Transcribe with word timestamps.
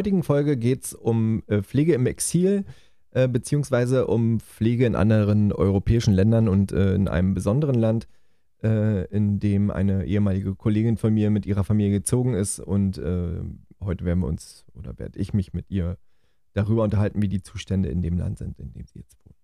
Heutigen 0.00 0.22
Folge 0.22 0.56
geht 0.56 0.84
es 0.84 0.94
um 0.94 1.42
äh, 1.46 1.60
Pflege 1.60 1.92
im 1.92 2.06
Exil, 2.06 2.64
äh, 3.10 3.28
beziehungsweise 3.28 4.06
um 4.06 4.40
Pflege 4.40 4.86
in 4.86 4.94
anderen 4.94 5.52
europäischen 5.52 6.14
Ländern 6.14 6.48
und 6.48 6.72
äh, 6.72 6.94
in 6.94 7.06
einem 7.06 7.34
besonderen 7.34 7.74
Land, 7.74 8.08
äh, 8.62 9.04
in 9.08 9.40
dem 9.40 9.70
eine 9.70 10.06
ehemalige 10.06 10.54
Kollegin 10.54 10.96
von 10.96 11.12
mir 11.12 11.28
mit 11.28 11.44
ihrer 11.44 11.64
Familie 11.64 11.92
gezogen 11.92 12.32
ist. 12.32 12.60
Und 12.60 12.96
äh, 12.96 13.42
heute 13.82 14.06
werden 14.06 14.20
wir 14.20 14.26
uns 14.26 14.64
oder 14.72 14.98
werde 14.98 15.18
ich 15.18 15.34
mich 15.34 15.52
mit 15.52 15.70
ihr 15.70 15.98
darüber 16.54 16.82
unterhalten, 16.82 17.20
wie 17.20 17.28
die 17.28 17.42
Zustände 17.42 17.90
in 17.90 18.00
dem 18.00 18.16
Land 18.16 18.38
sind, 18.38 18.58
in 18.58 18.72
dem 18.72 18.86
sie 18.86 19.00
jetzt 19.00 19.18
wohnt. 19.22 19.36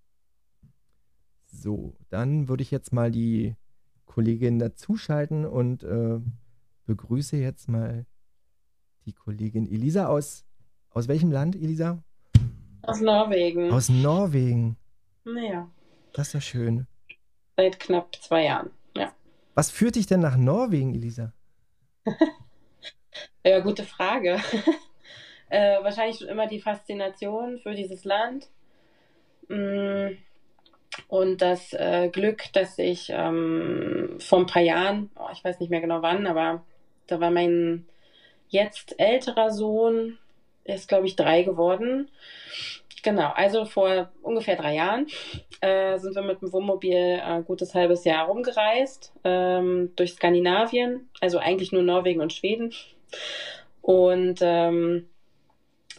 So, 1.44 1.98
dann 2.08 2.48
würde 2.48 2.62
ich 2.62 2.70
jetzt 2.70 2.94
mal 2.94 3.10
die 3.10 3.56
Kollegin 4.06 4.58
dazuschalten 4.58 5.44
und 5.44 5.82
äh, 5.82 6.18
begrüße 6.86 7.36
jetzt 7.36 7.68
mal 7.68 8.06
die 9.06 9.12
Kollegin 9.12 9.66
Elisa 9.66 10.06
aus. 10.06 10.45
Aus 10.96 11.08
welchem 11.08 11.30
Land, 11.30 11.56
Elisa? 11.56 12.02
Aus 12.80 13.02
Norwegen. 13.02 13.70
Aus 13.70 13.90
Norwegen. 13.90 14.78
Naja. 15.24 15.70
Das 16.14 16.28
ist 16.28 16.32
ja 16.32 16.40
schön. 16.40 16.86
Seit 17.54 17.78
knapp 17.78 18.16
zwei 18.16 18.44
Jahren, 18.44 18.70
ja. 18.96 19.12
Was 19.54 19.70
führt 19.70 19.96
dich 19.96 20.06
denn 20.06 20.20
nach 20.20 20.38
Norwegen, 20.38 20.94
Elisa? 20.94 21.34
ja, 23.44 23.60
gute 23.60 23.82
Frage. 23.82 24.40
äh, 25.50 25.82
wahrscheinlich 25.82 26.16
schon 26.16 26.28
immer 26.28 26.46
die 26.46 26.62
Faszination 26.62 27.58
für 27.58 27.74
dieses 27.74 28.06
Land. 28.06 28.48
Mm, 29.48 30.16
und 31.08 31.42
das 31.42 31.74
äh, 31.74 32.08
Glück, 32.10 32.44
dass 32.54 32.78
ich 32.78 33.10
ähm, 33.10 34.16
vor 34.18 34.38
ein 34.38 34.46
paar 34.46 34.62
Jahren, 34.62 35.10
oh, 35.16 35.28
ich 35.30 35.44
weiß 35.44 35.60
nicht 35.60 35.68
mehr 35.68 35.82
genau 35.82 36.00
wann, 36.00 36.26
aber 36.26 36.64
da 37.06 37.20
war 37.20 37.30
mein 37.30 37.84
jetzt 38.48 38.98
älterer 38.98 39.50
Sohn, 39.50 40.16
ist 40.66 40.88
glaube 40.88 41.06
ich 41.06 41.16
drei 41.16 41.42
geworden. 41.42 42.10
Genau, 43.02 43.30
also 43.34 43.66
vor 43.66 44.10
ungefähr 44.22 44.56
drei 44.56 44.74
Jahren 44.74 45.06
äh, 45.60 45.96
sind 45.98 46.16
wir 46.16 46.22
mit 46.22 46.42
dem 46.42 46.52
Wohnmobil 46.52 47.20
ein 47.22 47.42
äh, 47.42 47.44
gutes 47.44 47.74
halbes 47.74 48.04
Jahr 48.04 48.26
rumgereist 48.26 49.12
ähm, 49.22 49.92
durch 49.94 50.14
Skandinavien, 50.14 51.08
also 51.20 51.38
eigentlich 51.38 51.70
nur 51.70 51.84
Norwegen 51.84 52.20
und 52.20 52.32
Schweden. 52.32 52.72
Und 53.80 54.40
ähm, 54.42 55.08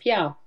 ja, 0.04 0.38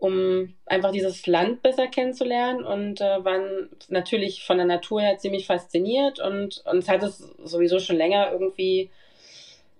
um 0.00 0.54
einfach 0.66 0.90
dieses 0.90 1.26
Land 1.26 1.62
besser 1.62 1.86
kennenzulernen 1.86 2.64
und 2.64 3.00
äh, 3.00 3.24
waren 3.24 3.68
natürlich 3.88 4.44
von 4.44 4.56
der 4.56 4.66
Natur 4.66 5.02
her 5.02 5.18
ziemlich 5.18 5.46
fasziniert 5.46 6.18
und 6.18 6.64
uns 6.64 6.88
hat 6.88 7.02
es 7.02 7.18
sowieso 7.44 7.78
schon 7.78 7.96
länger 7.96 8.32
irgendwie 8.32 8.90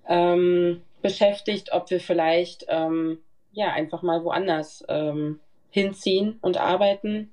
ähm, 0.06 0.82
beschäftigt, 1.03 1.72
ob 1.72 1.91
wir 1.91 2.00
vielleicht 2.00 2.66
ähm, 2.69 3.19
ja 3.53 3.72
einfach 3.72 4.03
mal 4.03 4.25
woanders 4.25 4.84
ähm, 4.88 5.41
hinziehen 5.71 6.38
und 6.43 6.59
arbeiten 6.59 7.31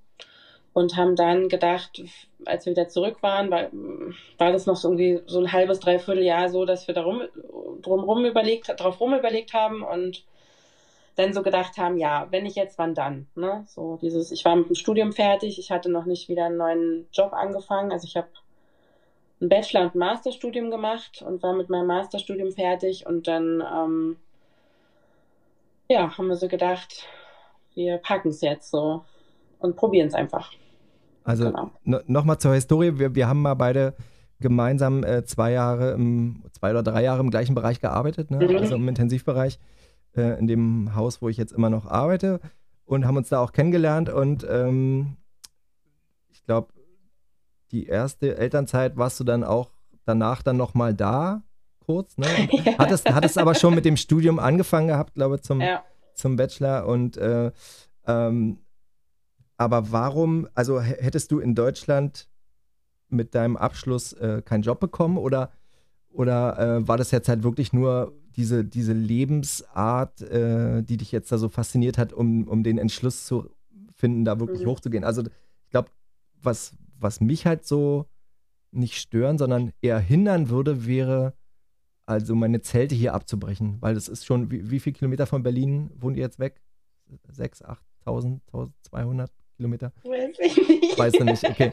und 0.74 0.96
haben 0.96 1.16
dann 1.16 1.50
gedacht, 1.50 2.04
als 2.46 2.66
wir 2.66 2.72
wieder 2.72 2.88
zurück 2.88 3.24
waren, 3.24 3.50
war, 3.50 3.70
war 4.38 4.52
das 4.52 4.68
noch 4.68 4.76
so 4.76 4.90
irgendwie 4.90 5.22
so 5.26 5.40
ein 5.40 5.52
halbes, 5.52 5.80
dreiviertel 5.80 6.24
Jahr 6.24 6.50
so, 6.50 6.66
dass 6.66 6.88
wir 6.88 6.94
darum 6.94 7.24
drumherum 7.82 8.26
überlegt, 8.26 8.72
drauf 8.80 9.00
rum 9.00 9.16
überlegt 9.16 9.54
haben 9.54 9.82
und 9.82 10.24
dann 11.16 11.34
so 11.34 11.42
gedacht 11.42 11.80
haben, 11.80 11.98
ja, 11.98 12.28
wenn 12.30 12.44
nicht 12.44 12.56
jetzt, 12.56 12.78
wann 12.78 12.94
dann? 12.94 13.26
Ne? 13.34 13.64
So 13.68 13.98
dieses, 14.02 14.32
ich 14.32 14.46
war 14.46 14.56
mit 14.56 14.70
dem 14.70 14.76
Studium 14.76 15.14
fertig, 15.14 15.58
ich 15.58 15.72
hatte 15.72 15.90
noch 15.90 16.06
nicht 16.06 16.30
wieder 16.30 16.46
einen 16.46 16.58
neuen 16.58 17.08
Job 17.12 17.34
angefangen, 17.34 17.92
also 17.92 18.06
ich 18.06 18.16
habe 18.16 18.28
ein 19.42 19.50
Bachelor- 19.50 19.82
und 19.82 19.96
Masterstudium 19.96 20.70
gemacht 20.70 21.24
und 21.26 21.42
war 21.42 21.54
mit 21.54 21.70
meinem 21.70 21.88
Masterstudium 21.88 22.52
fertig 22.52 23.08
und 23.08 23.28
dann 23.28 23.62
ähm, 23.62 24.18
ja, 25.90 26.18
haben 26.18 26.28
wir 26.28 26.36
so 26.36 26.48
gedacht, 26.48 27.08
wir 27.74 27.98
packen 27.98 28.30
es 28.30 28.42
jetzt 28.42 28.72
so 28.72 29.04
und 29.60 29.76
probieren 29.76 30.08
es 30.08 30.14
einfach. 30.14 30.52
Also 31.24 31.46
genau. 31.46 31.72
nochmal 32.08 32.38
zur 32.38 32.54
Historie, 32.54 33.00
wir, 33.00 33.14
wir 33.16 33.28
haben 33.28 33.42
mal 33.42 33.56
beide 33.56 33.96
gemeinsam 34.40 35.04
äh, 35.04 35.26
zwei 35.26 35.52
Jahre, 35.52 35.92
im, 35.92 36.44
zwei 36.52 36.72
oder 36.72 36.84
drei 36.84 37.04
Jahre 37.04 37.20
im 37.20 37.32
gleichen 37.32 37.56
Bereich 37.56 37.82
gearbeitet, 37.82 38.32
ne? 38.32 38.38
mhm. 38.38 38.58
also 38.58 38.76
im 38.76 38.88
Intensivbereich, 38.88 39.60
äh, 40.16 40.40
in 40.40 40.48
dem 40.48 40.96
Haus, 40.96 41.22
wo 41.22 41.30
ich 41.30 41.38
jetzt 41.38 41.52
immer 41.52 41.70
noch 41.70 41.86
arbeite 41.86 42.40
und 42.86 43.06
haben 43.06 43.18
uns 43.18 43.30
da 43.30 43.40
auch 43.40 43.52
kennengelernt 43.52 44.10
und 44.10 44.46
ähm, 44.50 45.18
ich 46.30 46.44
glaube, 46.46 46.72
die 47.72 47.88
erste 47.88 48.38
Elternzeit 48.38 48.96
warst 48.96 49.20
du 49.20 49.24
dann 49.24 49.44
auch 49.44 49.72
danach 50.06 50.42
dann 50.42 50.56
nochmal 50.56 50.94
da, 50.94 51.44
kurz, 51.88 52.18
ne? 52.18 52.28
ja. 52.52 52.78
Hattest, 52.78 53.10
hattest 53.10 53.38
aber 53.40 53.56
schon 53.56 53.74
mit 53.74 53.86
dem 53.86 53.98
Studium 53.98 54.38
angefangen 54.38 54.90
gehabt, 54.90 55.16
glaube 55.16 55.36
ich, 55.36 55.42
zum, 55.42 55.62
ja. 55.62 55.84
zum 56.14 56.36
Bachelor 56.36 56.86
und 56.86 57.18
äh, 57.18 57.52
ähm, 58.06 58.60
aber 59.58 59.92
warum, 59.92 60.48
also 60.54 60.80
hättest 60.80 61.32
du 61.32 61.40
in 61.40 61.56
Deutschland 61.56 62.30
mit 63.10 63.34
deinem 63.34 63.58
Abschluss 63.58 64.14
äh, 64.14 64.42
keinen 64.44 64.62
Job 64.62 64.80
bekommen 64.80 65.18
oder, 65.18 65.52
oder 66.10 66.60
äh, 66.60 66.88
war 66.88 66.98
das 66.98 67.12
jetzt 67.12 67.28
halt 67.28 67.44
wirklich 67.44 67.74
nur 67.74 68.14
diese, 68.36 68.64
diese 68.64 68.94
Lebensart, 68.94 70.22
äh, 70.22 70.84
die 70.84 70.98
dich 70.98 71.12
jetzt 71.12 71.32
da 71.32 71.40
so 71.40 71.50
fasziniert 71.50 71.98
hat, 71.98 72.14
um, 72.14 72.48
um 72.48 72.64
den 72.64 72.78
Entschluss 72.78 73.26
zu 73.26 73.50
finden, 73.96 74.26
da 74.26 74.40
wirklich 74.40 74.62
mhm. 74.62 74.68
hochzugehen? 74.68 75.04
Also 75.04 75.24
ich 75.24 75.72
glaube, 75.72 75.90
was, 76.44 76.74
was 77.00 77.20
mich 77.20 77.48
halt 77.48 77.66
so 77.66 78.06
nicht 78.72 78.98
stören, 78.98 79.40
sondern 79.40 79.72
eher 79.82 80.00
hindern 80.00 80.50
würde, 80.50 80.86
wäre, 80.86 81.34
also 82.08 82.36
meine 82.36 82.62
Zelte 82.62 82.96
hier 82.96 83.14
abzubrechen, 83.14 83.78
weil 83.82 83.94
das 83.94 84.08
ist 84.08 84.26
schon, 84.26 84.50
wie, 84.50 84.72
wie 84.72 84.80
viele 84.80 84.96
Kilometer 84.96 85.28
von 85.28 85.44
Berlin 85.44 85.92
wohnt 86.00 86.16
ihr 86.16 86.24
jetzt 86.24 86.40
weg? 86.40 86.62
6, 87.30 87.64
8, 87.64 87.84
1000, 88.06 88.42
1200 88.48 89.30
Kilometer? 89.58 89.92
Weiß 90.04 90.40
ich 90.40 90.70
nicht. 90.70 90.98
Weiß 90.98 91.14
du 91.14 91.26
nicht, 91.26 91.44
okay. 91.48 91.72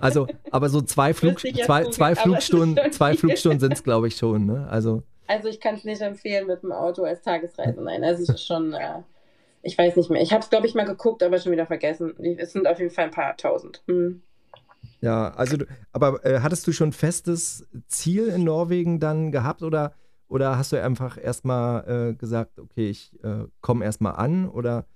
Also, 0.00 0.26
aber 0.50 0.68
so 0.68 0.80
zwei, 0.80 1.12
Flug, 1.12 1.40
zwei, 1.40 1.84
zwei 1.84 2.14
Flugstunden, 2.14 2.92
zwei 2.92 3.14
Flugstunden 3.14 3.60
sind 3.60 3.72
es, 3.72 3.82
glaube 3.82 4.08
ich, 4.08 4.16
schon, 4.16 4.46
ne? 4.46 4.66
Also, 4.70 5.02
also 5.26 5.48
ich 5.48 5.60
kann 5.60 5.74
es 5.74 5.84
nicht 5.84 6.00
empfehlen 6.00 6.46
mit 6.46 6.62
dem 6.62 6.72
Auto 6.72 7.04
als 7.04 7.20
Tagesreise, 7.20 7.82
nein. 7.82 8.02
Also 8.02 8.22
es 8.22 8.28
ist 8.30 8.46
schon, 8.46 8.72
äh, 8.72 9.02
ich 9.62 9.76
weiß 9.76 9.96
nicht 9.96 10.08
mehr. 10.08 10.22
Ich 10.22 10.32
habe 10.32 10.42
es, 10.42 10.48
glaube 10.48 10.66
ich, 10.66 10.74
mal 10.74 10.86
geguckt, 10.86 11.22
aber 11.22 11.38
schon 11.38 11.52
wieder 11.52 11.66
vergessen. 11.66 12.14
Es 12.38 12.52
sind 12.52 12.66
auf 12.66 12.78
jeden 12.78 12.90
Fall 12.90 13.06
ein 13.06 13.10
paar 13.10 13.36
tausend. 13.36 13.82
Hm. 13.86 14.22
Ja, 15.00 15.30
also, 15.30 15.56
aber 15.92 16.24
äh, 16.24 16.40
hattest 16.40 16.66
du 16.66 16.72
schon 16.72 16.92
festes 16.92 17.66
Ziel 17.86 18.28
in 18.28 18.44
Norwegen 18.44 18.98
dann 18.98 19.30
gehabt 19.30 19.62
oder, 19.62 19.94
oder 20.28 20.58
hast 20.58 20.72
du 20.72 20.82
einfach 20.82 21.22
erstmal 21.22 22.10
äh, 22.10 22.14
gesagt, 22.14 22.58
okay, 22.58 22.90
ich 22.90 23.12
äh, 23.22 23.44
komme 23.60 23.84
erstmal 23.84 24.16
an 24.16 24.48
oder 24.48 24.86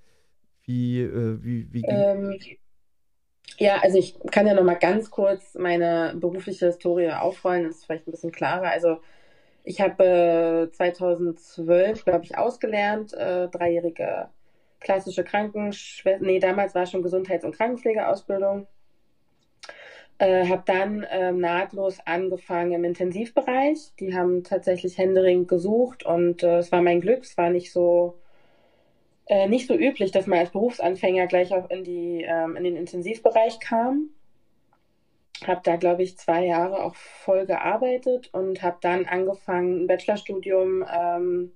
wie, 0.65 1.01
äh, 1.01 1.39
wie, 1.43 1.73
wie 1.73 1.83
ähm, 1.87 2.39
ja, 3.59 3.79
also 3.81 3.99
ich 3.99 4.19
kann 4.31 4.47
ja 4.47 4.55
nochmal 4.55 4.79
ganz 4.79 5.11
kurz 5.11 5.55
meine 5.55 6.15
berufliche 6.17 6.67
Historie 6.67 7.13
aufrollen, 7.13 7.65
das 7.65 7.77
ist 7.77 7.85
vielleicht 7.85 8.09
ein 8.09 8.11
bisschen 8.13 8.33
klarer. 8.33 8.71
Also 8.71 9.01
ich 9.65 9.81
habe 9.81 10.71
2012, 10.73 12.01
äh, 12.01 12.03
glaube 12.03 12.25
ich, 12.25 12.37
ausgelernt, 12.37 13.13
äh, 13.15 13.49
dreijährige 13.49 14.29
klassische 14.81 15.23
Krankenschwester, 15.25 16.25
nee, 16.25 16.41
damals 16.41 16.75
war 16.75 16.87
schon 16.87 17.03
Gesundheits- 17.03 17.45
und 17.45 17.57
Krankenpflegeausbildung 17.57 18.67
äh, 20.23 20.47
habe 20.47 20.63
dann 20.65 21.03
äh, 21.03 21.33
nahtlos 21.33 21.99
angefangen 22.05 22.73
im 22.73 22.85
Intensivbereich. 22.85 23.93
Die 23.99 24.15
haben 24.15 24.45
tatsächlich 24.45 24.97
händeringend 24.97 25.49
gesucht 25.49 26.05
und 26.07 26.45
äh, 26.45 26.59
es 26.59 26.71
war 26.71 26.81
mein 26.81 27.01
Glück. 27.01 27.25
Es 27.25 27.37
war 27.37 27.51
nicht 27.51 27.73
so 27.73 28.19
äh, 29.27 29.49
nicht 29.49 29.67
so 29.67 29.75
üblich, 29.75 30.13
dass 30.13 30.29
man 30.29 30.39
als 30.39 30.51
Berufsanfänger 30.51 31.27
gleich 31.27 31.53
auch 31.53 31.69
in 31.71 31.83
die 31.83 32.25
ähm, 32.25 32.55
in 32.55 32.63
den 32.63 32.77
Intensivbereich 32.77 33.59
kam. 33.59 34.11
Habe 35.45 35.61
da 35.65 35.75
glaube 35.75 36.05
ich 36.05 36.17
zwei 36.17 36.47
Jahre 36.47 36.85
auch 36.85 36.95
voll 36.95 37.45
gearbeitet 37.45 38.31
und 38.33 38.63
habe 38.63 38.79
dann 38.81 39.07
angefangen 39.07 39.83
ein 39.83 39.87
Bachelorstudium 39.89 40.85
ähm, 40.89 41.53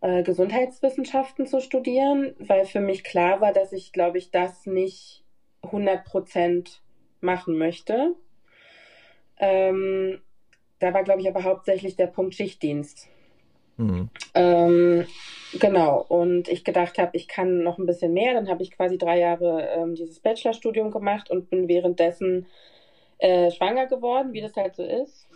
äh, 0.00 0.24
Gesundheitswissenschaften 0.24 1.46
zu 1.46 1.60
studieren, 1.60 2.34
weil 2.40 2.64
für 2.64 2.80
mich 2.80 3.04
klar 3.04 3.40
war, 3.40 3.52
dass 3.52 3.72
ich, 3.72 3.92
glaube 3.92 4.18
ich, 4.18 4.32
das 4.32 4.66
nicht 4.66 5.24
100 5.62 6.04
Prozent 6.04 6.83
machen 7.24 7.58
möchte. 7.58 8.14
Ähm, 9.38 10.20
da 10.78 10.94
war, 10.94 11.02
glaube 11.02 11.20
ich, 11.20 11.28
aber 11.28 11.44
hauptsächlich 11.44 11.96
der 11.96 12.06
Punkt 12.06 12.34
Schichtdienst. 12.34 13.08
Mhm. 13.76 14.08
Ähm, 14.34 15.06
genau, 15.58 16.04
und 16.08 16.48
ich 16.48 16.64
gedacht 16.64 16.98
habe, 16.98 17.16
ich 17.16 17.26
kann 17.26 17.62
noch 17.62 17.78
ein 17.78 17.86
bisschen 17.86 18.12
mehr. 18.12 18.34
Dann 18.34 18.48
habe 18.48 18.62
ich 18.62 18.70
quasi 18.70 18.98
drei 18.98 19.18
Jahre 19.18 19.68
ähm, 19.76 19.94
dieses 19.94 20.20
Bachelorstudium 20.20 20.90
gemacht 20.90 21.30
und 21.30 21.50
bin 21.50 21.68
währenddessen 21.68 22.46
äh, 23.18 23.50
schwanger 23.50 23.86
geworden, 23.86 24.32
wie 24.32 24.40
das 24.40 24.54
halt 24.56 24.76
so 24.76 24.84
ist. 24.84 25.26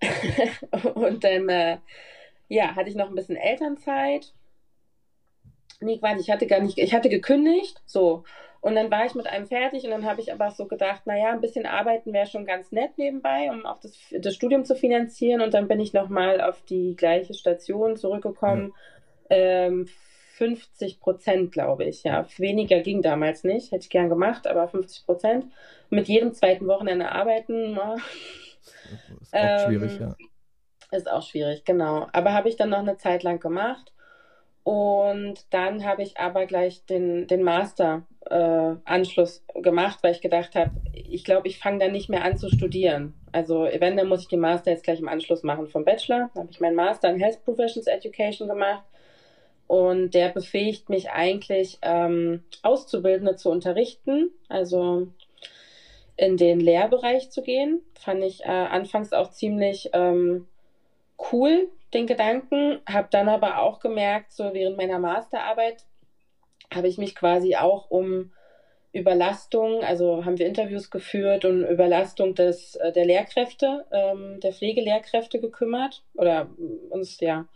und 0.94 1.24
dann, 1.24 1.48
äh, 1.48 1.78
ja, 2.48 2.74
hatte 2.74 2.90
ich 2.90 2.96
noch 2.96 3.08
ein 3.08 3.14
bisschen 3.14 3.36
Elternzeit. 3.36 4.32
Nee, 5.80 5.98
Quatsch, 5.98 6.20
ich 6.20 6.30
hatte 6.30 6.46
gar 6.46 6.60
nicht, 6.60 6.78
ich 6.78 6.94
hatte 6.94 7.08
gekündigt, 7.08 7.82
so. 7.86 8.24
Und 8.64 8.76
dann 8.76 8.90
war 8.90 9.04
ich 9.04 9.14
mit 9.14 9.26
einem 9.26 9.46
fertig 9.46 9.84
und 9.84 9.90
dann 9.90 10.06
habe 10.06 10.22
ich 10.22 10.32
aber 10.32 10.50
so 10.50 10.64
gedacht, 10.64 11.06
naja, 11.06 11.32
ein 11.32 11.42
bisschen 11.42 11.66
arbeiten 11.66 12.14
wäre 12.14 12.26
schon 12.26 12.46
ganz 12.46 12.72
nett 12.72 12.96
nebenbei, 12.96 13.50
um 13.50 13.66
auch 13.66 13.78
das, 13.78 13.92
das 14.10 14.34
Studium 14.34 14.64
zu 14.64 14.74
finanzieren. 14.74 15.42
Und 15.42 15.52
dann 15.52 15.68
bin 15.68 15.80
ich 15.80 15.92
nochmal 15.92 16.40
auf 16.40 16.62
die 16.62 16.96
gleiche 16.96 17.34
Station 17.34 17.98
zurückgekommen. 17.98 18.72
Ja. 19.28 19.36
Ähm, 19.36 19.86
50 20.36 20.98
Prozent, 20.98 21.52
glaube 21.52 21.84
ich. 21.84 22.04
Ja, 22.04 22.26
weniger 22.38 22.80
ging 22.80 23.02
damals 23.02 23.44
nicht. 23.44 23.70
Hätte 23.70 23.82
ich 23.82 23.90
gern 23.90 24.08
gemacht, 24.08 24.46
aber 24.46 24.66
50 24.66 25.04
Prozent. 25.04 25.44
Mit 25.90 26.08
jedem 26.08 26.32
zweiten 26.32 26.66
Wochenende 26.66 27.12
arbeiten. 27.12 27.78
Ist 29.20 29.34
auch 29.34 29.38
ähm, 29.40 29.58
schwierig, 29.66 30.00
ja. 30.00 30.16
Ist 30.90 31.10
auch 31.10 31.22
schwierig, 31.22 31.66
genau. 31.66 32.08
Aber 32.14 32.32
habe 32.32 32.48
ich 32.48 32.56
dann 32.56 32.70
noch 32.70 32.78
eine 32.78 32.96
Zeit 32.96 33.24
lang 33.24 33.40
gemacht. 33.40 33.92
Und 34.64 35.44
dann 35.50 35.84
habe 35.84 36.02
ich 36.02 36.18
aber 36.18 36.46
gleich 36.46 36.86
den, 36.86 37.26
den 37.26 37.42
Master-Anschluss 37.42 39.44
äh, 39.54 39.60
gemacht, 39.60 39.98
weil 40.02 40.12
ich 40.12 40.22
gedacht 40.22 40.54
habe, 40.54 40.70
ich 40.94 41.22
glaube, 41.22 41.48
ich 41.48 41.58
fange 41.58 41.80
dann 41.80 41.92
nicht 41.92 42.08
mehr 42.08 42.24
an 42.24 42.38
zu 42.38 42.48
studieren. 42.48 43.12
Also 43.30 43.68
wenn, 43.78 43.98
dann 43.98 44.08
muss 44.08 44.22
ich 44.22 44.28
den 44.28 44.40
Master 44.40 44.70
jetzt 44.70 44.84
gleich 44.84 45.00
im 45.00 45.08
Anschluss 45.08 45.42
machen 45.42 45.66
vom 45.66 45.84
Bachelor. 45.84 46.30
Da 46.34 46.40
habe 46.40 46.50
ich 46.50 46.60
meinen 46.60 46.76
Master 46.76 47.10
in 47.10 47.20
Health 47.20 47.44
Professions 47.44 47.86
Education 47.86 48.48
gemacht. 48.48 48.84
Und 49.66 50.14
der 50.14 50.30
befähigt 50.30 50.88
mich 50.88 51.10
eigentlich, 51.10 51.78
ähm, 51.82 52.42
Auszubildende 52.62 53.36
zu 53.36 53.50
unterrichten, 53.50 54.30
also 54.48 55.08
in 56.16 56.38
den 56.38 56.60
Lehrbereich 56.60 57.30
zu 57.30 57.42
gehen. 57.42 57.82
Fand 57.98 58.24
ich 58.24 58.44
äh, 58.44 58.48
anfangs 58.48 59.12
auch 59.12 59.30
ziemlich 59.30 59.90
ähm, 59.92 60.46
cool, 61.32 61.68
den 61.94 62.06
Gedanken, 62.06 62.80
habe 62.88 63.08
dann 63.10 63.28
aber 63.28 63.60
auch 63.60 63.80
gemerkt, 63.80 64.32
so 64.32 64.52
während 64.52 64.76
meiner 64.76 64.98
Masterarbeit 64.98 65.84
habe 66.72 66.88
ich 66.88 66.98
mich 66.98 67.14
quasi 67.14 67.56
auch 67.56 67.90
um 67.90 68.32
Überlastung, 68.92 69.82
also 69.82 70.24
haben 70.24 70.38
wir 70.38 70.46
Interviews 70.46 70.90
geführt 70.90 71.44
und 71.44 71.64
Überlastung 71.64 72.34
des, 72.34 72.76
äh, 72.76 72.92
der 72.92 73.04
Lehrkräfte, 73.04 73.84
ähm, 73.90 74.38
der 74.40 74.52
Pflegelehrkräfte 74.52 75.40
gekümmert 75.40 76.04
oder 76.14 76.48
uns 76.90 77.18
ja 77.20 77.46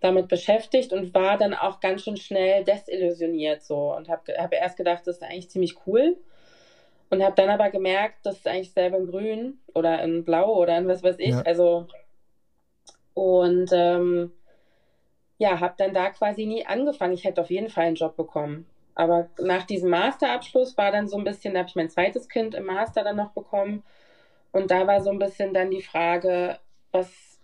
damit 0.00 0.28
beschäftigt 0.28 0.92
und 0.92 1.14
war 1.14 1.38
dann 1.38 1.54
auch 1.54 1.80
ganz 1.80 2.02
schön 2.02 2.16
schnell 2.16 2.64
desillusioniert 2.64 3.62
so 3.62 3.94
und 3.94 4.08
habe 4.08 4.34
hab 4.36 4.52
erst 4.52 4.76
gedacht, 4.76 5.06
das 5.06 5.16
ist 5.16 5.22
eigentlich 5.22 5.48
ziemlich 5.48 5.76
cool 5.86 6.16
und 7.08 7.22
habe 7.22 7.36
dann 7.36 7.50
aber 7.50 7.70
gemerkt, 7.70 8.18
das 8.24 8.38
ist 8.38 8.48
eigentlich 8.48 8.72
selber 8.72 8.98
in 8.98 9.06
grün 9.06 9.58
oder 9.74 10.02
in 10.02 10.24
blau 10.24 10.56
oder 10.56 10.76
in 10.76 10.88
was 10.88 11.02
weiß 11.04 11.16
ich, 11.18 11.30
ja. 11.30 11.42
also 11.42 11.86
und 13.14 13.70
ähm, 13.72 14.32
ja, 15.38 15.60
habe 15.60 15.74
dann 15.78 15.94
da 15.94 16.10
quasi 16.10 16.46
nie 16.46 16.66
angefangen. 16.66 17.14
Ich 17.14 17.24
hätte 17.24 17.40
auf 17.40 17.50
jeden 17.50 17.68
Fall 17.68 17.86
einen 17.86 17.96
Job 17.96 18.16
bekommen. 18.16 18.66
Aber 18.94 19.28
nach 19.40 19.64
diesem 19.64 19.90
Masterabschluss 19.90 20.76
war 20.78 20.92
dann 20.92 21.08
so 21.08 21.16
ein 21.16 21.24
bisschen, 21.24 21.54
da 21.54 21.60
habe 21.60 21.68
ich 21.68 21.74
mein 21.74 21.90
zweites 21.90 22.28
Kind 22.28 22.54
im 22.54 22.66
Master 22.66 23.02
dann 23.02 23.16
noch 23.16 23.32
bekommen. 23.32 23.82
Und 24.52 24.70
da 24.70 24.86
war 24.86 25.00
so 25.00 25.10
ein 25.10 25.18
bisschen 25.18 25.52
dann 25.52 25.70
die 25.70 25.82
Frage, 25.82 26.58
was, 26.92 27.40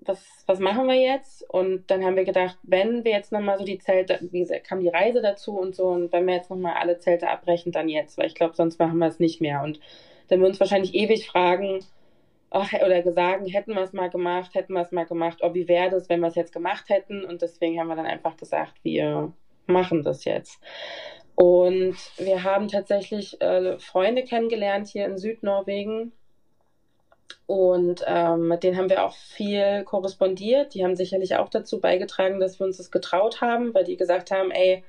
was, 0.00 0.26
was 0.46 0.58
machen 0.58 0.86
wir 0.86 0.94
jetzt? 0.94 1.48
Und 1.50 1.90
dann 1.90 2.02
haben 2.02 2.16
wir 2.16 2.24
gedacht, 2.24 2.56
wenn 2.62 3.04
wir 3.04 3.12
jetzt 3.12 3.32
nochmal 3.32 3.58
so 3.58 3.64
die 3.64 3.78
Zelte, 3.78 4.18
wie 4.30 4.40
gesagt, 4.40 4.66
kam 4.66 4.80
die 4.80 4.88
Reise 4.88 5.20
dazu 5.20 5.58
und 5.58 5.74
so, 5.76 5.88
und 5.88 6.12
wenn 6.12 6.26
wir 6.26 6.34
jetzt 6.34 6.48
nochmal 6.48 6.76
alle 6.78 6.98
Zelte 6.98 7.28
abbrechen, 7.28 7.72
dann 7.72 7.90
jetzt, 7.90 8.16
weil 8.16 8.26
ich 8.26 8.34
glaube, 8.34 8.56
sonst 8.56 8.78
machen 8.78 8.98
wir 8.98 9.06
es 9.06 9.20
nicht 9.20 9.42
mehr. 9.42 9.62
Und 9.62 9.80
dann 10.28 10.40
wir 10.40 10.46
uns 10.46 10.60
wahrscheinlich 10.60 10.94
ewig 10.94 11.28
fragen, 11.28 11.84
ach, 12.50 12.72
oder 12.74 13.12
sagen, 13.12 13.46
hätten 13.46 13.74
wir 13.74 13.82
es 13.82 13.92
mal 13.92 14.10
gemacht, 14.10 14.54
hätten 14.54 14.74
wir 14.74 14.82
es 14.82 14.92
mal 14.92 15.06
gemacht, 15.06 15.38
oh, 15.42 15.54
wie 15.54 15.68
wäre 15.68 15.90
das, 15.90 16.08
wenn 16.08 16.20
wir 16.20 16.28
es 16.28 16.34
jetzt 16.34 16.52
gemacht 16.52 16.88
hätten? 16.88 17.24
Und 17.24 17.42
deswegen 17.42 17.78
haben 17.78 17.88
wir 17.88 17.96
dann 17.96 18.06
einfach 18.06 18.36
gesagt, 18.36 18.74
wir 18.82 19.32
machen 19.66 20.02
das 20.02 20.24
jetzt. 20.24 20.60
Und 21.36 21.96
wir 22.18 22.42
haben 22.42 22.68
tatsächlich 22.68 23.40
äh, 23.40 23.78
Freunde 23.78 24.24
kennengelernt 24.24 24.88
hier 24.88 25.06
in 25.06 25.16
Südnorwegen. 25.16 26.12
Und 27.46 28.04
ähm, 28.06 28.48
mit 28.48 28.62
denen 28.62 28.76
haben 28.76 28.90
wir 28.90 29.04
auch 29.04 29.14
viel 29.14 29.84
korrespondiert. 29.84 30.74
Die 30.74 30.84
haben 30.84 30.96
sicherlich 30.96 31.36
auch 31.36 31.48
dazu 31.48 31.80
beigetragen, 31.80 32.40
dass 32.40 32.60
wir 32.60 32.66
uns 32.66 32.76
das 32.76 32.90
getraut 32.90 33.40
haben, 33.40 33.72
weil 33.74 33.84
die 33.84 33.96
gesagt 33.96 34.30
haben, 34.30 34.50
ey, 34.50 34.84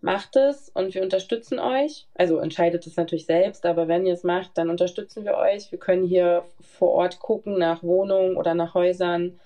macht 0.00 0.36
es 0.36 0.68
und 0.68 0.94
wir 0.94 1.02
unterstützen 1.02 1.58
euch. 1.58 2.06
Also 2.14 2.38
entscheidet 2.38 2.86
es 2.86 2.96
natürlich 2.96 3.26
selbst, 3.26 3.66
aber 3.66 3.88
wenn 3.88 4.06
ihr 4.06 4.14
es 4.14 4.22
macht, 4.22 4.56
dann 4.56 4.70
unterstützen 4.70 5.24
wir 5.24 5.36
euch. 5.36 5.72
Wir 5.72 5.78
können 5.78 6.06
hier 6.06 6.44
vor 6.60 6.92
Ort 6.92 7.18
gucken 7.18 7.58
nach 7.58 7.82
Wohnungen 7.82 8.36
oder 8.36 8.54
nach 8.54 8.74
Häusern. 8.74 9.38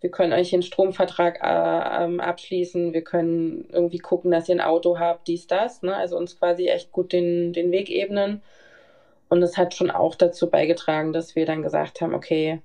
Wir 0.00 0.10
können 0.10 0.32
euch 0.32 0.54
einen 0.54 0.62
Stromvertrag 0.62 1.40
äh, 1.42 2.04
ähm, 2.04 2.20
abschließen. 2.20 2.94
Wir 2.94 3.04
können 3.04 3.68
irgendwie 3.70 3.98
gucken, 3.98 4.30
dass 4.30 4.48
ihr 4.48 4.54
ein 4.54 4.62
Auto 4.62 4.98
habt, 4.98 5.28
dies, 5.28 5.46
das. 5.46 5.82
Ne? 5.82 5.94
Also 5.94 6.16
uns 6.16 6.38
quasi 6.38 6.68
echt 6.68 6.90
gut 6.92 7.12
den, 7.12 7.52
den 7.52 7.70
Weg 7.70 7.90
ebnen. 7.90 8.42
Und 9.28 9.42
es 9.42 9.58
hat 9.58 9.74
schon 9.74 9.90
auch 9.90 10.14
dazu 10.14 10.48
beigetragen, 10.48 11.12
dass 11.12 11.36
wir 11.36 11.44
dann 11.44 11.62
gesagt 11.62 12.00
haben, 12.00 12.14
okay, 12.14 12.62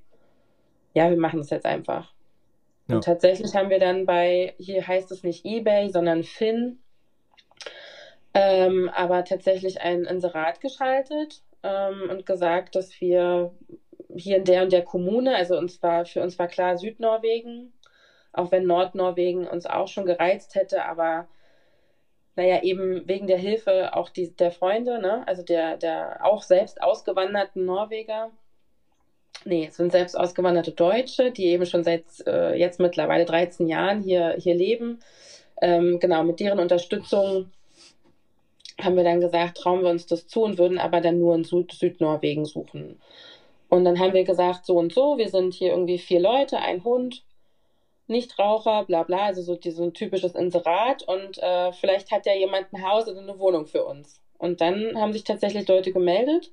ja, 0.94 1.10
wir 1.10 1.18
machen 1.18 1.42
es 1.42 1.50
jetzt 1.50 1.66
einfach. 1.66 2.14
Ja. 2.88 2.96
Und 2.96 3.04
tatsächlich 3.04 3.54
haben 3.56 3.70
wir 3.70 3.80
dann 3.80 4.06
bei, 4.06 4.54
hier 4.58 4.88
heißt 4.88 5.12
es 5.12 5.24
nicht 5.24 5.46
eBay, 5.46 5.90
sondern 5.90 6.24
Finn, 6.24 6.80
ähm, 8.36 8.92
aber 8.94 9.24
tatsächlich 9.24 9.82
ein 9.82 10.04
Inserat 10.04 10.60
geschaltet 10.60 11.42
ähm, 11.64 12.10
und 12.10 12.26
gesagt, 12.26 12.76
dass 12.76 13.00
wir 13.00 13.52
hier 14.14 14.38
in 14.38 14.44
der 14.44 14.64
und 14.64 14.74
der 14.74 14.84
Kommune, 14.84 15.36
also 15.36 15.58
uns 15.58 15.82
war, 15.82 16.06
für 16.06 16.22
uns 16.22 16.38
war 16.38 16.48
klar 16.48 16.78
Südnorwegen, 16.78 17.74
auch 18.34 18.52
wenn 18.52 18.66
Nordnorwegen 18.66 19.48
uns 19.48 19.66
auch 19.66 19.88
schon 19.88 20.06
gereizt 20.06 20.56
hätte, 20.56 20.84
aber 20.84 21.30
naja, 22.36 22.62
eben 22.64 23.08
wegen 23.08 23.28
der 23.28 23.38
Hilfe 23.38 23.96
auch 23.96 24.10
die, 24.10 24.36
der 24.36 24.52
Freunde, 24.52 25.00
ne? 25.00 25.26
also 25.26 25.42
der, 25.42 25.78
der 25.78 26.26
auch 26.26 26.44
selbst 26.44 26.82
ausgewanderten 26.82 27.64
Norweger. 27.64 28.32
Nee, 29.46 29.68
es 29.68 29.78
sind 29.78 29.94
selbst 29.94 30.18
ausgewanderte 30.20 30.72
Deutsche, 30.72 31.32
die 31.32 31.46
eben 31.46 31.66
schon 31.66 31.86
seit 31.86 32.04
äh, 32.28 32.58
jetzt 32.60 32.82
mittlerweile 32.82 33.24
13 33.24 33.68
Jahren 33.68 34.02
hier, 34.02 34.36
hier 34.38 34.56
leben. 34.56 35.00
Ähm, 35.62 36.00
genau, 36.02 36.24
mit 36.24 36.42
deren 36.42 36.60
Unterstützung 36.60 37.52
haben 38.82 38.96
wir 38.96 39.04
dann 39.04 39.22
gesagt, 39.22 39.58
trauen 39.58 39.84
wir 39.84 39.90
uns 39.90 40.06
das 40.06 40.28
zu 40.28 40.44
und 40.44 40.58
würden 40.58 40.78
aber 40.78 41.02
dann 41.02 41.20
nur 41.20 41.36
in 41.36 41.44
Süd 41.44 41.72
Südnorwegen 41.72 42.46
suchen. 42.46 43.00
Und 43.70 43.86
dann 43.86 44.00
haben 44.00 44.14
wir 44.14 44.24
gesagt, 44.24 44.66
so 44.66 44.78
und 44.78 44.94
so, 44.94 45.18
wir 45.18 45.30
sind 45.30 45.54
hier 45.54 45.72
irgendwie 45.72 45.98
vier 45.98 46.20
Leute, 46.20 46.60
ein 46.60 46.84
Hund, 46.84 47.24
Nichtraucher, 48.08 48.86
bla 48.86 49.04
bla, 49.04 49.26
also 49.26 49.42
so, 49.42 49.58
so 49.62 49.84
ein 49.84 49.94
typisches 49.94 50.36
Inserat 50.36 51.04
und 51.04 51.42
äh, 51.42 51.72
vielleicht 51.74 52.12
hat 52.12 52.26
ja 52.26 52.34
jemand 52.34 52.72
ein 52.72 52.88
Haus 52.88 53.08
oder 53.08 53.20
eine 53.20 53.40
Wohnung 53.40 53.66
für 53.66 53.84
uns. 53.84 54.22
Und 54.38 54.62
dann 54.62 55.00
haben 55.00 55.14
sich 55.14 55.24
tatsächlich 55.24 55.68
Leute 55.68 55.92
gemeldet. 55.92 56.52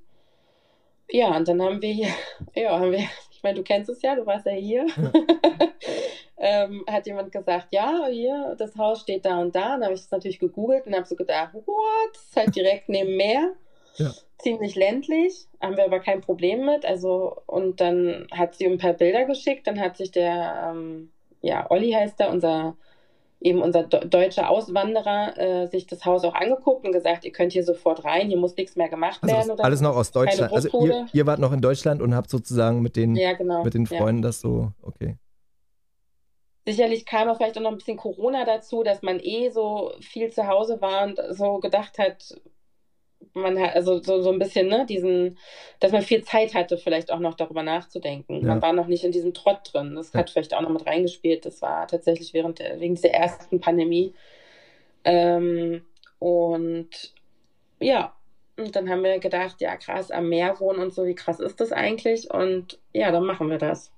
Ja, 1.11 1.37
und 1.37 1.47
dann 1.47 1.61
haben 1.61 1.83
wir 1.83 1.93
hier, 1.93 2.09
ja, 2.55 2.79
haben 2.79 2.93
wir, 2.93 3.01
ich 3.31 3.43
meine, 3.43 3.57
du 3.57 3.63
kennst 3.63 3.91
es 3.91 4.01
ja, 4.01 4.15
du 4.15 4.25
warst 4.25 4.47
ja 4.47 4.53
hier. 4.53 4.87
Ja. 4.87 5.13
ähm, 6.45 6.85
hat 6.91 7.07
jemand 7.07 7.31
gesagt, 7.31 7.69
ja, 7.71 8.07
hier, 8.11 8.57
das 8.59 8.77
Haus 8.77 9.01
steht 9.01 9.25
da 9.25 9.41
und 9.41 9.55
da. 9.55 9.75
Dann 9.75 9.85
habe 9.85 9.95
ich 9.95 10.01
das 10.01 10.11
natürlich 10.11 10.41
gegoogelt 10.41 10.87
und 10.87 10.95
habe 10.95 11.07
so 11.07 11.15
gedacht, 11.15 11.55
what? 11.55 12.11
Das 12.13 12.23
ist 12.23 12.37
halt 12.37 12.57
direkt 12.57 12.89
neben 12.89 13.17
Meer. 13.17 13.53
Ja. 13.95 14.11
Ziemlich 14.39 14.75
ländlich, 14.75 15.47
haben 15.61 15.77
wir 15.77 15.85
aber 15.85 16.01
kein 16.01 16.21
Problem 16.21 16.67
mit. 16.67 16.85
Also, 16.85 17.37
und 17.47 17.81
dann 17.81 18.27
hat 18.33 18.57
sie 18.57 18.67
ein 18.67 18.79
paar 18.79 18.95
Bilder 18.95 19.25
geschickt, 19.25 19.69
dann 19.69 19.79
hat 19.79 19.97
sich 19.97 20.11
der, 20.11 20.73
ähm, 20.73 21.13
ja, 21.43 21.71
Olli 21.71 21.93
heißt 21.93 22.19
er, 22.19 22.31
unser 22.31 22.77
eben 23.41 23.61
unser 23.61 23.83
deutscher 23.83 24.49
Auswanderer 24.49 25.37
äh, 25.37 25.67
sich 25.67 25.87
das 25.89 26.05
Haus 26.05 26.25
auch 26.25 26.35
angeguckt 26.35 26.85
und 26.85 26.93
gesagt, 26.93 27.25
ihr 27.25 27.33
könnt 27.33 27.53
hier 27.53 27.65
sofort 27.65 28.05
rein, 28.05 28.29
hier 28.29 28.37
muss 28.37 28.57
nichts 28.57 28.77
mehr 28.77 28.89
gemacht 28.89 29.19
also 29.21 29.35
werden. 29.35 29.51
Oder 29.51 29.65
alles 29.65 29.81
noch 29.81 29.97
aus 29.97 30.13
Deutschland. 30.13 30.53
Also 30.53 30.87
ihr, 30.87 31.07
ihr, 31.13 31.27
wart 31.27 31.41
noch 31.41 31.53
in 31.53 31.61
Deutschland 31.61 32.03
und 32.03 32.15
habt 32.15 32.31
sozusagen 32.31 32.83
mit 32.83 32.95
den, 32.95 33.17
ja, 33.17 33.33
genau. 33.33 33.65
mit 33.65 33.75
den 33.75 33.87
Freunden 33.87 34.23
ja. 34.23 34.29
das 34.29 34.41
so, 34.41 34.71
okay. 34.83 35.17
Sicherlich 36.65 37.07
kam 37.07 37.29
auch 37.29 37.37
vielleicht 37.37 37.59
auch 37.59 37.63
noch 37.63 37.73
ein 37.73 37.79
bisschen 37.79 37.97
Corona 37.97 38.45
dazu, 38.45 38.83
dass 38.83 39.03
man 39.03 39.19
eh 39.21 39.51
so 39.51 39.93
viel 40.01 40.31
zu 40.31 40.47
Hause 40.47 40.81
war 40.81 41.05
und 41.05 41.21
so 41.31 41.59
gedacht 41.59 41.99
hat, 41.99 42.37
man 43.35 43.59
hat 43.59 43.75
also 43.75 44.03
so, 44.03 44.21
so 44.23 44.31
ein 44.31 44.39
bisschen, 44.39 44.69
ne, 44.69 44.87
diesen, 44.87 45.39
dass 45.81 45.93
man 45.93 46.03
viel 46.03 46.23
Zeit 46.23 46.55
hatte, 46.55 46.77
vielleicht 46.77 47.11
auch 47.13 47.19
noch 47.19 47.35
darüber 47.35 47.63
nachzudenken. 47.63 48.41
Ja. 48.41 48.49
Man 48.49 48.63
war 48.63 48.73
noch 48.73 48.87
nicht 48.87 49.05
in 49.05 49.13
diesem 49.13 49.35
Trott 49.35 49.71
drin. 49.73 49.95
Das 49.95 50.13
ja. 50.13 50.21
hat 50.21 50.31
vielleicht 50.31 50.55
auch 50.55 50.61
noch 50.61 50.71
mit 50.71 50.87
reingespielt. 50.87 51.47
Das 51.47 51.63
war 51.63 51.87
tatsächlich 51.87 52.35
während 52.35 52.59
der, 52.59 52.81
wegen 52.81 52.95
dieser 52.95 53.11
ersten 53.11 53.61
Pandemie. 53.61 54.15
Ähm, 55.05 55.85
und 56.19 57.15
ja, 57.81 58.15
und 58.57 58.77
dann 58.77 58.89
haben 58.89 59.03
wir 59.03 59.19
gedacht, 59.19 59.61
ja 59.61 59.77
krass, 59.77 60.11
am 60.11 60.29
Meer 60.29 60.61
wohnen 60.61 60.81
und 60.81 60.95
so, 60.95 61.07
wie 61.07 61.15
krass 61.15 61.41
ist 61.41 61.61
das 61.61 61.73
eigentlich? 61.73 62.31
Und 62.31 62.79
ja, 62.93 63.11
dann 63.11 63.25
machen 63.25 63.51
wir 63.51 63.59
das. 63.59 63.93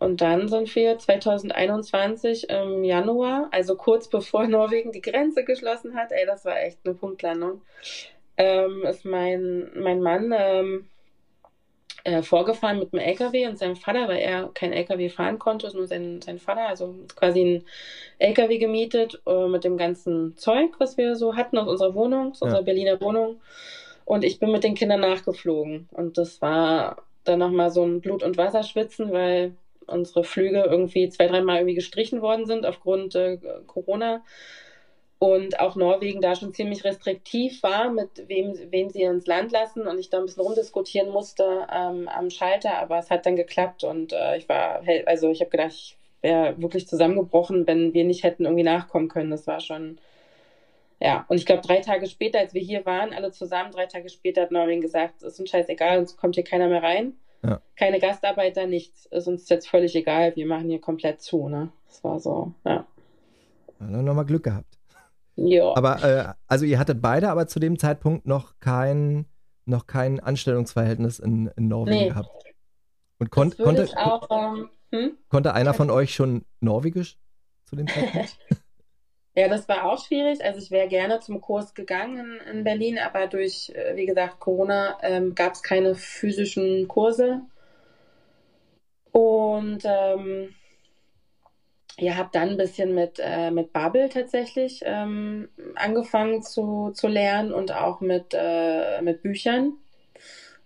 Und 0.00 0.22
dann 0.22 0.48
sind 0.48 0.74
wir 0.74 0.98
2021 0.98 2.48
im 2.48 2.82
Januar, 2.84 3.48
also 3.52 3.76
kurz 3.76 4.08
bevor 4.08 4.46
Norwegen 4.48 4.92
die 4.92 5.02
Grenze 5.02 5.44
geschlossen 5.44 5.94
hat, 5.94 6.10
ey, 6.10 6.26
das 6.26 6.44
war 6.44 6.58
echt 6.58 6.78
eine 6.84 6.94
Punktlandung, 6.94 7.60
ähm, 8.38 8.82
ist 8.86 9.04
mein, 9.04 9.70
mein 9.76 10.00
Mann 10.00 10.34
ähm, 10.34 10.88
äh, 12.04 12.22
vorgefahren 12.22 12.78
mit 12.78 12.94
einem 12.94 13.02
LKW 13.02 13.46
und 13.46 13.58
seinem 13.58 13.76
Vater, 13.76 14.08
weil 14.08 14.20
er 14.20 14.50
kein 14.54 14.72
LKW 14.72 15.10
fahren 15.10 15.38
konnte, 15.38 15.70
nur 15.76 15.86
sein, 15.86 16.22
sein 16.22 16.38
Vater, 16.38 16.66
also 16.66 16.94
quasi 17.14 17.42
ein 17.42 17.64
LKW 18.18 18.56
gemietet 18.56 19.20
äh, 19.26 19.48
mit 19.48 19.64
dem 19.64 19.76
ganzen 19.76 20.34
Zeug, 20.38 20.70
was 20.78 20.96
wir 20.96 21.14
so 21.14 21.36
hatten 21.36 21.58
aus 21.58 21.68
unserer 21.68 21.94
Wohnung, 21.94 22.30
aus 22.30 22.40
ja. 22.40 22.46
unserer 22.46 22.62
Berliner 22.62 23.00
Wohnung. 23.02 23.42
Und 24.06 24.24
ich 24.24 24.40
bin 24.40 24.50
mit 24.50 24.64
den 24.64 24.74
Kindern 24.74 25.00
nachgeflogen. 25.00 25.90
Und 25.92 26.16
das 26.16 26.40
war 26.40 27.02
dann 27.24 27.38
nochmal 27.38 27.70
so 27.70 27.84
ein 27.84 28.00
Blut- 28.00 28.22
und 28.22 28.38
Wasserschwitzen, 28.38 29.12
weil 29.12 29.54
unsere 29.90 30.24
Flüge 30.24 30.64
irgendwie 30.64 31.08
zwei, 31.08 31.26
dreimal 31.26 31.58
irgendwie 31.58 31.74
gestrichen 31.74 32.22
worden 32.22 32.46
sind 32.46 32.66
aufgrund 32.66 33.14
äh, 33.14 33.38
Corona. 33.66 34.22
Und 35.18 35.60
auch 35.60 35.76
Norwegen 35.76 36.22
da 36.22 36.34
schon 36.34 36.54
ziemlich 36.54 36.82
restriktiv 36.82 37.62
war, 37.62 37.90
mit 37.90 38.26
wem, 38.26 38.54
wen 38.70 38.88
sie 38.88 39.02
ins 39.02 39.26
Land 39.26 39.52
lassen. 39.52 39.86
Und 39.86 39.98
ich 39.98 40.08
da 40.08 40.18
ein 40.18 40.24
bisschen 40.24 40.42
rumdiskutieren 40.42 41.10
musste 41.10 41.66
ähm, 41.70 42.08
am 42.08 42.30
Schalter, 42.30 42.78
aber 42.78 42.98
es 42.98 43.10
hat 43.10 43.26
dann 43.26 43.36
geklappt. 43.36 43.84
Und 43.84 44.14
äh, 44.14 44.38
ich 44.38 44.48
war, 44.48 44.82
also 45.04 45.30
ich 45.30 45.40
habe 45.40 45.50
gedacht, 45.50 45.72
ich 45.72 45.98
wäre 46.22 46.54
wirklich 46.60 46.88
zusammengebrochen, 46.88 47.66
wenn 47.66 47.92
wir 47.92 48.04
nicht 48.04 48.24
hätten 48.24 48.44
irgendwie 48.44 48.62
nachkommen 48.62 49.08
können. 49.08 49.30
Das 49.30 49.46
war 49.46 49.60
schon, 49.60 49.98
ja. 51.00 51.26
Und 51.28 51.36
ich 51.36 51.44
glaube, 51.44 51.62
drei 51.62 51.80
Tage 51.80 52.06
später, 52.06 52.38
als 52.38 52.54
wir 52.54 52.62
hier 52.62 52.86
waren, 52.86 53.12
alle 53.12 53.30
zusammen, 53.30 53.72
drei 53.72 53.84
Tage 53.84 54.08
später 54.08 54.40
hat 54.42 54.52
Norwegen 54.52 54.80
gesagt, 54.80 55.16
es 55.22 55.34
ist 55.34 55.38
ein 55.38 55.46
Scheißegal, 55.46 55.98
uns 55.98 56.16
kommt 56.16 56.34
hier 56.36 56.44
keiner 56.44 56.68
mehr 56.68 56.82
rein. 56.82 57.14
Ja. 57.42 57.62
Keine 57.76 57.98
Gastarbeiter, 57.98 58.66
nichts. 58.66 59.06
Ist 59.06 59.26
uns 59.26 59.48
jetzt 59.48 59.68
völlig 59.68 59.94
egal. 59.94 60.36
Wir 60.36 60.46
machen 60.46 60.68
hier 60.68 60.80
komplett 60.80 61.22
zu. 61.22 61.48
Ne? 61.48 61.72
Das 61.86 62.04
war 62.04 62.18
so, 62.20 62.52
ja. 62.64 62.86
Dann 63.78 64.04
nochmal 64.04 64.26
Glück 64.26 64.44
gehabt. 64.44 64.78
Ja. 65.36 65.74
Aber, 65.74 66.04
äh, 66.04 66.34
also 66.46 66.66
ihr 66.66 66.78
hattet 66.78 67.00
beide 67.00 67.30
aber 67.30 67.46
zu 67.46 67.60
dem 67.60 67.78
Zeitpunkt 67.78 68.26
noch 68.26 68.58
kein, 68.60 69.26
noch 69.64 69.86
kein 69.86 70.20
Anstellungsverhältnis 70.20 71.18
in, 71.18 71.50
in 71.56 71.68
Norwegen 71.68 71.96
nee. 71.96 72.08
gehabt. 72.08 72.28
Und 73.18 73.30
kon 73.30 73.50
konnte, 73.56 73.88
auch, 73.96 74.28
ähm, 74.30 74.70
hm? 74.92 75.16
konnte 75.28 75.54
einer 75.54 75.72
von 75.72 75.90
euch 75.90 76.14
schon 76.14 76.44
Norwegisch 76.60 77.18
zu 77.64 77.76
dem 77.76 77.88
Zeitpunkt? 77.88 78.38
Ja, 79.34 79.48
das 79.48 79.68
war 79.68 79.84
auch 79.84 80.04
schwierig. 80.04 80.44
Also 80.44 80.58
ich 80.58 80.70
wäre 80.70 80.88
gerne 80.88 81.20
zum 81.20 81.40
Kurs 81.40 81.74
gegangen 81.74 82.40
in, 82.48 82.58
in 82.58 82.64
Berlin, 82.64 82.98
aber 82.98 83.26
durch, 83.28 83.70
äh, 83.74 83.94
wie 83.96 84.06
gesagt, 84.06 84.40
Corona 84.40 84.98
ähm, 85.02 85.34
gab 85.34 85.52
es 85.54 85.62
keine 85.62 85.94
physischen 85.94 86.88
Kurse. 86.88 87.42
Und 89.12 89.82
ähm, 89.84 90.54
ja, 91.98 92.16
habe 92.16 92.30
dann 92.32 92.50
ein 92.50 92.56
bisschen 92.56 92.94
mit, 92.94 93.20
äh, 93.22 93.50
mit 93.50 93.72
Babel 93.72 94.08
tatsächlich 94.08 94.82
ähm, 94.84 95.48
angefangen 95.76 96.42
zu, 96.42 96.90
zu 96.94 97.08
lernen 97.08 97.52
und 97.52 97.72
auch 97.72 98.00
mit, 98.00 98.32
äh, 98.32 99.02
mit 99.02 99.22
Büchern 99.22 99.74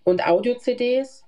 und 0.03 0.25
Audio-CDs. 0.25 1.24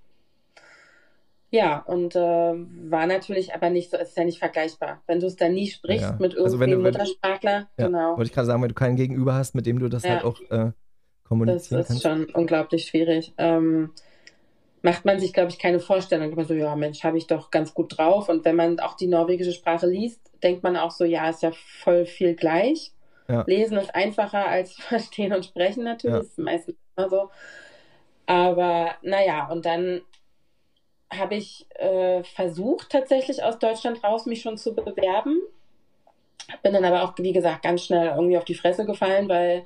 Ja, 1.50 1.80
und 1.80 2.16
äh, 2.16 2.20
war 2.20 3.08
natürlich 3.08 3.54
aber 3.54 3.70
nicht 3.70 3.92
so, 3.92 3.98
es 3.98 4.10
ist 4.10 4.18
ja 4.18 4.26
nicht 4.26 4.40
vergleichbar. 4.40 5.02
Wenn 5.08 5.22
du 5.22 5.28
es 5.28 5.38
dann 5.38 5.54
nie 5.54 5.68
sprichst 5.68 6.02
ja, 6.02 6.18
mit 6.20 6.38
also 6.38 6.58
irgendwie 6.58 6.74
also 6.74 6.84
Muttersprachler, 6.84 7.70
ja, 7.78 7.86
genau. 7.86 8.18
Wollte 8.18 8.30
ich 8.30 8.34
gerade 8.34 8.48
sagen, 8.48 8.62
wenn 8.62 8.70
du 8.70 8.76
keinen 8.76 8.98
Gegenüber 8.98 9.34
hast, 9.34 9.56
mit 9.56 9.66
dem 9.66 9.80
du 9.80 9.88
das 9.88 10.04
ja. 10.04 10.12
halt 10.12 10.24
auch 10.26 10.42
äh, 10.50 10.72
kommunizieren 11.24 11.60
kannst. 11.60 11.72
Das 11.72 11.80
ist 11.98 12.04
kannst. 12.04 12.04
schon 12.04 12.36
unglaublich 12.36 12.88
schwierig. 12.88 13.34
Ähm, 13.38 13.92
macht 14.82 15.06
man 15.06 15.20
sich, 15.20 15.34
glaube 15.34 15.50
ich, 15.50 15.60
keine 15.60 15.80
Vorstellung. 15.80 16.36
Man 16.36 16.46
so, 16.46 16.54
ja, 16.54 16.76
Mensch, 16.76 17.04
habe 17.04 17.18
ich 17.18 17.28
doch 17.28 17.50
ganz 17.50 17.74
gut 17.74 17.98
drauf. 17.98 18.28
Und 18.30 18.44
wenn 18.44 18.56
man 18.56 18.80
auch 18.80 18.96
die 18.96 19.08
norwegische 19.08 19.54
Sprache 19.54 19.88
liest, 19.88 20.22
denkt 20.44 20.64
man 20.64 20.76
auch 20.76 20.92
so, 20.92 21.06
ja, 21.06 21.30
ist 21.30 21.44
ja 21.44 21.52
voll 21.52 22.06
viel 22.06 22.36
gleich. 22.36 22.92
Ja. 23.28 23.44
Lesen 23.48 23.78
ist 23.78 23.94
einfacher 23.96 24.48
als 24.48 24.74
verstehen 24.80 25.34
und 25.34 25.46
sprechen 25.46 25.84
natürlich. 25.84 26.14
Ja. 26.14 26.20
Das 26.20 26.28
ist 26.28 26.40
meistens 26.40 26.76
immer 26.96 27.10
so. 27.10 27.30
Aber 28.26 28.92
naja, 29.02 29.48
und 29.50 29.66
dann 29.66 30.02
habe 31.12 31.36
ich 31.36 31.66
äh, 31.76 32.24
versucht, 32.24 32.90
tatsächlich 32.90 33.44
aus 33.44 33.60
Deutschland 33.60 34.04
raus 34.04 34.26
mich 34.26 34.42
schon 34.42 34.58
zu 34.58 34.74
bewerben. 34.76 35.40
Bin 36.64 36.74
dann 36.74 36.86
aber 36.86 37.04
auch, 37.04 37.14
wie 37.18 37.34
gesagt, 37.34 37.64
ganz 37.64 37.84
schnell 37.84 38.14
irgendwie 38.16 38.38
auf 38.38 38.46
die 38.46 38.56
Fresse 38.56 38.86
gefallen, 38.86 39.28
weil 39.28 39.66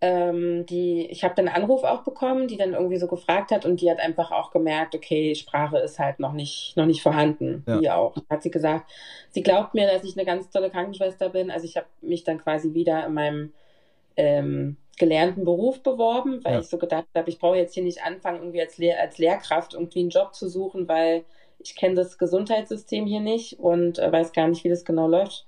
ähm, 0.00 0.64
die, 0.66 1.06
ich 1.06 1.24
habe 1.24 1.34
dann 1.34 1.46
einen 1.46 1.62
Anruf 1.62 1.84
auch 1.84 2.02
bekommen, 2.02 2.48
die 2.48 2.56
dann 2.56 2.72
irgendwie 2.72 2.96
so 2.96 3.06
gefragt 3.06 3.50
hat 3.50 3.66
und 3.66 3.80
die 3.80 3.90
hat 3.90 4.00
einfach 4.00 4.32
auch 4.32 4.50
gemerkt, 4.50 4.94
okay, 4.94 5.34
Sprache 5.34 5.78
ist 5.78 5.98
halt 5.98 6.20
noch 6.20 6.32
nicht, 6.32 6.74
noch 6.76 6.86
nicht 6.86 7.02
vorhanden. 7.02 7.64
Ja. 7.66 7.78
Die 7.78 7.90
auch. 7.90 8.16
Hat 8.30 8.42
sie 8.42 8.50
gesagt, 8.50 8.90
sie 9.28 9.42
glaubt 9.42 9.74
mir, 9.74 9.86
dass 9.86 10.04
ich 10.04 10.16
eine 10.16 10.24
ganz 10.24 10.48
tolle 10.50 10.70
Krankenschwester 10.70 11.28
bin. 11.28 11.50
Also 11.50 11.66
ich 11.66 11.76
habe 11.76 11.86
mich 12.00 12.24
dann 12.24 12.38
quasi 12.38 12.72
wieder 12.72 13.06
in 13.06 13.14
meinem 13.14 13.52
ähm, 14.16 14.76
gelernten 15.00 15.44
Beruf 15.44 15.82
beworben, 15.82 16.44
weil 16.44 16.52
ja. 16.52 16.60
ich 16.60 16.66
so 16.66 16.76
gedacht 16.76 17.06
habe, 17.16 17.30
ich 17.30 17.38
brauche 17.38 17.56
jetzt 17.56 17.72
hier 17.72 17.82
nicht 17.82 18.04
anfangen, 18.04 18.38
irgendwie 18.40 18.60
als, 18.60 18.76
Lehr 18.76 19.00
als 19.00 19.16
Lehrkraft 19.16 19.72
irgendwie 19.72 20.00
einen 20.00 20.10
Job 20.10 20.34
zu 20.34 20.46
suchen, 20.46 20.86
weil 20.88 21.24
ich 21.58 21.74
kenne 21.74 21.94
das 21.94 22.18
Gesundheitssystem 22.18 23.06
hier 23.06 23.20
nicht 23.20 23.58
und 23.58 23.98
äh, 23.98 24.12
weiß 24.12 24.32
gar 24.32 24.46
nicht, 24.46 24.62
wie 24.62 24.68
das 24.68 24.84
genau 24.84 25.08
läuft. 25.08 25.46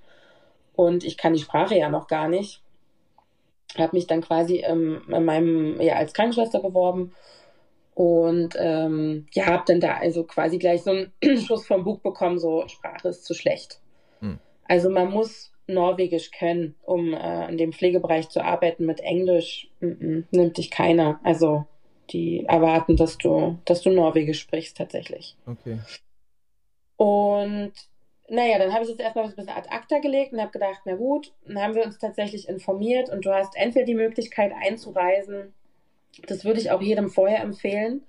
Und 0.75 1.03
ich 1.03 1.17
kann 1.17 1.33
die 1.33 1.39
Sprache 1.39 1.77
ja 1.77 1.87
noch 1.87 2.07
gar 2.07 2.27
nicht. 2.27 2.61
Habe 3.77 3.95
mich 3.95 4.07
dann 4.07 4.21
quasi 4.21 4.57
ähm, 4.57 5.03
in 5.07 5.23
meinem, 5.23 5.79
ja, 5.79 5.97
als 5.97 6.13
Krankenschwester 6.13 6.59
beworben 6.59 7.13
und 7.93 8.55
ähm, 8.57 9.27
ja, 9.33 9.45
habe 9.45 9.63
dann 9.67 9.79
da 9.79 9.97
also 9.97 10.23
quasi 10.23 10.57
gleich 10.57 10.81
so 10.81 10.89
einen 10.89 11.13
Schuss 11.45 11.67
vom 11.67 11.83
Buch 11.83 11.99
bekommen, 11.99 12.39
so 12.39 12.67
Sprache 12.67 13.09
ist 13.09 13.23
zu 13.23 13.35
schlecht. 13.35 13.79
Hm. 14.19 14.39
Also 14.67 14.89
man 14.89 15.11
muss 15.11 15.52
Norwegisch 15.67 16.31
können, 16.31 16.75
um 16.83 17.13
äh, 17.13 17.49
in 17.49 17.57
dem 17.57 17.73
Pflegebereich 17.73 18.29
zu 18.29 18.43
arbeiten. 18.43 18.85
Mit 18.85 18.99
Englisch 18.99 19.69
mm 19.79 19.87
-mm, 19.87 20.23
nimmt 20.31 20.57
dich 20.57 20.71
keiner. 20.71 21.19
Also 21.23 21.65
die 22.09 22.45
erwarten, 22.45 22.97
dass 22.97 23.17
du, 23.17 23.57
dass 23.65 23.81
du 23.81 23.89
Norwegisch 23.89 24.41
sprichst 24.41 24.77
tatsächlich. 24.77 25.35
Okay. 25.45 25.79
Und 26.97 27.73
naja, 28.29 28.57
dann 28.57 28.73
habe 28.73 28.83
ich 28.83 28.89
das 28.89 28.99
erstmal 28.99 29.25
ein 29.25 29.29
bisschen 29.31 29.49
ad 29.49 29.69
acta 29.69 29.99
gelegt 29.99 30.33
und 30.33 30.41
habe 30.41 30.51
gedacht, 30.51 30.81
na 30.85 30.95
gut, 30.95 31.33
dann 31.45 31.61
haben 31.61 31.75
wir 31.75 31.85
uns 31.85 31.97
tatsächlich 31.97 32.47
informiert 32.47 33.09
und 33.09 33.25
du 33.25 33.33
hast 33.33 33.55
entweder 33.55 33.85
die 33.85 33.95
Möglichkeit 33.95 34.53
einzureisen, 34.53 35.53
das 36.27 36.45
würde 36.45 36.59
ich 36.59 36.71
auch 36.71 36.81
jedem 36.81 37.09
vorher 37.09 37.41
empfehlen. 37.41 38.03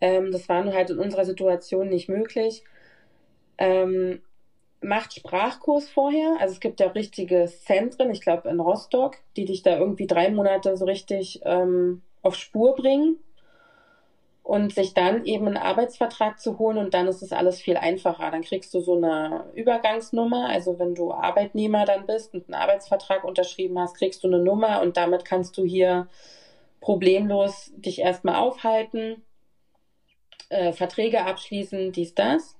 Ähm, 0.00 0.32
das 0.32 0.48
war 0.48 0.62
nur 0.64 0.74
halt 0.74 0.90
in 0.90 0.98
unserer 0.98 1.24
Situation 1.24 1.88
nicht 1.88 2.08
möglich. 2.08 2.64
Ähm, 3.58 4.22
macht 4.84 5.14
Sprachkurs 5.14 5.88
vorher. 5.88 6.36
Also 6.40 6.54
es 6.54 6.60
gibt 6.60 6.80
ja 6.80 6.88
richtige 6.88 7.46
Zentren, 7.46 8.10
ich 8.10 8.20
glaube 8.20 8.48
in 8.48 8.60
Rostock, 8.60 9.16
die 9.36 9.44
dich 9.44 9.62
da 9.62 9.78
irgendwie 9.78 10.06
drei 10.06 10.30
Monate 10.30 10.76
so 10.76 10.84
richtig 10.84 11.40
ähm, 11.44 12.02
auf 12.22 12.36
Spur 12.36 12.76
bringen 12.76 13.18
und 14.44 14.74
sich 14.74 14.92
dann 14.92 15.24
eben 15.24 15.46
einen 15.46 15.56
Arbeitsvertrag 15.56 16.38
zu 16.38 16.58
holen 16.58 16.76
und 16.76 16.92
dann 16.92 17.08
ist 17.08 17.22
es 17.22 17.32
alles 17.32 17.60
viel 17.60 17.78
einfacher. 17.78 18.30
Dann 18.30 18.42
kriegst 18.42 18.74
du 18.74 18.80
so 18.80 18.94
eine 18.96 19.46
Übergangsnummer, 19.54 20.48
also 20.50 20.78
wenn 20.78 20.94
du 20.94 21.12
Arbeitnehmer 21.12 21.86
dann 21.86 22.06
bist 22.06 22.34
und 22.34 22.46
einen 22.46 22.54
Arbeitsvertrag 22.54 23.24
unterschrieben 23.24 23.78
hast, 23.78 23.96
kriegst 23.96 24.22
du 24.22 24.28
eine 24.28 24.38
Nummer 24.38 24.82
und 24.82 24.98
damit 24.98 25.24
kannst 25.24 25.56
du 25.56 25.64
hier 25.64 26.08
problemlos 26.80 27.72
dich 27.76 28.00
erstmal 28.00 28.36
aufhalten, 28.36 29.22
äh, 30.50 30.72
Verträge 30.72 31.24
abschließen, 31.24 31.92
dies, 31.92 32.14
das. 32.14 32.58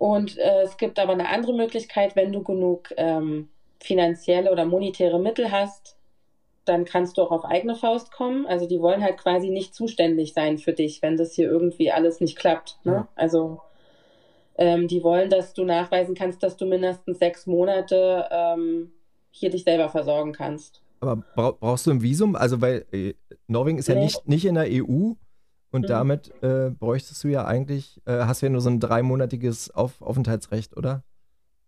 Und 0.00 0.38
äh, 0.38 0.62
es 0.62 0.78
gibt 0.78 0.98
aber 0.98 1.12
eine 1.12 1.28
andere 1.28 1.52
Möglichkeit, 1.52 2.16
wenn 2.16 2.32
du 2.32 2.42
genug 2.42 2.88
ähm, 2.96 3.50
finanzielle 3.82 4.50
oder 4.50 4.64
monetäre 4.64 5.20
Mittel 5.20 5.52
hast, 5.52 5.98
dann 6.64 6.86
kannst 6.86 7.18
du 7.18 7.22
auch 7.22 7.30
auf 7.30 7.44
eigene 7.44 7.74
Faust 7.74 8.10
kommen. 8.10 8.46
Also 8.46 8.66
die 8.66 8.80
wollen 8.80 9.02
halt 9.02 9.18
quasi 9.18 9.50
nicht 9.50 9.74
zuständig 9.74 10.32
sein 10.32 10.56
für 10.56 10.72
dich, 10.72 11.02
wenn 11.02 11.18
das 11.18 11.34
hier 11.34 11.50
irgendwie 11.50 11.92
alles 11.92 12.18
nicht 12.22 12.38
klappt. 12.38 12.78
Ne? 12.84 12.92
Ja. 12.92 13.08
Also 13.14 13.60
ähm, 14.56 14.88
die 14.88 15.02
wollen, 15.02 15.28
dass 15.28 15.52
du 15.52 15.64
nachweisen 15.64 16.14
kannst, 16.14 16.42
dass 16.42 16.56
du 16.56 16.64
mindestens 16.64 17.18
sechs 17.18 17.46
Monate 17.46 18.26
ähm, 18.30 18.92
hier 19.30 19.50
dich 19.50 19.64
selber 19.64 19.90
versorgen 19.90 20.32
kannst. 20.32 20.80
Aber 21.00 21.22
brauchst 21.60 21.86
du 21.86 21.90
ein 21.90 22.00
Visum? 22.00 22.36
Also 22.36 22.62
weil 22.62 22.86
äh, 22.90 23.12
Norwegen 23.48 23.76
ist 23.76 23.90
nee. 23.90 23.96
ja 23.96 24.00
nicht, 24.00 24.26
nicht 24.26 24.46
in 24.46 24.54
der 24.54 24.66
EU. 24.66 25.12
Und 25.72 25.82
mhm. 25.82 25.86
damit 25.86 26.32
äh, 26.42 26.70
bräuchtest 26.70 27.22
du 27.22 27.28
ja 27.28 27.44
eigentlich, 27.44 28.00
äh, 28.06 28.24
hast 28.24 28.42
du 28.42 28.46
ja 28.46 28.50
nur 28.50 28.60
so 28.60 28.70
ein 28.70 28.80
dreimonatiges 28.80 29.70
Auf 29.70 30.02
Aufenthaltsrecht, 30.02 30.76
oder? 30.76 31.04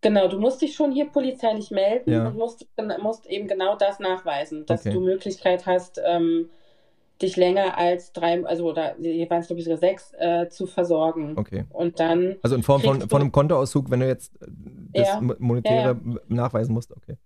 Genau, 0.00 0.26
du 0.26 0.40
musst 0.40 0.60
dich 0.60 0.74
schon 0.74 0.90
hier 0.90 1.06
polizeilich 1.06 1.70
melden 1.70 2.10
ja. 2.10 2.26
und 2.26 2.36
musst, 2.36 2.66
musst 3.00 3.26
eben 3.26 3.46
genau 3.46 3.76
das 3.76 4.00
nachweisen, 4.00 4.66
dass 4.66 4.80
okay. 4.80 4.92
du 4.92 5.00
Möglichkeit 5.00 5.64
hast, 5.64 6.00
ähm, 6.04 6.50
dich 7.22 7.36
länger 7.36 7.78
als 7.78 8.12
drei, 8.12 8.44
also 8.44 8.68
oder 8.68 8.96
es 8.98 9.46
glaube 9.46 9.60
ich 9.60 9.64
sogar 9.64 9.78
sechs, 9.78 10.12
äh, 10.18 10.48
zu 10.48 10.66
versorgen. 10.66 11.38
Okay. 11.38 11.66
Und 11.70 12.00
dann. 12.00 12.36
Also 12.42 12.56
in 12.56 12.64
Form 12.64 12.82
von, 12.82 13.08
von 13.08 13.20
einem 13.20 13.30
Kontoauszug, 13.30 13.90
wenn 13.92 14.00
du 14.00 14.08
jetzt 14.08 14.34
äh, 14.42 14.46
das 14.92 15.08
ja. 15.08 15.20
Monetäre 15.38 16.00
ja, 16.04 16.20
nachweisen 16.26 16.74
musst, 16.74 16.90
okay. 16.90 17.16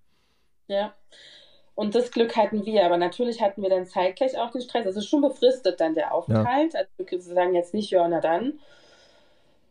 Ja. 0.68 0.92
Und 1.76 1.95
das 1.95 2.11
Glück 2.11 2.37
hatten 2.37 2.64
wir, 2.64 2.87
aber 2.87 2.97
natürlich 2.97 3.42
hatten 3.42 3.62
wir 3.62 3.68
dann 3.68 3.87
zeitgleich 3.87 4.37
auch 4.38 4.50
den 4.50 4.62
Stress. 4.62 4.87
Also 4.87 5.02
schon 5.02 5.21
befristet 5.21 5.78
dann 5.78 5.95
der 5.95 6.14
Aufenthalt. 6.14 6.75
Also 6.75 6.90
wir 6.99 7.21
sagen 7.21 7.54
jetzt 7.54 7.75
nicht, 7.75 7.90
ja, 7.90 8.09
na 8.09 8.21
dann. 8.21 8.59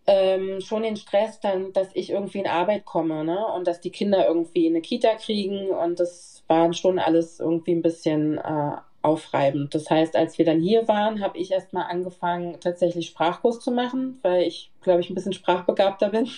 Ähm, 0.05 0.61
schon 0.61 0.83
den 0.83 0.97
Stress 0.97 1.39
dann, 1.39 1.73
dass 1.73 1.89
ich 1.95 2.11
irgendwie 2.11 2.37
in 2.37 2.47
Arbeit 2.47 2.85
komme, 2.85 3.25
ne? 3.25 3.47
Und 3.47 3.65
dass 3.65 3.81
die 3.81 3.89
Kinder 3.89 4.27
irgendwie 4.27 4.67
eine 4.67 4.81
Kita 4.81 5.15
kriegen 5.15 5.69
und 5.69 5.99
das 5.99 6.43
waren 6.47 6.75
schon 6.75 6.99
alles 6.99 7.39
irgendwie 7.39 7.73
ein 7.73 7.81
bisschen 7.81 8.37
äh, 8.37 8.77
aufreibend. 9.01 9.73
Das 9.73 9.89
heißt, 9.89 10.15
als 10.15 10.37
wir 10.37 10.45
dann 10.45 10.61
hier 10.61 10.87
waren, 10.87 11.23
habe 11.23 11.39
ich 11.39 11.51
erstmal 11.51 11.89
angefangen, 11.89 12.59
tatsächlich 12.59 13.07
Sprachkurs 13.07 13.59
zu 13.59 13.71
machen, 13.71 14.19
weil 14.21 14.43
ich, 14.43 14.71
glaube 14.81 14.99
ich, 15.01 15.09
ein 15.09 15.15
bisschen 15.15 15.33
sprachbegabter 15.33 16.09
bin. 16.09 16.29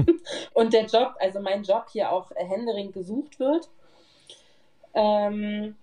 und 0.52 0.74
der 0.74 0.84
Job, 0.84 1.14
also 1.18 1.40
mein 1.40 1.62
Job 1.62 1.86
hier 1.90 2.12
auch 2.12 2.30
händering 2.34 2.92
gesucht 2.92 3.40
wird. 3.40 3.70
Ähm, 4.94 5.76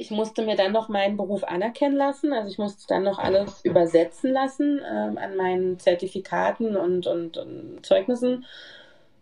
ich 0.00 0.10
musste 0.10 0.42
mir 0.46 0.56
dann 0.56 0.72
noch 0.72 0.88
meinen 0.88 1.18
Beruf 1.18 1.44
anerkennen 1.44 1.96
lassen. 1.96 2.32
Also 2.32 2.48
ich 2.48 2.56
musste 2.56 2.86
dann 2.88 3.02
noch 3.02 3.18
alles 3.18 3.62
übersetzen 3.64 4.32
lassen 4.32 4.80
ähm, 4.90 5.18
an 5.18 5.36
meinen 5.36 5.78
Zertifikaten 5.78 6.74
und, 6.74 7.06
und, 7.06 7.36
und, 7.36 7.84
Zeugnissen. 7.84 8.46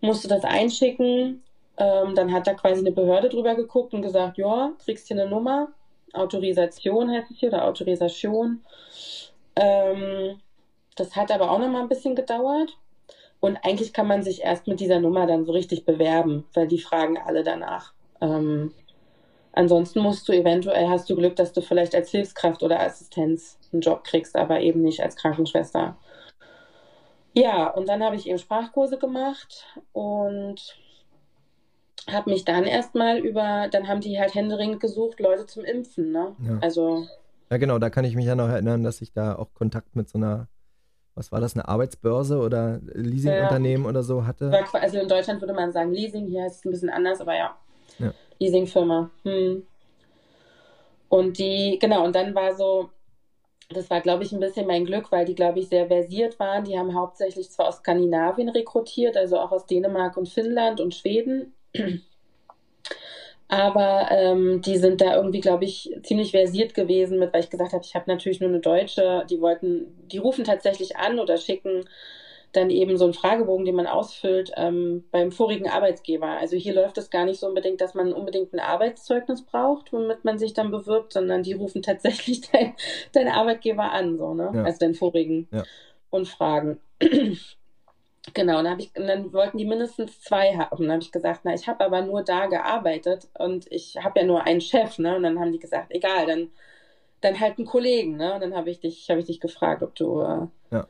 Musste 0.00 0.28
das 0.28 0.44
einschicken. 0.44 1.42
Ähm, 1.78 2.14
dann 2.14 2.32
hat 2.32 2.46
da 2.46 2.54
quasi 2.54 2.78
eine 2.78 2.92
Behörde 2.92 3.28
drüber 3.28 3.56
geguckt 3.56 3.92
und 3.92 4.02
gesagt, 4.02 4.38
ja, 4.38 4.70
kriegst 4.84 5.08
hier 5.08 5.20
eine 5.20 5.28
Nummer. 5.28 5.68
Autorisation 6.12 7.10
heißt 7.10 7.30
es 7.32 7.38
hier 7.38 7.48
oder 7.48 7.64
Autorisation. 7.64 8.64
Ähm, 9.56 10.40
das 10.94 11.16
hat 11.16 11.32
aber 11.32 11.50
auch 11.50 11.58
noch 11.58 11.68
mal 11.68 11.82
ein 11.82 11.88
bisschen 11.88 12.14
gedauert. 12.14 12.76
Und 13.40 13.56
eigentlich 13.64 13.92
kann 13.92 14.06
man 14.06 14.22
sich 14.22 14.42
erst 14.42 14.68
mit 14.68 14.78
dieser 14.78 15.00
Nummer 15.00 15.26
dann 15.26 15.44
so 15.44 15.50
richtig 15.50 15.84
bewerben, 15.84 16.44
weil 16.54 16.68
die 16.68 16.78
fragen 16.78 17.18
alle 17.18 17.42
danach. 17.42 17.92
Ansonsten 19.58 19.98
musst 19.98 20.28
du 20.28 20.32
eventuell, 20.32 20.88
hast 20.88 21.10
du 21.10 21.16
Glück, 21.16 21.34
dass 21.34 21.52
du 21.52 21.62
vielleicht 21.62 21.92
als 21.92 22.10
Hilfskraft 22.10 22.62
oder 22.62 22.78
Assistenz 22.78 23.58
einen 23.72 23.80
Job 23.80 24.04
kriegst, 24.04 24.36
aber 24.36 24.60
eben 24.60 24.82
nicht 24.82 25.02
als 25.02 25.16
Krankenschwester. 25.16 25.96
Ja, 27.34 27.66
und 27.66 27.88
dann 27.88 28.04
habe 28.04 28.14
ich 28.14 28.28
eben 28.28 28.38
Sprachkurse 28.38 28.98
gemacht 28.98 29.66
und 29.92 30.78
habe 32.08 32.30
mich 32.30 32.44
dann 32.44 32.66
erstmal 32.66 33.18
über, 33.18 33.66
dann 33.68 33.88
haben 33.88 34.00
die 34.00 34.20
halt 34.20 34.32
händeringend 34.32 34.78
gesucht, 34.78 35.18
Leute 35.18 35.46
zum 35.46 35.64
Impfen, 35.64 36.12
ne? 36.12 36.36
Ja. 36.40 36.58
Also. 36.60 37.08
Ja, 37.50 37.56
genau, 37.56 37.80
da 37.80 37.90
kann 37.90 38.04
ich 38.04 38.14
mich 38.14 38.26
ja 38.26 38.36
noch 38.36 38.48
erinnern, 38.48 38.84
dass 38.84 39.02
ich 39.02 39.12
da 39.12 39.34
auch 39.34 39.52
Kontakt 39.54 39.96
mit 39.96 40.08
so 40.08 40.18
einer, 40.18 40.46
was 41.16 41.32
war 41.32 41.40
das, 41.40 41.54
eine 41.54 41.66
Arbeitsbörse 41.66 42.38
oder 42.38 42.78
Leasingunternehmen 42.94 43.86
ja. 43.86 43.90
oder 43.90 44.04
so 44.04 44.24
hatte. 44.24 44.52
Also 44.74 45.00
in 45.00 45.08
Deutschland 45.08 45.40
würde 45.42 45.54
man 45.54 45.72
sagen 45.72 45.92
Leasing, 45.92 46.28
hier 46.28 46.44
heißt 46.44 46.60
es 46.60 46.64
ein 46.64 46.70
bisschen 46.70 46.90
anders, 46.90 47.20
aber 47.20 47.36
ja. 47.36 47.56
Ja. 47.98 48.12
Leasingfirma. 48.38 49.10
Hm. 49.24 49.66
Und 51.08 51.38
die, 51.38 51.78
genau, 51.80 52.04
und 52.04 52.14
dann 52.14 52.34
war 52.34 52.54
so, 52.54 52.90
das 53.70 53.90
war, 53.90 54.00
glaube 54.00 54.24
ich, 54.24 54.32
ein 54.32 54.40
bisschen 54.40 54.66
mein 54.66 54.84
Glück, 54.84 55.12
weil 55.12 55.24
die, 55.24 55.34
glaube 55.34 55.58
ich, 55.60 55.68
sehr 55.68 55.86
versiert 55.86 56.38
waren. 56.38 56.64
Die 56.64 56.78
haben 56.78 56.94
hauptsächlich 56.94 57.50
zwar 57.50 57.68
aus 57.68 57.78
Skandinavien 57.78 58.48
rekrutiert, 58.48 59.16
also 59.16 59.38
auch 59.38 59.52
aus 59.52 59.66
Dänemark 59.66 60.16
und 60.16 60.28
Finnland 60.28 60.80
und 60.80 60.94
Schweden. 60.94 61.54
Aber 63.48 64.08
ähm, 64.10 64.60
die 64.60 64.76
sind 64.76 65.00
da 65.00 65.16
irgendwie, 65.16 65.40
glaube 65.40 65.64
ich, 65.64 65.90
ziemlich 66.02 66.32
versiert 66.32 66.74
gewesen 66.74 67.18
mit, 67.18 67.32
weil 67.32 67.40
ich 67.40 67.50
gesagt 67.50 67.72
habe, 67.72 67.82
ich 67.82 67.94
habe 67.94 68.10
natürlich 68.10 68.40
nur 68.40 68.50
eine 68.50 68.60
Deutsche. 68.60 69.24
Die 69.30 69.40
wollten, 69.40 69.86
die 70.08 70.18
rufen 70.18 70.44
tatsächlich 70.44 70.96
an 70.96 71.18
oder 71.18 71.38
schicken 71.38 71.88
dann 72.52 72.70
eben 72.70 72.96
so 72.96 73.04
einen 73.04 73.14
Fragebogen, 73.14 73.66
den 73.66 73.74
man 73.74 73.86
ausfüllt 73.86 74.52
ähm, 74.56 75.04
beim 75.10 75.32
vorigen 75.32 75.68
Arbeitsgeber. 75.68 76.26
Also 76.26 76.56
hier 76.56 76.74
läuft 76.74 76.96
es 76.98 77.10
gar 77.10 77.24
nicht 77.24 77.40
so 77.40 77.46
unbedingt, 77.46 77.80
dass 77.80 77.94
man 77.94 78.12
unbedingt 78.12 78.52
ein 78.54 78.60
Arbeitszeugnis 78.60 79.42
braucht, 79.44 79.92
womit 79.92 80.24
man 80.24 80.38
sich 80.38 80.54
dann 80.54 80.70
bewirbt, 80.70 81.12
sondern 81.12 81.42
die 81.42 81.52
rufen 81.52 81.82
tatsächlich 81.82 82.40
deinen 82.50 82.74
dein 83.12 83.28
Arbeitgeber 83.28 83.92
an, 83.92 84.16
so, 84.16 84.34
ne? 84.34 84.50
Ja. 84.54 84.62
Also 84.64 84.78
den 84.78 84.94
vorigen 84.94 85.48
ja. 85.50 85.64
und 86.10 86.28
fragen. 86.28 86.80
Genau, 88.34 88.62
dann, 88.62 88.78
ich, 88.78 88.92
dann 88.92 89.32
wollten 89.32 89.56
die 89.56 89.64
mindestens 89.64 90.20
zwei 90.20 90.54
haben. 90.56 90.82
Dann 90.82 90.92
habe 90.92 91.02
ich 91.02 91.12
gesagt, 91.12 91.40
na, 91.44 91.54
ich 91.54 91.66
habe 91.66 91.82
aber 91.84 92.02
nur 92.02 92.22
da 92.22 92.46
gearbeitet 92.46 93.28
und 93.38 93.70
ich 93.70 93.96
habe 94.02 94.20
ja 94.20 94.26
nur 94.26 94.42
einen 94.44 94.60
Chef, 94.60 94.98
ne? 94.98 95.16
Und 95.16 95.22
dann 95.22 95.40
haben 95.40 95.52
die 95.52 95.58
gesagt, 95.58 95.94
egal, 95.94 96.26
dann, 96.26 96.50
dann 97.22 97.40
halt 97.40 97.56
einen 97.56 97.66
Kollegen, 97.66 98.16
ne? 98.16 98.34
Und 98.34 98.42
dann 98.42 98.54
habe 98.54 98.68
ich 98.68 98.80
dich, 98.80 99.08
habe 99.08 99.20
ich 99.20 99.26
dich 99.26 99.40
gefragt, 99.40 99.82
ob 99.82 99.94
du 99.94 100.20
äh, 100.20 100.46
ja. 100.72 100.86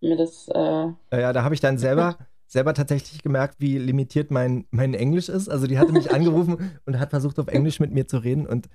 Mir 0.00 0.16
das. 0.16 0.48
Äh... 0.48 0.92
Ja, 1.20 1.32
da 1.32 1.44
habe 1.44 1.54
ich 1.54 1.60
dann 1.60 1.78
selber, 1.78 2.16
selber 2.46 2.74
tatsächlich 2.74 3.22
gemerkt, 3.22 3.56
wie 3.58 3.78
limitiert 3.78 4.30
mein, 4.30 4.66
mein 4.70 4.94
Englisch 4.94 5.28
ist. 5.28 5.48
Also 5.48 5.66
die 5.66 5.78
hatte 5.78 5.92
mich 5.92 6.12
angerufen 6.12 6.78
und 6.86 6.98
hat 6.98 7.10
versucht, 7.10 7.38
auf 7.38 7.48
Englisch 7.48 7.80
mit 7.80 7.92
mir 7.92 8.06
zu 8.06 8.18
reden 8.18 8.46
und 8.46 8.68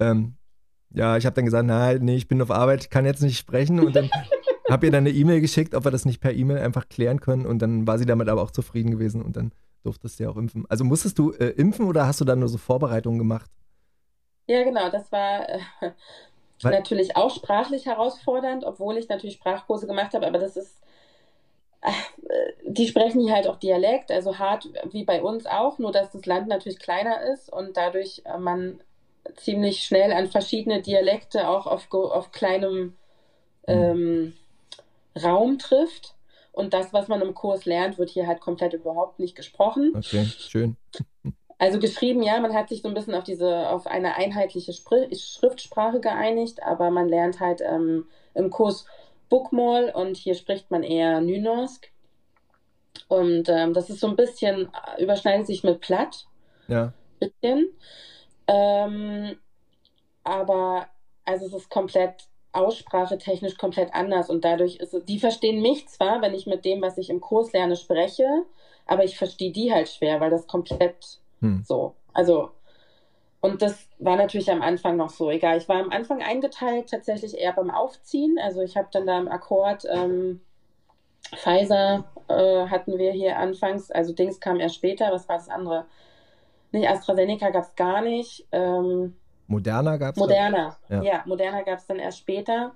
ähm, 0.00 0.36
ja, 0.94 1.16
ich 1.16 1.24
habe 1.24 1.34
dann 1.34 1.46
gesagt, 1.46 1.66
nein, 1.66 2.00
nee, 2.02 2.16
ich 2.16 2.28
bin 2.28 2.42
auf 2.42 2.50
Arbeit, 2.50 2.90
kann 2.90 3.06
jetzt 3.06 3.22
nicht 3.22 3.38
sprechen 3.38 3.80
und 3.80 3.96
dann 3.96 4.10
habe 4.70 4.86
ihr 4.86 4.92
dann 4.92 5.06
eine 5.06 5.10
E-Mail 5.10 5.40
geschickt, 5.40 5.74
ob 5.74 5.84
wir 5.84 5.90
das 5.90 6.04
nicht 6.04 6.20
per 6.20 6.34
E-Mail 6.34 6.58
einfach 6.58 6.88
klären 6.88 7.20
können 7.20 7.46
und 7.46 7.60
dann 7.60 7.86
war 7.86 7.98
sie 7.98 8.06
damit 8.06 8.28
aber 8.28 8.42
auch 8.42 8.50
zufrieden 8.50 8.90
gewesen 8.90 9.22
und 9.22 9.36
dann 9.36 9.52
durftest 9.82 10.18
du 10.18 10.24
ja 10.24 10.30
auch 10.30 10.36
impfen. 10.36 10.64
Also 10.68 10.84
musstest 10.84 11.18
du 11.18 11.32
äh, 11.32 11.48
impfen 11.48 11.86
oder 11.86 12.06
hast 12.06 12.20
du 12.20 12.24
dann 12.24 12.40
nur 12.40 12.48
so 12.48 12.58
Vorbereitungen 12.58 13.18
gemacht? 13.18 13.50
Ja, 14.46 14.64
genau, 14.64 14.90
das 14.90 15.10
war 15.12 15.48
äh, 15.48 15.60
natürlich 16.62 17.16
auch 17.16 17.34
sprachlich 17.34 17.86
herausfordernd, 17.86 18.64
obwohl 18.64 18.96
ich 18.96 19.08
natürlich 19.08 19.36
Sprachkurse 19.36 19.86
gemacht 19.86 20.14
habe, 20.14 20.26
aber 20.26 20.38
das 20.38 20.56
ist, 20.56 20.80
äh, 21.80 21.92
die 22.64 22.86
sprechen 22.86 23.20
hier 23.22 23.34
halt 23.34 23.46
auch 23.46 23.56
Dialekt, 23.56 24.10
also 24.10 24.38
hart 24.38 24.68
wie 24.90 25.04
bei 25.04 25.22
uns 25.22 25.46
auch, 25.46 25.78
nur 25.78 25.92
dass 25.92 26.10
das 26.10 26.26
Land 26.26 26.48
natürlich 26.48 26.78
kleiner 26.78 27.22
ist 27.32 27.52
und 27.52 27.76
dadurch 27.76 28.22
äh, 28.24 28.38
man 28.38 28.80
ziemlich 29.36 29.84
schnell 29.84 30.12
an 30.12 30.28
verschiedene 30.28 30.82
Dialekte 30.82 31.48
auch 31.48 31.66
auf, 31.66 31.92
auf 31.92 32.32
kleinem 32.32 32.96
mhm. 33.66 33.72
ähm, 33.74 34.32
Raum 35.22 35.58
trifft. 35.58 36.14
Und 36.52 36.74
das, 36.74 36.92
was 36.92 37.08
man 37.08 37.22
im 37.22 37.34
Kurs 37.34 37.64
lernt, 37.64 37.98
wird 37.98 38.10
hier 38.10 38.26
halt 38.26 38.40
komplett 38.40 38.74
überhaupt 38.74 39.18
nicht 39.18 39.34
gesprochen. 39.34 39.92
Okay, 39.96 40.24
schön. 40.26 40.76
Also 41.62 41.78
geschrieben, 41.78 42.24
ja, 42.24 42.40
man 42.40 42.54
hat 42.54 42.70
sich 42.70 42.82
so 42.82 42.88
ein 42.88 42.94
bisschen 42.94 43.14
auf 43.14 43.22
diese, 43.22 43.70
auf 43.70 43.86
eine 43.86 44.16
einheitliche 44.16 44.72
Spr 44.72 45.06
Schriftsprache 45.14 46.00
geeinigt, 46.00 46.60
aber 46.60 46.90
man 46.90 47.08
lernt 47.08 47.38
halt 47.38 47.60
ähm, 47.60 48.08
im 48.34 48.50
Kurs 48.50 48.84
Bookmall 49.28 49.92
und 49.94 50.16
hier 50.16 50.34
spricht 50.34 50.72
man 50.72 50.82
eher 50.82 51.20
Nynorsk. 51.20 51.92
Und 53.06 53.48
ähm, 53.48 53.74
das 53.74 53.90
ist 53.90 54.00
so 54.00 54.08
ein 54.08 54.16
bisschen, 54.16 54.72
überschneidet 54.98 55.46
sich 55.46 55.62
mit 55.62 55.80
Platt. 55.80 56.26
Ja. 56.66 56.94
Bisschen. 57.20 57.68
Ähm, 58.48 59.38
aber 60.24 60.88
also 61.24 61.46
es 61.46 61.52
ist 61.52 61.70
komplett 61.70 62.24
Aussprache 62.50 63.18
technisch 63.18 63.56
komplett 63.56 63.94
anders 63.94 64.30
und 64.30 64.44
dadurch 64.44 64.78
ist 64.78 64.94
es, 64.94 65.04
die 65.04 65.20
verstehen 65.20 65.62
mich 65.62 65.86
zwar, 65.86 66.22
wenn 66.22 66.34
ich 66.34 66.46
mit 66.46 66.64
dem, 66.64 66.82
was 66.82 66.98
ich 66.98 67.08
im 67.08 67.20
Kurs 67.20 67.52
lerne, 67.52 67.76
spreche, 67.76 68.26
aber 68.84 69.04
ich 69.04 69.16
verstehe 69.16 69.52
die 69.52 69.72
halt 69.72 69.88
schwer, 69.88 70.18
weil 70.18 70.30
das 70.30 70.48
komplett 70.48 71.21
hm. 71.42 71.62
so, 71.64 71.94
also 72.14 72.50
und 73.40 73.60
das 73.60 73.88
war 73.98 74.16
natürlich 74.16 74.50
am 74.50 74.62
Anfang 74.62 74.96
noch 74.96 75.10
so, 75.10 75.28
egal. 75.28 75.58
Ich 75.58 75.68
war 75.68 75.80
am 75.80 75.90
Anfang 75.90 76.22
eingeteilt 76.22 76.88
tatsächlich 76.88 77.36
eher 77.36 77.52
beim 77.52 77.70
Aufziehen, 77.70 78.38
also 78.42 78.62
ich 78.62 78.76
habe 78.76 78.88
dann 78.92 79.06
da 79.06 79.18
im 79.18 79.28
Akkord 79.28 79.84
ähm, 79.90 80.40
Pfizer 81.34 82.04
äh, 82.28 82.66
hatten 82.68 82.98
wir 82.98 83.12
hier 83.12 83.38
anfangs, 83.38 83.90
also 83.90 84.12
Dings 84.12 84.40
kam 84.40 84.60
erst 84.60 84.76
später, 84.76 85.10
was 85.12 85.28
war 85.28 85.36
das 85.36 85.48
andere? 85.48 85.86
Nicht 86.72 86.88
AstraZeneca 86.88 87.50
gab 87.50 87.64
es 87.64 87.74
gar 87.74 88.00
nicht. 88.00 88.46
Ähm, 88.52 89.16
Moderna 89.46 89.96
gab 89.96 90.14
es? 90.14 90.20
Moderna, 90.20 90.76
ja. 90.88 91.02
ja, 91.02 91.22
Moderna 91.26 91.62
gab 91.62 91.78
es 91.78 91.86
dann 91.86 91.98
erst 91.98 92.18
später. 92.18 92.74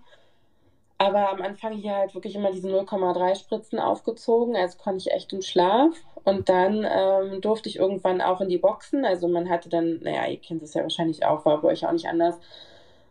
Aber 0.98 1.30
am 1.30 1.42
Anfang 1.42 1.74
hier 1.74 1.94
halt 1.94 2.14
wirklich 2.14 2.34
immer 2.36 2.52
diese 2.52 2.68
0,3 2.68 3.34
Spritzen 3.34 3.78
aufgezogen, 3.78 4.56
also 4.56 4.78
konnte 4.78 5.06
ich 5.06 5.14
echt 5.14 5.32
im 5.32 5.42
Schlaf. 5.42 5.94
Und 6.24 6.48
dann 6.48 6.86
ähm, 6.88 7.40
durfte 7.40 7.68
ich 7.68 7.76
irgendwann 7.76 8.20
auch 8.20 8.40
in 8.40 8.48
die 8.48 8.58
Boxen. 8.58 9.04
Also 9.04 9.28
man 9.28 9.48
hatte 9.48 9.68
dann, 9.68 10.00
naja, 10.02 10.26
ihr 10.26 10.40
kennt 10.40 10.62
es 10.62 10.74
ja 10.74 10.82
wahrscheinlich 10.82 11.24
auch, 11.24 11.44
war 11.44 11.60
bei 11.60 11.68
euch 11.68 11.86
auch 11.86 11.92
nicht 11.92 12.08
anders, 12.08 12.36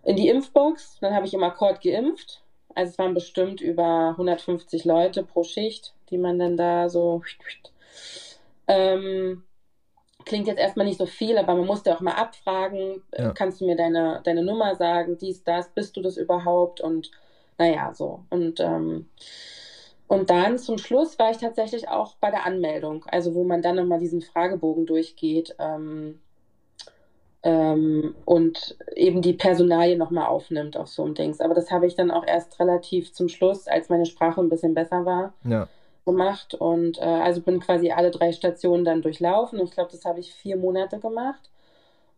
in 0.04 0.16
die 0.16 0.28
Impfbox. 0.30 0.98
Dann 1.00 1.14
habe 1.14 1.26
ich 1.26 1.34
im 1.34 1.44
Akkord 1.44 1.82
geimpft. 1.82 2.42
Also 2.74 2.92
es 2.92 2.98
waren 2.98 3.14
bestimmt 3.14 3.62
über 3.62 4.10
150 4.10 4.84
Leute 4.84 5.24
pro 5.24 5.44
Schicht, 5.44 5.94
die 6.10 6.18
man 6.18 6.40
dann 6.40 6.58
da 6.58 6.90
so. 6.90 7.22
Ähm, 8.68 9.44
klingt 10.26 10.48
jetzt 10.48 10.60
erstmal 10.60 10.86
nicht 10.86 10.98
so 10.98 11.06
viel, 11.06 11.38
aber 11.38 11.56
man 11.56 11.68
musste 11.68 11.96
auch 11.96 12.02
mal 12.02 12.16
abfragen, 12.16 13.02
ja. 13.18 13.32
kannst 13.32 13.62
du 13.62 13.66
mir 13.66 13.78
deine, 13.78 14.22
deine 14.26 14.44
Nummer 14.44 14.76
sagen, 14.76 15.18
dies, 15.18 15.44
das, 15.44 15.70
bist 15.70 15.96
du 15.96 16.02
das 16.02 16.18
überhaupt? 16.18 16.82
Und 16.82 17.12
naja, 17.58 17.94
so. 17.94 18.26
Und 18.30 18.60
ähm, 18.60 19.08
Und 20.08 20.30
dann 20.30 20.60
zum 20.60 20.78
Schluss 20.78 21.18
war 21.18 21.32
ich 21.32 21.38
tatsächlich 21.38 21.90
auch 21.90 22.16
bei 22.22 22.30
der 22.30 22.46
Anmeldung, 22.46 23.06
also 23.08 23.34
wo 23.34 23.44
man 23.44 23.62
dann 23.64 23.76
nochmal 23.76 24.00
diesen 24.00 24.22
Fragebogen 24.22 24.86
durchgeht 24.86 25.56
ähm, 25.58 26.20
ähm, 27.42 28.16
und 28.24 28.78
eben 28.96 29.22
die 29.24 29.34
Personalie 29.34 29.98
nochmal 29.98 30.28
aufnimmt 30.28 30.78
auf 30.78 30.90
so 30.90 31.04
einem 31.04 31.16
Dings. 31.16 31.42
Aber 31.42 31.56
das 31.56 31.72
habe 31.72 31.88
ich 31.88 31.96
dann 31.96 32.12
auch 32.12 32.26
erst 32.26 32.60
relativ 32.60 33.14
zum 33.14 33.30
Schluss, 33.30 33.68
als 33.68 33.90
meine 33.90 34.06
Sprache 34.06 34.42
ein 34.42 34.50
bisschen 34.50 34.76
besser 34.76 35.06
war, 35.06 35.34
ja. 35.44 35.68
gemacht. 36.06 36.54
Und 36.54 37.00
äh, 37.00 37.02
also 37.02 37.42
bin 37.42 37.60
quasi 37.60 37.92
alle 37.92 38.12
drei 38.12 38.32
Stationen 38.32 38.86
dann 38.86 39.02
durchlaufen. 39.02 39.60
Und 39.60 39.66
ich 39.70 39.74
glaube, 39.74 39.92
das 39.92 40.06
habe 40.06 40.20
ich 40.20 40.34
vier 40.34 40.58
Monate 40.58 41.00
gemacht. 41.00 41.50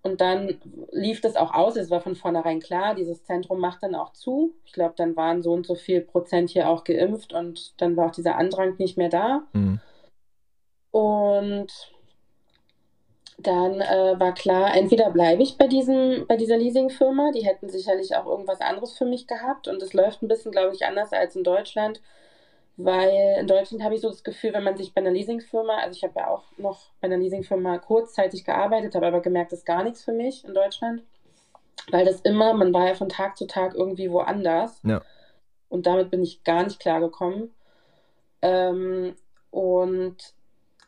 Und 0.04 0.22
dann 0.22 0.60
lief 0.92 1.22
das 1.22 1.36
auch 1.36 1.54
aus. 1.54 1.76
Es 1.76 1.90
war 1.90 2.02
von 2.02 2.16
vornherein 2.16 2.60
klar, 2.60 2.96
dieses 2.96 3.24
Zentrum 3.24 3.60
macht 3.60 3.84
dann 3.84 3.96
auch 3.96 4.14
zu. 4.14 4.54
Ich 4.66 4.74
glaube, 4.74 4.94
dann 4.96 5.16
waren 5.16 5.42
so 5.42 5.52
und 5.52 5.66
so 5.66 5.76
viel 5.76 6.02
Prozent 6.02 6.50
hier 6.50 6.70
auch 6.70 6.84
geimpft 6.84 7.34
und 7.34 7.74
dann 7.82 7.98
war 7.98 8.08
auch 8.08 8.12
dieser 8.12 8.38
Andrang 8.38 8.76
nicht 8.78 8.98
mehr 8.98 9.10
da. 9.10 9.44
Mhm. 9.54 9.80
Und 10.92 11.72
dann 13.38 13.82
äh, 13.82 14.20
war 14.20 14.34
klar, 14.34 14.76
entweder 14.76 15.12
bleibe 15.12 15.44
ich 15.44 15.58
bei, 15.58 15.68
diesem, 15.68 16.26
bei 16.28 16.38
dieser 16.38 16.58
Leasingfirma, 16.58 17.32
die 17.32 17.46
hätten 17.46 17.70
sicherlich 17.70 18.16
auch 18.16 18.26
irgendwas 18.26 18.62
anderes 18.62 18.98
für 18.98 19.06
mich 19.06 19.28
gehabt 19.28 19.68
und 19.68 19.82
es 19.84 19.94
läuft 19.94 20.24
ein 20.24 20.28
bisschen, 20.28 20.52
glaube 20.52 20.74
ich, 20.74 20.86
anders 20.86 21.14
als 21.14 21.36
in 21.36 21.44
Deutschland 21.44 22.02
weil 22.78 23.40
in 23.40 23.48
Deutschland 23.48 23.84
habe 23.84 23.96
ich 23.96 24.02
so 24.02 24.10
das 24.10 24.24
Gefühl, 24.24 24.54
wenn 24.54 24.64
man 24.64 24.78
sich 24.78 24.94
bei 24.94 25.02
einer 25.02 25.12
Leasingfirma, 25.12 25.78
also 25.78 25.98
ich 25.98 26.04
habe 26.04 26.14
ja 26.20 26.30
auch 26.30 26.44
noch 26.58 26.80
bei 27.02 27.08
einer 27.08 27.18
Leasingfirma 27.18 27.80
kurzzeitig 27.80 28.46
gearbeitet, 28.46 28.94
habe 28.94 29.08
aber 29.08 29.22
gemerkt, 29.22 29.52
das 29.52 29.60
ist 29.60 29.66
gar 29.66 29.84
nichts 29.84 30.04
für 30.04 30.14
mich 30.14 30.46
in 30.46 30.54
Deutschland, 30.54 31.02
weil 31.90 32.06
das 32.06 32.22
immer, 32.22 32.54
man 32.54 32.74
war 32.74 32.88
ja 32.88 32.94
von 32.94 33.10
Tag 33.10 33.36
zu 33.36 33.48
Tag 33.48 33.74
irgendwie 33.74 34.12
woanders 34.12 34.80
ja. 34.84 35.02
und 35.70 35.88
damit 35.88 36.12
bin 36.12 36.22
ich 36.22 36.44
gar 36.44 36.64
nicht 36.64 36.80
klargekommen. 36.80 37.52
Ähm, 38.44 39.16
und 39.50 40.18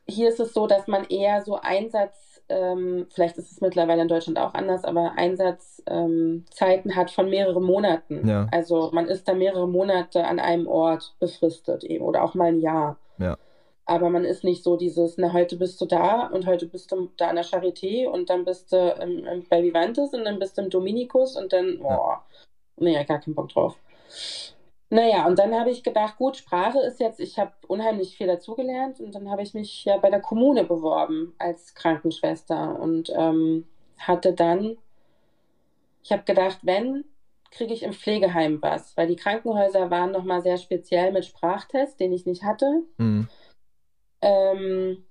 hier 0.08 0.30
ist 0.30 0.40
es 0.40 0.54
so, 0.54 0.68
dass 0.68 0.86
man 0.86 1.06
eher 1.06 1.42
so 1.42 1.56
Einsatz 1.56 2.29
ähm, 2.50 3.08
vielleicht 3.12 3.38
ist 3.38 3.52
es 3.52 3.62
mittlerweile 3.62 4.02
in 4.02 4.08
Deutschland 4.08 4.40
auch 4.40 4.54
anders, 4.54 4.84
aber 4.84 5.14
Einsatzzeiten 5.18 6.44
ähm, 6.92 6.96
hat 6.96 7.12
von 7.12 7.30
mehreren 7.30 7.64
Monaten. 7.64 8.28
Ja. 8.28 8.48
Also 8.52 8.90
man 8.92 9.08
ist 9.08 9.28
da 9.28 9.34
mehrere 9.34 9.68
Monate 9.68 10.26
an 10.26 10.40
einem 10.40 10.68
Ort 10.68 11.16
befristet 11.20 11.84
eben 11.84 12.04
oder 12.04 12.24
auch 12.24 12.34
mal 12.34 12.50
ein 12.50 12.60
Jahr. 12.60 12.98
Ja. 13.18 13.38
Aber 13.86 14.10
man 14.10 14.24
ist 14.24 14.44
nicht 14.44 14.64
so 14.64 14.78
dieses, 14.78 15.18
na, 15.18 15.34
heute 15.34 15.56
bist 15.56 15.82
du 15.82 15.86
da 15.86 16.28
und 16.28 16.46
heute 16.46 16.68
bist 16.68 16.92
du 16.92 17.10
da 17.18 17.30
an 17.30 17.36
der 17.36 17.46
Charité 17.46 18.08
und 18.08 18.30
dann 18.30 18.46
bist 18.46 18.72
du 18.72 18.78
im, 19.02 19.26
im, 19.26 19.44
bei 19.50 19.64
Vivantes 19.64 20.14
und 20.14 20.26
dann 20.26 20.38
bist 20.38 20.58
du 20.58 20.62
im 20.64 20.70
Dominikus 20.70 21.36
und 21.36 21.54
dann, 21.54 21.80
boah, 21.80 22.24
ja. 22.78 22.84
nee, 22.84 23.04
gar 23.06 23.20
keinen 23.20 23.34
Bock 23.34 23.50
drauf. 23.50 23.76
Naja, 24.92 25.28
und 25.28 25.38
dann 25.38 25.54
habe 25.54 25.70
ich 25.70 25.84
gedacht, 25.84 26.18
gut, 26.18 26.36
Sprache 26.38 26.80
ist 26.80 27.00
jetzt, 27.00 27.20
ich 27.20 27.38
habe 27.38 27.52
unheimlich 27.68 28.18
viel 28.18 28.26
dazugelernt 28.26 29.00
und 29.00 29.14
dann 29.14 29.30
habe 29.30 29.44
ich 29.44 29.54
mich 29.54 29.86
ja 29.86 29.98
bei 29.98 30.10
der 30.10 30.20
Kommune 30.20 30.64
beworben 30.64 31.36
als 31.38 31.76
Krankenschwester 31.76 32.80
und 32.80 33.12
ähm, 33.16 33.68
hatte 34.00 34.34
dann, 34.34 34.78
ich 36.04 36.12
habe 36.12 36.24
gedacht, 36.24 36.60
wenn, 36.64 37.06
kriege 37.52 37.74
ich 37.74 37.84
im 37.84 37.94
Pflegeheim 37.94 38.60
was, 38.62 38.98
weil 38.98 39.08
die 39.08 39.16
Krankenhäuser 39.16 39.92
waren 39.92 40.12
nochmal 40.12 40.42
sehr 40.42 40.58
speziell 40.58 41.12
mit 41.12 41.26
Sprachtest, 41.26 42.00
den 42.00 42.12
ich 42.12 42.26
nicht 42.26 42.44
hatte. 42.44 42.84
Mhm. 42.98 43.28
Ähm, 44.22 45.06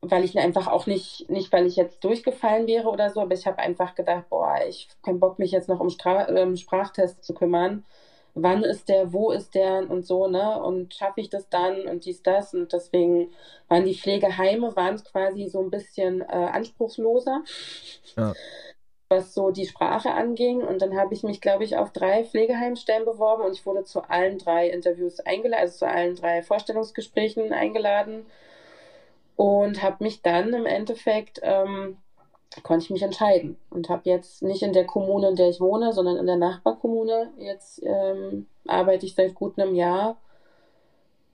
weil 0.00 0.24
ich 0.24 0.38
einfach 0.38 0.68
auch 0.68 0.86
nicht, 0.86 1.28
nicht 1.28 1.52
weil 1.52 1.66
ich 1.66 1.76
jetzt 1.76 2.02
durchgefallen 2.02 2.66
wäre 2.66 2.88
oder 2.88 3.10
so, 3.10 3.20
aber 3.20 3.34
ich 3.34 3.46
habe 3.46 3.58
einfach 3.58 3.94
gedacht, 3.94 4.28
boah, 4.30 4.58
ich 4.66 4.88
habe 4.88 5.02
keinen 5.02 5.20
Bock, 5.20 5.38
mich 5.38 5.50
jetzt 5.50 5.68
noch 5.68 5.80
um 5.80 5.90
Stra 5.90 6.28
ähm, 6.28 6.56
Sprachtest 6.56 7.24
zu 7.24 7.34
kümmern 7.34 7.84
wann 8.36 8.62
ist 8.62 8.88
der, 8.88 9.12
wo 9.12 9.32
ist 9.32 9.54
der 9.54 9.90
und 9.90 10.06
so, 10.06 10.28
ne? 10.28 10.62
Und 10.62 10.94
schaffe 10.94 11.20
ich 11.20 11.30
das 11.30 11.48
dann 11.48 11.88
und 11.88 12.04
dies, 12.04 12.22
das. 12.22 12.54
Und 12.54 12.72
deswegen 12.72 13.30
waren 13.68 13.86
die 13.86 13.94
Pflegeheime 13.94 14.76
waren 14.76 15.02
quasi 15.02 15.48
so 15.48 15.60
ein 15.60 15.70
bisschen 15.70 16.20
äh, 16.20 16.26
anspruchsloser, 16.26 17.42
ja. 18.16 18.34
was 19.08 19.32
so 19.32 19.50
die 19.50 19.66
Sprache 19.66 20.12
anging. 20.12 20.62
Und 20.62 20.82
dann 20.82 20.96
habe 20.96 21.14
ich 21.14 21.22
mich, 21.22 21.40
glaube 21.40 21.64
ich, 21.64 21.76
auf 21.78 21.92
drei 21.92 22.24
Pflegeheimstellen 22.24 23.06
beworben 23.06 23.42
und 23.44 23.52
ich 23.52 23.64
wurde 23.64 23.84
zu 23.84 24.02
allen 24.02 24.38
drei 24.38 24.68
Interviews 24.68 25.18
eingeladen, 25.20 25.62
also 25.62 25.78
zu 25.78 25.88
allen 25.88 26.14
drei 26.14 26.42
Vorstellungsgesprächen 26.42 27.54
eingeladen 27.54 28.26
und 29.36 29.82
habe 29.82 30.04
mich 30.04 30.20
dann 30.20 30.52
im 30.52 30.66
Endeffekt 30.66 31.40
ähm, 31.42 31.96
konnte 32.62 32.84
ich 32.84 32.90
mich 32.90 33.02
entscheiden 33.02 33.56
und 33.70 33.88
habe 33.88 34.02
jetzt 34.04 34.42
nicht 34.42 34.62
in 34.62 34.72
der 34.72 34.86
Kommune, 34.86 35.28
in 35.28 35.36
der 35.36 35.48
ich 35.48 35.60
wohne, 35.60 35.92
sondern 35.92 36.16
in 36.16 36.26
der 36.26 36.36
Nachbarkommune. 36.36 37.32
Jetzt 37.38 37.82
ähm, 37.84 38.46
arbeite 38.66 39.06
ich 39.06 39.14
seit 39.14 39.34
gut 39.34 39.58
einem 39.58 39.74
Jahr 39.74 40.16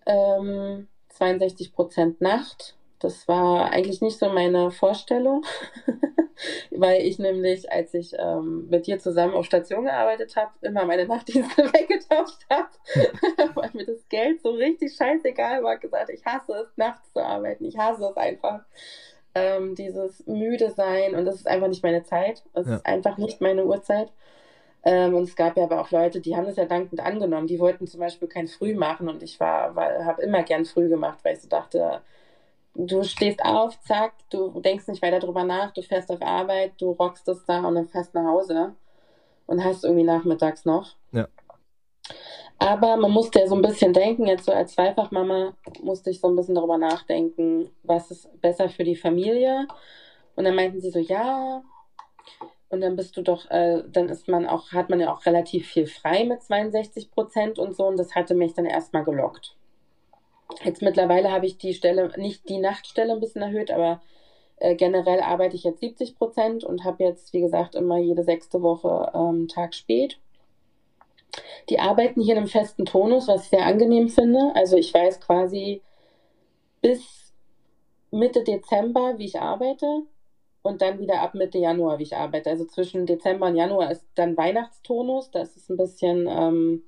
ähm, 0.06 0.88
62 1.10 1.72
Prozent 1.72 2.20
Nacht. 2.20 2.76
Das 2.98 3.26
war 3.26 3.72
eigentlich 3.72 4.00
nicht 4.00 4.18
so 4.18 4.28
meine 4.28 4.70
Vorstellung, 4.70 5.44
weil 6.70 7.02
ich 7.02 7.18
nämlich, 7.18 7.70
als 7.70 7.94
ich 7.94 8.12
ähm, 8.16 8.68
mit 8.68 8.86
dir 8.86 9.00
zusammen 9.00 9.34
auf 9.34 9.44
Station 9.44 9.84
gearbeitet 9.84 10.36
habe, 10.36 10.52
immer 10.60 10.84
meine 10.84 11.06
Nachtdienste 11.06 11.64
weggetauscht 11.72 12.46
habe, 12.48 12.68
weil 13.54 13.70
mir 13.72 13.86
das 13.86 14.08
Geld 14.08 14.40
so 14.42 14.50
richtig 14.50 14.94
scheißegal 14.94 15.64
war. 15.64 15.78
Gesagt, 15.78 16.10
ich 16.10 16.24
hasse 16.24 16.52
es, 16.52 16.76
nachts 16.76 17.12
zu 17.12 17.20
arbeiten. 17.20 17.64
Ich 17.64 17.76
hasse 17.76 18.04
es 18.04 18.16
einfach 18.16 18.60
ähm, 19.34 19.74
dieses 19.74 20.26
müde 20.26 20.70
sein 20.70 21.14
und 21.14 21.24
das 21.24 21.36
ist 21.36 21.46
einfach 21.46 21.68
nicht 21.68 21.82
meine 21.82 22.04
Zeit. 22.04 22.42
Es 22.52 22.66
ja. 22.66 22.76
ist 22.76 22.86
einfach 22.86 23.18
nicht 23.18 23.40
meine 23.40 23.64
Uhrzeit. 23.64 24.12
Ähm, 24.84 25.14
und 25.14 25.24
es 25.24 25.36
gab 25.36 25.56
ja 25.56 25.64
aber 25.64 25.80
auch 25.80 25.90
Leute, 25.90 26.20
die 26.20 26.36
haben 26.36 26.46
das 26.46 26.56
ja 26.56 26.64
dankend 26.64 27.00
angenommen. 27.00 27.46
Die 27.46 27.60
wollten 27.60 27.86
zum 27.86 28.00
Beispiel 28.00 28.28
kein 28.28 28.48
Früh 28.48 28.74
machen 28.74 29.08
und 29.08 29.22
ich 29.22 29.38
war, 29.38 29.76
war 29.76 30.04
habe 30.04 30.22
immer 30.22 30.42
gern 30.42 30.64
früh 30.64 30.88
gemacht, 30.88 31.18
weil 31.22 31.34
ich 31.34 31.42
so 31.42 31.48
dachte, 31.48 32.00
du 32.74 33.02
stehst 33.04 33.44
auf, 33.44 33.80
zack, 33.82 34.12
du 34.30 34.60
denkst 34.60 34.88
nicht 34.88 35.02
weiter 35.02 35.20
drüber 35.20 35.44
nach, 35.44 35.72
du 35.72 35.82
fährst 35.82 36.10
auf 36.10 36.22
Arbeit, 36.22 36.72
du 36.78 36.90
rockst 36.90 37.28
es 37.28 37.44
da 37.44 37.60
und 37.60 37.76
dann 37.76 37.88
fährst 37.88 38.14
nach 38.14 38.24
Hause 38.24 38.74
und 39.46 39.64
hast 39.64 39.84
irgendwie 39.84 40.04
nachmittags 40.04 40.64
noch. 40.64 40.96
Ja. 41.12 41.28
Aber 42.62 42.96
man 42.96 43.10
musste 43.10 43.40
ja 43.40 43.48
so 43.48 43.56
ein 43.56 43.62
bisschen 43.62 43.92
denken, 43.92 44.24
jetzt 44.26 44.44
so 44.44 44.52
als 44.52 44.74
Zweifachmama 44.74 45.52
musste 45.82 46.10
ich 46.10 46.20
so 46.20 46.28
ein 46.28 46.36
bisschen 46.36 46.54
darüber 46.54 46.78
nachdenken, 46.78 47.70
was 47.82 48.12
ist 48.12 48.40
besser 48.40 48.68
für 48.68 48.84
die 48.84 48.94
Familie. 48.94 49.66
Und 50.36 50.44
dann 50.44 50.54
meinten 50.54 50.80
sie 50.80 50.90
so, 50.90 51.00
ja. 51.00 51.64
Und 52.68 52.80
dann 52.80 52.94
bist 52.94 53.16
du 53.16 53.22
doch, 53.22 53.50
äh, 53.50 53.82
dann 53.88 54.08
ist 54.08 54.28
man 54.28 54.46
auch, 54.46 54.70
hat 54.70 54.90
man 54.90 55.00
ja 55.00 55.12
auch 55.12 55.26
relativ 55.26 55.66
viel 55.66 55.88
frei 55.88 56.24
mit 56.24 56.40
62 56.40 57.10
Prozent 57.10 57.58
und 57.58 57.74
so. 57.74 57.84
Und 57.84 57.96
das 57.96 58.14
hatte 58.14 58.36
mich 58.36 58.54
dann 58.54 58.64
erstmal 58.64 59.02
gelockt. 59.02 59.56
Jetzt 60.62 60.82
mittlerweile 60.82 61.32
habe 61.32 61.46
ich 61.46 61.58
die 61.58 61.74
Stelle, 61.74 62.12
nicht 62.16 62.48
die 62.48 62.58
Nachtstelle 62.58 63.12
ein 63.12 63.20
bisschen 63.20 63.42
erhöht, 63.42 63.72
aber 63.72 64.00
äh, 64.58 64.76
generell 64.76 65.20
arbeite 65.20 65.56
ich 65.56 65.64
jetzt 65.64 65.80
70 65.80 66.14
Prozent 66.14 66.62
und 66.62 66.84
habe 66.84 67.02
jetzt, 67.02 67.32
wie 67.32 67.40
gesagt, 67.40 67.74
immer 67.74 67.98
jede 67.98 68.22
sechste 68.22 68.62
Woche 68.62 69.10
ähm, 69.14 69.48
Tag 69.48 69.74
spät. 69.74 70.20
Die 71.68 71.78
arbeiten 71.78 72.20
hier 72.20 72.34
in 72.34 72.40
einem 72.40 72.48
festen 72.48 72.84
Tonus, 72.84 73.28
was 73.28 73.44
ich 73.44 73.50
sehr 73.50 73.66
angenehm 73.66 74.08
finde. 74.08 74.52
Also 74.54 74.76
ich 74.76 74.92
weiß 74.92 75.20
quasi 75.20 75.82
bis 76.80 77.32
Mitte 78.10 78.44
Dezember, 78.44 79.18
wie 79.18 79.24
ich 79.24 79.40
arbeite 79.40 80.02
und 80.62 80.82
dann 80.82 80.98
wieder 80.98 81.20
ab 81.20 81.34
Mitte 81.34 81.58
Januar, 81.58 81.98
wie 81.98 82.04
ich 82.04 82.16
arbeite. 82.16 82.50
Also 82.50 82.64
zwischen 82.66 83.06
Dezember 83.06 83.46
und 83.46 83.56
Januar 83.56 83.90
ist 83.90 84.04
dann 84.14 84.36
Weihnachtstonus. 84.36 85.30
Das 85.30 85.56
ist 85.56 85.70
ein 85.70 85.76
bisschen, 85.76 86.26
ähm, 86.28 86.82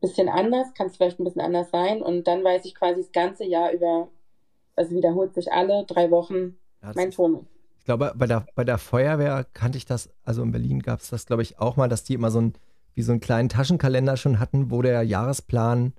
bisschen 0.00 0.28
anders, 0.28 0.74
kann 0.74 0.88
es 0.88 0.96
vielleicht 0.96 1.20
ein 1.20 1.24
bisschen 1.24 1.40
anders 1.40 1.70
sein. 1.70 2.02
Und 2.02 2.26
dann 2.26 2.42
weiß 2.42 2.64
ich 2.64 2.74
quasi 2.74 3.02
das 3.02 3.12
ganze 3.12 3.44
Jahr 3.44 3.72
über, 3.72 4.08
also 4.76 4.94
wiederholt 4.94 5.34
sich 5.34 5.52
alle 5.52 5.84
drei 5.86 6.10
Wochen 6.10 6.58
mein 6.94 7.10
Tonus. 7.10 7.44
Ich 7.78 7.84
glaube, 7.84 8.12
bei 8.16 8.26
der, 8.26 8.46
bei 8.54 8.64
der 8.64 8.78
Feuerwehr 8.78 9.46
kannte 9.52 9.78
ich 9.78 9.84
das, 9.84 10.10
also 10.24 10.42
in 10.42 10.52
Berlin 10.52 10.80
gab 10.80 11.00
es 11.00 11.10
das, 11.10 11.26
glaube 11.26 11.42
ich, 11.42 11.58
auch 11.58 11.76
mal, 11.76 11.88
dass 11.88 12.02
die 12.02 12.14
immer 12.14 12.30
so 12.30 12.40
ein 12.40 12.54
wie 12.94 13.02
so 13.02 13.12
einen 13.12 13.20
kleinen 13.20 13.48
Taschenkalender 13.48 14.16
schon 14.16 14.38
hatten, 14.38 14.70
wo 14.70 14.82
der 14.82 15.02
Jahresplan 15.02 15.92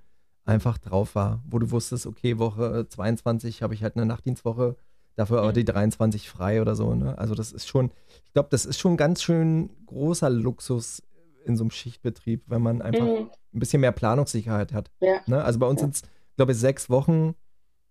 einfach 0.44 0.78
drauf 0.78 1.14
war, 1.14 1.42
wo 1.46 1.58
du 1.58 1.70
wusstest, 1.70 2.06
okay, 2.06 2.38
Woche 2.38 2.86
22 2.88 3.62
habe 3.62 3.74
ich 3.74 3.82
halt 3.82 3.96
eine 3.96 4.06
Nachtdienstwoche, 4.06 4.76
dafür 5.16 5.42
aber 5.42 5.52
die 5.52 5.64
23 5.64 6.28
frei 6.28 6.60
oder 6.60 6.76
so. 6.76 6.94
Ne? 6.94 7.18
Also 7.18 7.34
das 7.34 7.52
ist 7.52 7.68
schon, 7.68 7.90
ich 8.24 8.32
glaube, 8.32 8.48
das 8.50 8.64
ist 8.64 8.78
schon 8.78 8.96
ganz 8.96 9.22
schön 9.22 9.70
großer 9.86 10.30
Luxus 10.30 11.02
in 11.44 11.56
so 11.56 11.64
einem 11.64 11.70
Schichtbetrieb, 11.70 12.44
wenn 12.46 12.62
man 12.62 12.82
einfach 12.82 13.04
mhm. 13.04 13.30
ein 13.54 13.58
bisschen 13.58 13.80
mehr 13.80 13.92
Planungssicherheit 13.92 14.72
hat. 14.72 14.90
Ja. 15.00 15.20
Ne? 15.26 15.42
Also 15.42 15.58
bei 15.58 15.66
uns 15.66 15.80
ja. 15.80 15.86
sind 15.86 15.96
es, 15.96 16.02
glaube 16.36 16.52
ich, 16.52 16.58
sechs 16.58 16.88
Wochen, 16.90 17.34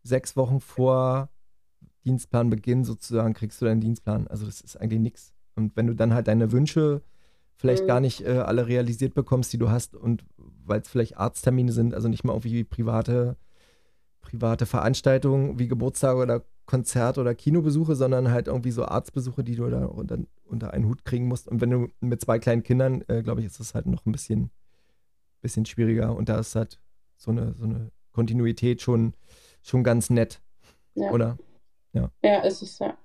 sechs 0.04 0.36
Wochen 0.36 0.60
vor 0.60 1.30
Dienstplanbeginn 2.06 2.84
sozusagen 2.84 3.34
kriegst 3.34 3.62
du 3.62 3.66
deinen 3.66 3.82
Dienstplan. 3.82 4.28
Also 4.28 4.46
das 4.46 4.62
ist 4.62 4.78
eigentlich 4.78 5.00
nichts. 5.00 5.34
Und 5.56 5.76
wenn 5.76 5.88
du 5.88 5.96
dann 5.96 6.14
halt 6.14 6.28
deine 6.28 6.52
Wünsche 6.52 7.02
vielleicht 7.56 7.84
mhm. 7.84 7.88
gar 7.88 8.00
nicht 8.00 8.26
äh, 8.26 8.40
alle 8.40 8.68
realisiert 8.68 9.14
bekommst, 9.14 9.54
die 9.54 9.58
du 9.58 9.70
hast 9.70 9.96
und 9.96 10.24
weil 10.38 10.82
es 10.82 10.90
vielleicht 10.90 11.18
Arzttermine 11.18 11.72
sind, 11.72 11.94
also 11.94 12.08
nicht 12.08 12.24
mal 12.24 12.34
irgendwie 12.34 12.64
private, 12.64 13.38
private 14.22 14.66
Veranstaltungen 14.66 15.60
wie 15.60 15.68
Geburtstage 15.68 16.22
oder 16.22 16.44
Konzert- 16.66 17.20
oder 17.20 17.36
Kinobesuche, 17.36 17.96
sondern 17.96 18.32
halt 18.32 18.48
irgendwie 18.48 18.72
so 18.72 18.86
Arztbesuche, 18.86 19.44
die 19.44 19.56
du 19.56 19.70
da 19.70 19.86
unter, 19.86 20.18
unter 20.46 20.74
einen 20.74 20.88
Hut 20.88 21.06
kriegen 21.06 21.28
musst. 21.28 21.48
Und 21.48 21.62
wenn 21.62 21.70
du 21.70 21.88
mit 22.00 22.22
zwei 22.22 22.40
kleinen 22.40 22.64
Kindern, 22.64 23.04
äh, 23.08 23.22
glaube 23.22 23.42
ich, 23.42 23.46
ist 23.46 23.60
das 23.60 23.76
halt 23.76 23.86
noch 23.86 24.06
ein 24.06 24.12
bisschen, 24.12 24.50
bisschen 25.42 25.66
schwieriger. 25.66 26.16
Und 26.16 26.28
da 26.28 26.40
ist 26.40 26.56
halt 26.56 26.80
so 27.18 27.30
eine, 27.32 27.54
so 27.54 27.66
eine 27.66 27.92
Kontinuität 28.12 28.82
schon, 28.82 29.14
schon 29.62 29.84
ganz 29.84 30.10
nett. 30.10 30.42
Ja. 30.96 31.12
Oder? 31.12 31.38
Ja. 31.94 32.10
Ja, 32.24 32.40
ist 32.42 32.64
es, 32.64 32.80
ja. 32.80 32.98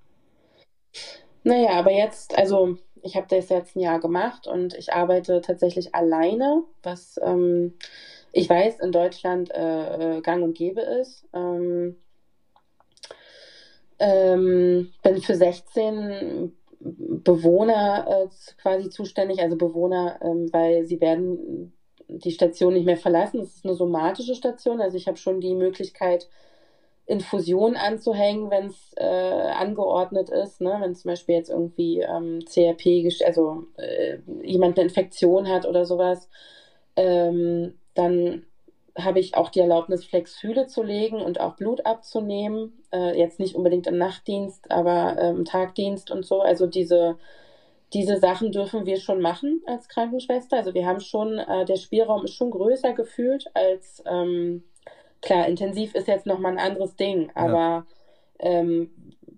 Naja, 1.42 1.70
aber 1.70 1.92
jetzt, 1.92 2.36
also 2.36 2.76
ich 3.02 3.16
habe 3.16 3.26
das 3.28 3.48
jetzt 3.48 3.76
ein 3.76 3.80
Jahr 3.80 4.00
gemacht 4.00 4.46
und 4.46 4.74
ich 4.74 4.92
arbeite 4.92 5.40
tatsächlich 5.40 5.94
alleine, 5.94 6.64
was 6.82 7.18
ähm, 7.22 7.74
ich 8.32 8.48
weiß 8.48 8.80
in 8.80 8.92
Deutschland 8.92 9.50
äh, 9.50 10.18
äh 10.18 10.20
gang 10.20 10.42
und 10.42 10.56
gäbe 10.56 10.82
ist. 10.82 11.26
Ähm, 11.32 11.96
ähm, 13.98 14.92
bin 15.02 15.20
für 15.20 15.34
16 15.34 16.52
Bewohner 16.80 18.06
äh, 18.08 18.28
quasi 18.60 18.88
zuständig, 18.88 19.40
also 19.40 19.56
Bewohner, 19.56 20.18
ähm, 20.22 20.48
weil 20.52 20.86
sie 20.86 21.00
werden 21.00 21.72
die 22.08 22.30
Station 22.30 22.74
nicht 22.74 22.86
mehr 22.86 22.96
verlassen. 22.96 23.40
Es 23.40 23.56
ist 23.56 23.64
eine 23.64 23.74
somatische 23.74 24.34
Station, 24.34 24.80
also 24.80 24.96
ich 24.96 25.06
habe 25.06 25.18
schon 25.18 25.40
die 25.40 25.54
Möglichkeit, 25.54 26.28
Infusion 27.10 27.76
anzuhängen, 27.76 28.50
wenn 28.50 28.66
es 28.66 28.92
äh, 28.96 29.04
angeordnet 29.04 30.30
ist, 30.30 30.60
ne? 30.60 30.76
wenn 30.80 30.94
zum 30.94 31.10
Beispiel 31.10 31.34
jetzt 31.34 31.50
irgendwie 31.50 32.00
ähm, 32.00 32.44
CRP, 32.44 33.08
also 33.26 33.64
äh, 33.76 34.18
jemand 34.44 34.78
eine 34.78 34.86
Infektion 34.86 35.48
hat 35.48 35.66
oder 35.66 35.84
sowas, 35.84 36.28
ähm, 36.94 37.74
dann 37.94 38.46
habe 38.96 39.18
ich 39.18 39.34
auch 39.34 39.48
die 39.48 39.58
Erlaubnis, 39.58 40.04
Flexhüle 40.04 40.66
zu 40.66 40.82
legen 40.82 41.20
und 41.20 41.40
auch 41.40 41.56
Blut 41.56 41.84
abzunehmen. 41.84 42.80
Äh, 42.92 43.18
jetzt 43.18 43.40
nicht 43.40 43.56
unbedingt 43.56 43.88
im 43.88 43.98
Nachtdienst, 43.98 44.70
aber 44.70 45.16
äh, 45.18 45.30
im 45.30 45.44
Tagdienst 45.44 46.10
und 46.12 46.24
so. 46.24 46.40
Also 46.40 46.66
diese, 46.66 47.18
diese 47.92 48.18
Sachen 48.18 48.52
dürfen 48.52 48.86
wir 48.86 48.98
schon 48.98 49.20
machen 49.20 49.62
als 49.66 49.88
Krankenschwester. 49.88 50.58
Also 50.58 50.74
wir 50.74 50.86
haben 50.86 51.00
schon, 51.00 51.38
äh, 51.38 51.64
der 51.64 51.76
Spielraum 51.76 52.24
ist 52.24 52.34
schon 52.34 52.50
größer 52.50 52.92
gefühlt 52.92 53.46
als 53.54 54.02
ähm, 54.06 54.62
klar, 55.22 55.46
intensiv 55.46 55.94
ist 55.94 56.08
jetzt 56.08 56.26
nochmal 56.26 56.52
ein 56.52 56.58
anderes 56.58 56.96
Ding, 56.96 57.30
aber 57.34 57.58
ja. 57.58 57.86
ähm, 58.38 58.90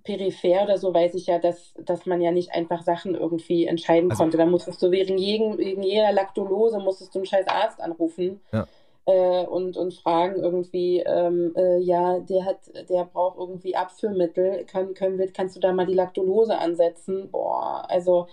peripher 0.05 0.65
oder 0.65 0.79
so 0.79 0.93
weiß 0.93 1.15
ich 1.15 1.27
ja, 1.27 1.39
dass, 1.39 1.75
dass 1.79 2.07
man 2.07 2.21
ja 2.21 2.33
nicht 2.33 2.53
einfach 2.53 2.83
Sachen 2.83 3.15
irgendwie 3.15 3.67
entscheiden 3.67 4.11
also, 4.11 4.23
konnte. 4.23 4.37
Da 4.37 4.47
musstest 4.47 4.83
du 4.83 4.91
wegen, 4.91 5.19
jeden, 5.19 5.59
wegen 5.59 5.83
jeder 5.83 6.13
Laktulose 6.13 6.79
musstest 6.79 7.15
du 7.15 7.21
einen 7.21 7.27
scheiß 7.27 7.47
Arzt 7.47 7.81
anrufen. 7.81 8.41
Ja. 8.53 8.67
Äh, 9.05 9.45
und, 9.47 9.77
und 9.77 9.95
fragen 9.95 10.41
irgendwie, 10.41 11.01
ähm, 11.01 11.53
äh, 11.57 11.79
ja, 11.79 12.21
der 12.21 12.45
hat, 12.45 12.59
der 12.89 13.05
braucht 13.05 13.37
irgendwie 13.37 13.75
Abführmittel, 13.75 14.65
kann, 14.65 14.95
können 14.95 15.19
wir, 15.19 15.33
kannst 15.33 15.57
du 15.57 15.61
da 15.61 15.73
mal 15.73 15.87
die 15.87 15.95
Laktulose 15.95 16.57
ansetzen? 16.57 17.29
Boah, 17.31 17.85
also 17.89 18.29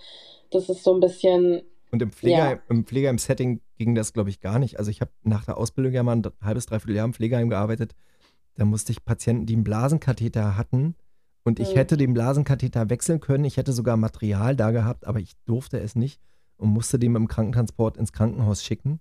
das 0.50 0.68
ist 0.68 0.84
so 0.84 0.94
ein 0.94 1.00
bisschen, 1.00 1.62
und 1.90 2.02
im 2.02 2.12
Pflegeheim, 2.12 2.58
ja. 2.58 2.62
im 2.68 2.84
Pflegeheim-Setting 2.84 3.60
ging 3.76 3.94
das, 3.94 4.12
glaube 4.12 4.30
ich, 4.30 4.40
gar 4.40 4.58
nicht. 4.58 4.78
Also 4.78 4.90
ich 4.90 5.00
habe 5.00 5.10
nach 5.22 5.44
der 5.44 5.56
Ausbildung 5.56 5.92
ja 5.92 6.02
mal 6.02 6.16
ein 6.16 6.22
halbes, 6.40 6.66
dreiviertel 6.66 6.96
Jahr 6.96 7.04
im 7.04 7.14
Pflegeheim 7.14 7.48
gearbeitet. 7.48 7.94
Da 8.54 8.64
musste 8.64 8.92
ich 8.92 9.04
Patienten, 9.04 9.46
die 9.46 9.54
einen 9.54 9.64
Blasenkatheter 9.64 10.56
hatten, 10.56 10.94
und 11.42 11.58
ich 11.58 11.72
mhm. 11.72 11.76
hätte 11.76 11.96
den 11.96 12.14
Blasenkatheter 12.14 12.90
wechseln 12.90 13.20
können. 13.20 13.44
Ich 13.44 13.56
hätte 13.56 13.72
sogar 13.72 13.96
Material 13.96 14.56
da 14.56 14.70
gehabt, 14.70 15.06
aber 15.06 15.20
ich 15.20 15.32
durfte 15.46 15.80
es 15.80 15.96
nicht 15.96 16.20
und 16.56 16.68
musste 16.68 16.98
den 16.98 17.16
im 17.16 17.28
Krankentransport 17.28 17.96
ins 17.96 18.12
Krankenhaus 18.12 18.62
schicken. 18.62 19.00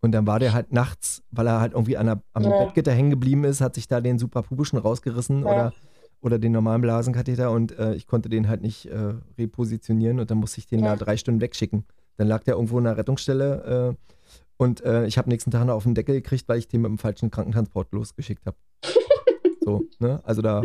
Und 0.00 0.12
dann 0.12 0.26
war 0.26 0.38
der 0.38 0.52
halt 0.52 0.72
nachts, 0.72 1.24
weil 1.30 1.48
er 1.48 1.60
halt 1.60 1.72
irgendwie 1.72 1.96
an 1.96 2.06
der, 2.06 2.22
am 2.32 2.44
ja. 2.44 2.64
Bettgitter 2.64 2.92
hängen 2.92 3.10
geblieben 3.10 3.44
ist, 3.44 3.60
hat 3.60 3.74
sich 3.74 3.88
da 3.88 4.00
den 4.00 4.18
Superpubischen 4.18 4.78
rausgerissen 4.78 5.40
ja. 5.40 5.46
oder 5.46 5.72
oder 6.20 6.38
den 6.38 6.52
normalen 6.52 6.80
Blasenkatheter 6.80 7.50
und 7.50 7.78
äh, 7.78 7.94
ich 7.94 8.06
konnte 8.06 8.28
den 8.28 8.48
halt 8.48 8.62
nicht 8.62 8.86
äh, 8.86 9.14
repositionieren 9.38 10.18
und 10.20 10.30
dann 10.30 10.38
musste 10.38 10.58
ich 10.58 10.66
den 10.66 10.80
ja. 10.80 10.96
da 10.96 11.04
drei 11.04 11.16
Stunden 11.16 11.40
wegschicken. 11.40 11.84
Dann 12.16 12.26
lag 12.26 12.42
der 12.42 12.54
irgendwo 12.54 12.78
in 12.78 12.86
einer 12.86 12.96
Rettungsstelle 12.96 13.96
äh, 13.96 14.14
und 14.56 14.84
äh, 14.84 15.06
ich 15.06 15.16
habe 15.18 15.28
nächsten 15.28 15.50
Tag 15.50 15.64
noch 15.66 15.74
auf 15.74 15.84
den 15.84 15.94
Deckel 15.94 16.16
gekriegt, 16.16 16.48
weil 16.48 16.58
ich 16.58 16.68
den 16.68 16.82
mit 16.82 16.88
dem 16.90 16.98
falschen 16.98 17.30
Krankentransport 17.30 17.92
losgeschickt 17.92 18.44
habe. 18.46 18.56
so, 19.60 19.84
ne? 20.00 20.20
Also 20.24 20.42
da. 20.42 20.62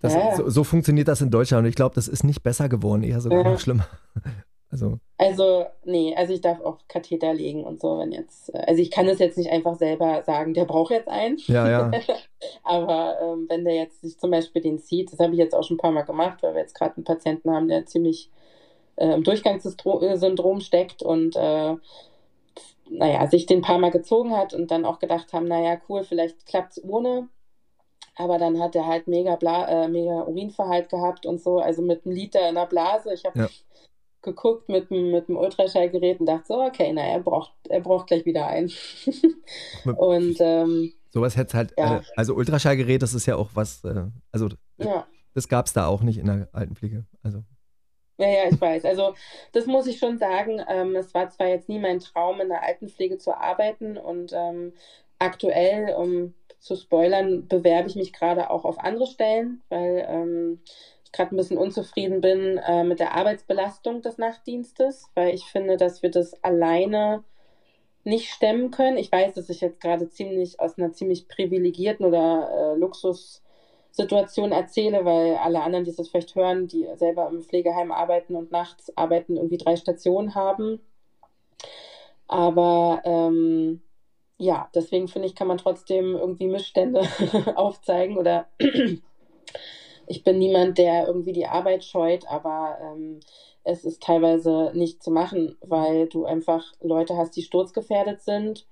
Das, 0.00 0.12
ja. 0.12 0.36
so, 0.36 0.50
so, 0.50 0.64
funktioniert 0.64 1.08
das 1.08 1.20
in 1.20 1.30
Deutschland 1.30 1.64
und 1.64 1.68
ich 1.68 1.74
glaube, 1.74 1.94
das 1.94 2.06
ist 2.08 2.22
nicht 2.22 2.42
besser 2.42 2.68
geworden, 2.68 3.02
eher 3.02 3.20
sogar 3.20 3.44
noch 3.44 3.58
schlimmer. 3.58 3.86
Also. 4.82 4.98
also, 5.18 5.66
nee, 5.84 6.14
also 6.14 6.34
ich 6.34 6.40
darf 6.40 6.60
auch 6.60 6.78
Katheter 6.88 7.32
legen 7.32 7.64
und 7.64 7.80
so, 7.80 7.98
wenn 7.98 8.12
jetzt, 8.12 8.54
äh, 8.54 8.58
also 8.66 8.82
ich 8.82 8.90
kann 8.90 9.08
es 9.08 9.18
jetzt 9.18 9.38
nicht 9.38 9.50
einfach 9.50 9.74
selber 9.76 10.22
sagen, 10.24 10.54
der 10.54 10.66
braucht 10.66 10.90
jetzt 10.90 11.08
einen. 11.08 11.38
Ja, 11.46 11.68
ja. 11.68 11.90
Aber 12.62 13.16
ähm, 13.22 13.46
wenn 13.48 13.64
der 13.64 13.74
jetzt 13.74 14.02
sich 14.02 14.18
zum 14.18 14.30
Beispiel 14.30 14.62
den 14.62 14.78
zieht, 14.78 15.12
das 15.12 15.18
habe 15.18 15.32
ich 15.32 15.38
jetzt 15.38 15.54
auch 15.54 15.62
schon 15.62 15.76
ein 15.76 15.80
paar 15.80 15.92
Mal 15.92 16.02
gemacht, 16.02 16.42
weil 16.42 16.54
wir 16.54 16.60
jetzt 16.60 16.74
gerade 16.74 16.96
einen 16.96 17.04
Patienten 17.04 17.50
haben, 17.50 17.68
der 17.68 17.86
ziemlich 17.86 18.30
äh, 18.96 19.14
im 19.14 19.24
Durchgangssyndrom 19.24 20.60
steckt 20.60 21.02
und 21.02 21.36
äh, 21.36 21.74
naja, 22.88 23.26
sich 23.26 23.46
den 23.46 23.60
ein 23.60 23.62
paar 23.62 23.78
Mal 23.78 23.90
gezogen 23.90 24.36
hat 24.36 24.54
und 24.54 24.70
dann 24.70 24.84
auch 24.84 24.98
gedacht 24.98 25.32
haben, 25.32 25.46
naja, 25.46 25.80
cool, 25.88 26.04
vielleicht 26.04 26.46
klappt 26.46 26.72
es 26.72 26.84
ohne. 26.84 27.28
Aber 28.18 28.38
dann 28.38 28.60
hat 28.60 28.74
er 28.74 28.86
halt 28.86 29.08
mega, 29.08 29.36
Bla 29.36 29.68
äh, 29.68 29.88
mega 29.88 30.22
Urinverhalt 30.22 30.88
gehabt 30.88 31.26
und 31.26 31.40
so, 31.40 31.58
also 31.58 31.82
mit 31.82 32.06
einem 32.06 32.14
Liter 32.14 32.48
in 32.48 32.54
der 32.54 32.66
Blase. 32.66 33.12
Ich 33.12 33.24
habe 33.26 33.38
ja 33.40 33.48
geguckt 34.26 34.68
mit, 34.68 34.90
mit 34.90 35.28
dem 35.28 35.38
Ultraschallgerät 35.38 36.20
und 36.20 36.26
dachte 36.26 36.46
so, 36.48 36.62
okay, 36.62 36.92
na, 36.92 37.02
er 37.02 37.20
braucht, 37.20 37.52
er 37.70 37.80
braucht 37.80 38.08
gleich 38.08 38.26
wieder 38.26 38.46
einen. 38.46 38.70
und 39.96 40.36
ähm, 40.40 40.92
sowas 41.10 41.36
hätte 41.36 41.56
halt, 41.56 41.72
ja. 41.78 41.98
äh, 41.98 42.02
also 42.16 42.34
Ultraschallgerät, 42.34 43.00
das 43.00 43.14
ist 43.14 43.24
ja 43.24 43.36
auch 43.36 43.50
was, 43.54 43.82
äh, 43.84 44.04
also 44.32 44.48
ja. 44.76 45.06
das 45.32 45.48
gab 45.48 45.66
es 45.66 45.72
da 45.72 45.86
auch 45.86 46.02
nicht 46.02 46.18
in 46.18 46.26
der 46.26 46.48
Altenpflege. 46.52 47.06
Also. 47.22 47.42
Ja, 48.18 48.28
ja, 48.28 48.48
ich 48.50 48.60
weiß. 48.60 48.84
Also 48.84 49.14
das 49.52 49.66
muss 49.66 49.86
ich 49.86 49.98
schon 49.98 50.18
sagen. 50.18 50.60
Ähm, 50.68 50.96
es 50.96 51.14
war 51.14 51.30
zwar 51.30 51.48
jetzt 51.48 51.68
nie 51.68 51.78
mein 51.78 52.00
Traum, 52.00 52.40
in 52.40 52.48
der 52.48 52.62
Altenpflege 52.62 53.18
zu 53.18 53.36
arbeiten 53.36 53.96
und 53.96 54.32
ähm, 54.34 54.72
aktuell, 55.18 55.94
um 55.94 56.34
zu 56.58 56.76
spoilern, 56.76 57.46
bewerbe 57.46 57.88
ich 57.88 57.96
mich 57.96 58.12
gerade 58.12 58.50
auch 58.50 58.64
auf 58.64 58.78
andere 58.78 59.06
Stellen, 59.06 59.62
weil 59.68 60.06
ähm, 60.08 60.60
gerade 61.12 61.34
ein 61.34 61.36
bisschen 61.36 61.58
unzufrieden 61.58 62.20
bin 62.20 62.58
äh, 62.58 62.84
mit 62.84 63.00
der 63.00 63.14
Arbeitsbelastung 63.14 64.02
des 64.02 64.18
Nachtdienstes, 64.18 65.10
weil 65.14 65.34
ich 65.34 65.44
finde, 65.44 65.76
dass 65.76 66.02
wir 66.02 66.10
das 66.10 66.42
alleine 66.42 67.24
nicht 68.04 68.30
stemmen 68.30 68.70
können. 68.70 68.98
Ich 68.98 69.10
weiß, 69.10 69.34
dass 69.34 69.50
ich 69.50 69.60
jetzt 69.60 69.80
gerade 69.80 70.08
ziemlich 70.08 70.60
aus 70.60 70.78
einer 70.78 70.92
ziemlich 70.92 71.28
privilegierten 71.28 72.06
oder 72.06 72.74
äh, 72.74 72.78
Luxussituation 72.78 74.52
erzähle, 74.52 75.04
weil 75.04 75.36
alle 75.36 75.62
anderen, 75.62 75.84
die 75.84 75.94
das 75.94 76.08
vielleicht 76.08 76.34
hören, 76.36 76.68
die 76.68 76.86
selber 76.94 77.28
im 77.28 77.42
Pflegeheim 77.42 77.90
arbeiten 77.90 78.36
und 78.36 78.52
nachts 78.52 78.96
arbeiten, 78.96 79.36
irgendwie 79.36 79.58
drei 79.58 79.76
Stationen 79.76 80.34
haben. 80.34 80.80
Aber 82.28 83.02
ähm, 83.04 83.82
ja, 84.38 84.68
deswegen 84.74 85.08
finde 85.08 85.28
ich, 85.28 85.34
kann 85.34 85.48
man 85.48 85.58
trotzdem 85.58 86.14
irgendwie 86.14 86.46
Missstände 86.46 87.02
aufzeigen 87.54 88.18
oder 88.18 88.46
ich 90.06 90.24
bin 90.24 90.38
niemand, 90.38 90.78
der 90.78 91.06
irgendwie 91.06 91.32
die 91.32 91.46
Arbeit 91.46 91.84
scheut, 91.84 92.26
aber 92.28 92.78
ähm, 92.82 93.20
es 93.64 93.84
ist 93.84 94.02
teilweise 94.02 94.70
nicht 94.74 95.02
zu 95.02 95.10
machen, 95.10 95.56
weil 95.60 96.06
du 96.06 96.24
einfach 96.24 96.64
Leute 96.80 97.16
hast, 97.16 97.36
die 97.36 97.42
sturzgefährdet 97.42 98.22
sind. 98.22 98.66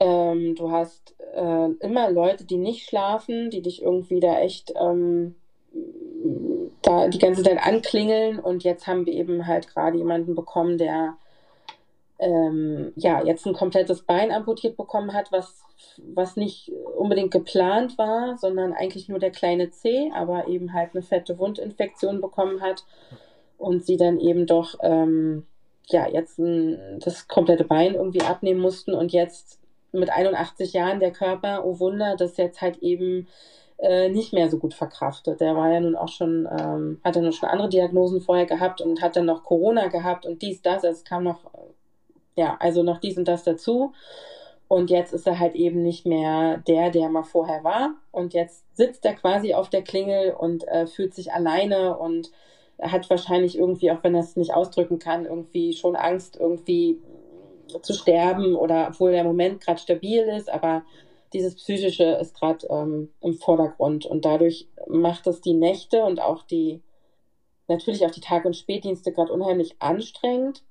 Ähm, 0.00 0.54
du 0.54 0.70
hast 0.70 1.16
äh, 1.34 1.70
immer 1.80 2.10
Leute, 2.10 2.44
die 2.44 2.58
nicht 2.58 2.86
schlafen, 2.86 3.50
die 3.50 3.62
dich 3.62 3.82
irgendwie 3.82 4.20
da 4.20 4.38
echt 4.38 4.72
ähm, 4.80 5.34
da 6.82 7.08
die 7.08 7.18
ganze 7.18 7.42
Zeit 7.42 7.58
anklingeln 7.60 8.38
und 8.38 8.64
jetzt 8.64 8.86
haben 8.86 9.06
wir 9.06 9.12
eben 9.12 9.46
halt 9.46 9.68
gerade 9.68 9.98
jemanden 9.98 10.34
bekommen, 10.34 10.78
der 10.78 11.16
ähm, 12.18 12.92
ja 12.96 13.22
jetzt 13.24 13.46
ein 13.46 13.54
komplettes 13.54 14.02
Bein 14.02 14.32
amputiert 14.32 14.76
bekommen 14.76 15.12
hat, 15.12 15.32
was 15.32 15.62
was 15.98 16.36
nicht 16.36 16.72
unbedingt 16.96 17.30
geplant 17.30 17.98
war, 17.98 18.36
sondern 18.36 18.72
eigentlich 18.72 19.08
nur 19.08 19.18
der 19.18 19.30
kleine 19.30 19.70
C, 19.70 20.10
aber 20.14 20.48
eben 20.48 20.72
halt 20.72 20.90
eine 20.94 21.02
fette 21.02 21.38
Wundinfektion 21.38 22.20
bekommen 22.20 22.60
hat 22.60 22.84
und 23.58 23.84
sie 23.84 23.96
dann 23.96 24.20
eben 24.20 24.46
doch 24.46 24.74
ähm, 24.82 25.46
ja 25.86 26.08
jetzt 26.08 26.38
ein, 26.38 27.00
das 27.00 27.28
komplette 27.28 27.64
Bein 27.64 27.94
irgendwie 27.94 28.22
abnehmen 28.22 28.60
mussten 28.60 28.94
und 28.94 29.12
jetzt 29.12 29.60
mit 29.92 30.10
81 30.10 30.72
Jahren 30.72 31.00
der 31.00 31.12
Körper, 31.12 31.64
oh 31.64 31.78
Wunder, 31.80 32.16
das 32.16 32.36
jetzt 32.36 32.60
halt 32.60 32.78
eben 32.82 33.26
äh, 33.78 34.08
nicht 34.08 34.32
mehr 34.32 34.50
so 34.50 34.58
gut 34.58 34.74
verkraftet. 34.74 35.40
Der 35.40 35.56
war 35.56 35.72
ja 35.72 35.80
nun 35.80 35.96
auch 35.96 36.08
schon, 36.08 36.48
ähm, 36.50 37.00
hat 37.04 37.16
ja 37.16 37.22
nun 37.22 37.32
schon 37.32 37.48
andere 37.48 37.68
Diagnosen 37.68 38.20
vorher 38.20 38.46
gehabt 38.46 38.80
und 38.80 39.00
hat 39.00 39.16
dann 39.16 39.26
noch 39.26 39.44
Corona 39.44 39.86
gehabt 39.88 40.26
und 40.26 40.42
dies, 40.42 40.62
das, 40.62 40.84
es 40.84 41.04
kam 41.04 41.24
noch, 41.24 41.40
ja, 42.38 42.56
also 42.60 42.84
noch 42.84 42.98
dies 42.98 43.18
und 43.18 43.26
das 43.26 43.42
dazu. 43.42 43.92
Und 44.68 44.90
jetzt 44.90 45.12
ist 45.12 45.26
er 45.26 45.40
halt 45.40 45.56
eben 45.56 45.82
nicht 45.82 46.06
mehr 46.06 46.58
der, 46.58 46.90
der 46.90 47.08
mal 47.08 47.24
vorher 47.24 47.64
war. 47.64 47.94
Und 48.12 48.32
jetzt 48.32 48.64
sitzt 48.76 49.04
er 49.04 49.14
quasi 49.14 49.54
auf 49.54 49.70
der 49.70 49.82
Klingel 49.82 50.32
und 50.32 50.66
äh, 50.68 50.86
fühlt 50.86 51.14
sich 51.14 51.32
alleine 51.32 51.98
und 51.98 52.30
hat 52.80 53.10
wahrscheinlich 53.10 53.58
irgendwie, 53.58 53.90
auch 53.90 54.04
wenn 54.04 54.14
er 54.14 54.20
es 54.20 54.36
nicht 54.36 54.54
ausdrücken 54.54 55.00
kann, 55.00 55.24
irgendwie 55.24 55.72
schon 55.72 55.96
Angst, 55.96 56.36
irgendwie 56.38 56.98
zu 57.82 57.92
sterben 57.92 58.54
oder 58.54 58.86
obwohl 58.90 59.10
der 59.10 59.24
Moment 59.24 59.60
gerade 59.60 59.80
stabil 59.80 60.22
ist, 60.22 60.48
aber 60.48 60.84
dieses 61.32 61.56
Psychische 61.56 62.04
ist 62.04 62.34
gerade 62.34 62.66
ähm, 62.70 63.10
im 63.20 63.34
Vordergrund 63.34 64.06
und 64.06 64.24
dadurch 64.24 64.68
macht 64.86 65.26
es 65.26 65.40
die 65.40 65.54
Nächte 65.54 66.04
und 66.04 66.22
auch 66.22 66.44
die, 66.44 66.80
natürlich 67.66 68.06
auch 68.06 68.10
die 68.12 68.20
Tag- 68.20 68.44
und 68.44 68.56
Spätdienste 68.56 69.12
gerade 69.12 69.32
unheimlich 69.32 69.74
anstrengend 69.80 70.62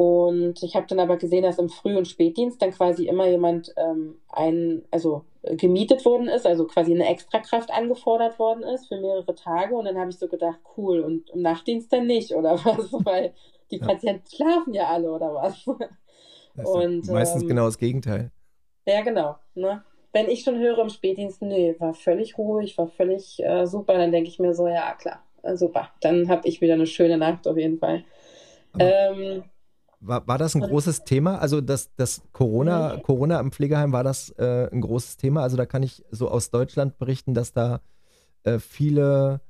Und 0.00 0.62
ich 0.62 0.76
habe 0.76 0.86
dann 0.86 0.98
aber 0.98 1.18
gesehen, 1.18 1.42
dass 1.42 1.58
im 1.58 1.68
Früh- 1.68 1.98
und 1.98 2.08
Spätdienst 2.08 2.62
dann 2.62 2.70
quasi 2.70 3.06
immer 3.06 3.28
jemand 3.28 3.74
ähm, 3.76 4.14
ein, 4.30 4.80
also 4.90 5.26
äh, 5.42 5.56
gemietet 5.56 6.06
worden 6.06 6.26
ist, 6.26 6.46
also 6.46 6.66
quasi 6.66 6.94
eine 6.94 7.06
Extrakraft 7.06 7.70
angefordert 7.70 8.38
worden 8.38 8.62
ist 8.62 8.88
für 8.88 8.98
mehrere 8.98 9.34
Tage. 9.34 9.74
Und 9.74 9.84
dann 9.84 9.98
habe 9.98 10.08
ich 10.08 10.18
so 10.18 10.26
gedacht, 10.26 10.58
cool, 10.78 11.00
und 11.00 11.28
im 11.28 11.42
Nachtdienst 11.42 11.92
dann 11.92 12.06
nicht, 12.06 12.34
oder 12.34 12.52
was? 12.64 12.90
Weil 13.04 13.34
die 13.70 13.76
ja. 13.76 13.86
Patienten 13.86 14.24
schlafen 14.34 14.72
ja 14.72 14.86
alle, 14.86 15.12
oder 15.12 15.34
was? 15.34 15.66
und, 15.66 17.06
meistens 17.06 17.42
ähm, 17.42 17.48
genau 17.48 17.66
das 17.66 17.76
Gegenteil. 17.76 18.30
Ja, 18.86 19.02
genau. 19.02 19.36
Ne? 19.54 19.84
Wenn 20.14 20.30
ich 20.30 20.44
schon 20.44 20.58
höre 20.58 20.78
im 20.78 20.88
Spätdienst, 20.88 21.42
nee, 21.42 21.76
war 21.78 21.92
völlig 21.92 22.38
ruhig, 22.38 22.78
war 22.78 22.86
völlig 22.86 23.44
äh, 23.44 23.66
super, 23.66 23.98
dann 23.98 24.12
denke 24.12 24.30
ich 24.30 24.38
mir 24.38 24.54
so, 24.54 24.66
ja, 24.66 24.94
klar, 24.94 25.22
super. 25.56 25.90
Dann 26.00 26.30
habe 26.30 26.48
ich 26.48 26.62
wieder 26.62 26.72
eine 26.72 26.86
schöne 26.86 27.18
Nacht 27.18 27.46
auf 27.46 27.58
jeden 27.58 27.78
Fall. 27.78 28.04
Ähm, 28.78 29.44
war, 30.00 30.26
war 30.26 30.38
das 30.38 30.54
ein 30.54 30.62
großes 30.62 31.04
Thema? 31.04 31.38
Also 31.38 31.60
das, 31.60 31.94
das 31.96 32.22
Corona. 32.32 32.96
Corona 33.02 33.38
im 33.38 33.52
Pflegeheim, 33.52 33.92
war 33.92 34.02
das 34.02 34.30
äh, 34.38 34.68
ein 34.72 34.80
großes 34.80 35.16
Thema? 35.18 35.42
Also 35.42 35.56
da 35.56 35.66
kann 35.66 35.82
ich 35.82 36.04
so 36.10 36.28
aus 36.28 36.50
Deutschland 36.50 36.98
berichten, 36.98 37.34
dass 37.34 37.52
da 37.52 37.80
äh, 38.42 38.58
viele, 38.58 39.40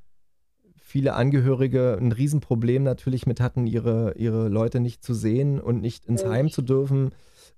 viele 0.76 1.14
Angehörige 1.14 1.96
ein 2.00 2.12
Riesenproblem 2.12 2.82
natürlich 2.82 3.26
mit 3.26 3.40
hatten, 3.40 3.66
ihre, 3.66 4.14
ihre 4.16 4.48
Leute 4.48 4.80
nicht 4.80 5.04
zu 5.04 5.14
sehen 5.14 5.60
und 5.60 5.80
nicht 5.80 6.06
ins. 6.06 6.24
Heim 6.24 6.50
zu 6.50 6.62
dürfen. 6.62 7.12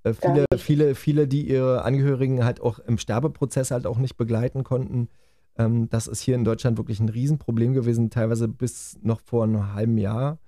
Äh, 0.05 0.13
viele, 0.13 0.45
viele, 0.59 0.95
viele, 0.95 1.27
die 1.27 1.49
ihre 1.49 1.83
Angehörigen 1.85 2.45
halt 2.45 2.61
auch 2.61 2.79
im 2.79 2.99
Sterbeprozess 2.99 3.71
halt 3.71 3.87
auch 3.87 3.99
nicht 3.99 4.17
begleiten 4.17 4.65
konnten. 4.65 5.09
Ähm, 5.57 5.89
das 5.89 6.07
ist 6.07 6.21
hier 6.21 6.35
in 6.35 6.45
Deutschland 6.45 6.77
wirklich 6.77 7.01
ein 7.01 7.09
Riesenproblem 7.09 7.73
gewesen, 7.73 8.11
teilweise 8.11 8.49
bis 8.49 8.99
noch 9.03 9.21
vor 9.21 9.45
einem 9.45 9.75
halben 9.75 9.97
Jahr. 9.97 10.39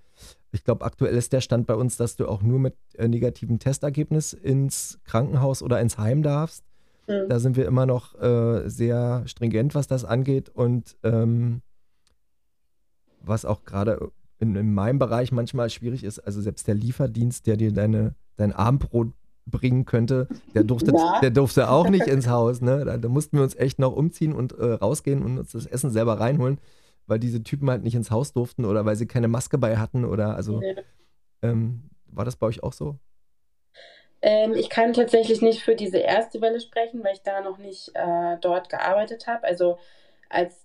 Ich 0.55 0.63
glaube, 0.63 0.85
aktuell 0.85 1.17
ist 1.17 1.33
der 1.33 1.41
Stand 1.41 1.67
bei 1.67 1.75
uns, 1.75 1.97
dass 1.97 2.15
du 2.15 2.29
auch 2.29 2.41
nur 2.41 2.61
mit 2.61 2.77
äh, 2.97 3.09
negativem 3.09 3.59
Testergebnis 3.59 4.33
ins 4.33 5.01
Krankenhaus 5.03 5.65
oder 5.65 5.81
ins 5.81 5.99
Heim 5.99 6.23
darfst. 6.23 6.63
Mhm. 7.09 7.29
Da 7.29 7.41
sind 7.41 7.57
wir 7.57 7.67
immer 7.67 7.87
noch 7.87 8.15
äh, 8.23 8.69
sehr 8.69 9.25
stringent, 9.27 9.75
was 9.75 9.89
das 9.89 10.05
angeht. 10.05 10.51
Und 10.51 10.97
ähm, 11.03 11.61
was 13.21 13.45
auch 13.45 13.65
gerade 13.65 14.13
in, 14.39 14.55
in, 14.55 14.73
meinem 14.73 15.01
Bereich 15.01 15.33
manchmal 15.33 15.71
schwierig 15.71 16.05
ist, 16.05 16.21
also 16.21 16.41
selbst 16.41 16.69
der 16.69 16.77
Lieferdienst, 16.77 17.49
der 17.49 17.57
dir 17.57 17.73
deine, 17.73 18.15
dein 18.37 18.53
Abendbrot 18.53 19.09
bringen 19.47 19.87
könnte, 19.87 20.29
der 20.55 20.63
durfte, 20.63 20.93
ja. 20.95 21.19
der 21.21 21.31
durfte 21.31 21.69
auch 21.69 21.91
nicht 21.91 22.07
ins 22.07 22.29
Haus. 22.29 22.61
Ne? 22.61 22.85
Da, 22.85 22.97
da, 22.97 23.09
mussten 23.09 23.39
wir 23.39 23.43
uns 23.43 23.57
echt 23.57 23.81
noch 23.81 23.93
umziehen 23.93 24.33
und 24.33 24.53
äh, 24.53 24.75
rausgehen 24.75 25.21
und 25.25 25.37
uns 25.37 25.51
das 25.51 25.67
Essen 25.67 25.91
selber 25.91 26.21
reinholen 26.21 26.59
weil 27.07 27.19
diese 27.19 27.43
Typen 27.43 27.71
halt 27.71 27.83
nicht 27.83 27.95
ins 27.95 28.11
Haus 28.11 28.33
durften 28.33 28.65
oder 28.65 28.85
weil 28.85 28.97
sie 28.97 29.07
keine 29.07 29.29
Maske 29.29 29.59
bei 29.59 29.77
hatten 29.77 30.05
oder 30.05 30.35
also 30.37 30.61
ja. 30.63 30.75
ähm, 31.43 31.91
war 32.07 32.25
das 32.25 32.37
bei 32.37 32.47
euch 32.47 32.63
auch 32.63 32.73
so? 32.73 32.99
Ähm, 34.23 34.55
ich 34.55 34.71
kann 34.71 34.95
tatsächlich 34.95 35.43
nicht 35.43 35.63
für 35.63 35.75
diese 35.75 35.99
erste 35.99 36.41
Welle 36.41 36.61
sprechen, 36.61 37.05
weil 37.05 37.13
ich 37.13 37.23
da 37.23 37.43
noch 37.43 37.59
nicht 37.59 37.91
äh, 37.95 38.39
dort 38.41 38.71
gearbeitet 38.71 39.27
habe. 39.27 39.45
Also 39.45 39.79
als, 40.31 40.65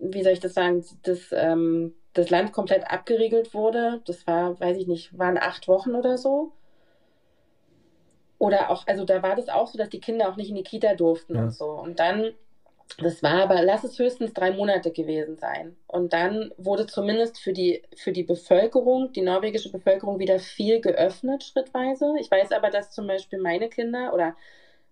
wie 0.00 0.24
soll 0.24 0.32
ich 0.32 0.40
das 0.40 0.54
sagen, 0.54 0.84
das, 1.02 1.28
ähm, 1.30 1.94
das 2.14 2.30
Land 2.30 2.52
komplett 2.52 2.90
abgeriegelt 2.90 3.54
wurde, 3.54 4.00
das 4.06 4.26
war, 4.26 4.58
weiß 4.58 4.76
ich 4.76 4.88
nicht, 4.88 5.16
waren 5.16 5.38
acht 5.38 5.68
Wochen 5.68 5.94
oder 5.94 6.18
so. 6.18 6.52
Oder 8.38 8.70
auch, 8.70 8.88
also 8.88 9.04
da 9.04 9.22
war 9.22 9.36
das 9.36 9.48
auch 9.48 9.68
so, 9.68 9.78
dass 9.78 9.90
die 9.90 10.00
Kinder 10.00 10.28
auch 10.28 10.36
nicht 10.36 10.48
in 10.48 10.56
die 10.56 10.64
Kita 10.64 10.94
durften 10.94 11.36
ja. 11.36 11.42
und 11.42 11.50
so. 11.52 11.66
Und 11.66 12.00
dann 12.00 12.32
das 12.98 13.22
war 13.22 13.42
aber, 13.42 13.62
lass 13.62 13.84
es 13.84 13.98
höchstens 13.98 14.32
drei 14.32 14.50
Monate 14.50 14.90
gewesen 14.90 15.36
sein. 15.36 15.76
Und 15.86 16.12
dann 16.12 16.52
wurde 16.56 16.86
zumindest 16.86 17.40
für 17.40 17.52
die, 17.52 17.82
für 17.96 18.12
die 18.12 18.22
Bevölkerung, 18.22 19.12
die 19.12 19.22
norwegische 19.22 19.70
Bevölkerung, 19.70 20.18
wieder 20.18 20.38
viel 20.38 20.80
geöffnet, 20.80 21.44
schrittweise. 21.44 22.14
Ich 22.20 22.30
weiß 22.30 22.52
aber, 22.52 22.70
dass 22.70 22.90
zum 22.90 23.06
Beispiel 23.06 23.38
meine 23.38 23.68
Kinder 23.68 24.12
oder 24.12 24.34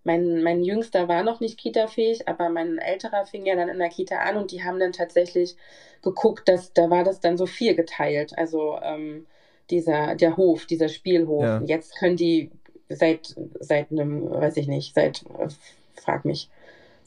mein, 0.04 0.42
mein 0.42 0.62
Jüngster 0.62 1.08
war 1.08 1.22
noch 1.22 1.40
nicht 1.40 1.58
Kita-fähig, 1.58 2.28
aber 2.28 2.48
mein 2.48 2.78
Älterer 2.78 3.26
fing 3.26 3.44
ja 3.44 3.56
dann 3.56 3.68
in 3.68 3.78
der 3.78 3.88
Kita 3.88 4.16
an 4.16 4.36
und 4.36 4.52
die 4.52 4.64
haben 4.64 4.78
dann 4.78 4.92
tatsächlich 4.92 5.56
geguckt, 6.02 6.48
dass 6.48 6.72
da 6.72 6.88
war 6.88 7.04
das 7.04 7.20
dann 7.20 7.36
so 7.36 7.46
viel 7.46 7.74
geteilt. 7.74 8.36
Also 8.38 8.78
ähm, 8.82 9.26
dieser, 9.70 10.14
der 10.14 10.36
Hof, 10.36 10.66
dieser 10.66 10.88
Spielhof. 10.88 11.42
Ja. 11.42 11.62
Jetzt 11.64 11.98
können 11.98 12.16
die 12.16 12.50
seit, 12.88 13.34
seit 13.60 13.90
einem, 13.90 14.30
weiß 14.30 14.56
ich 14.56 14.66
nicht, 14.66 14.94
seit, 14.94 15.22
äh, 15.22 15.48
frag 15.94 16.24
mich, 16.24 16.48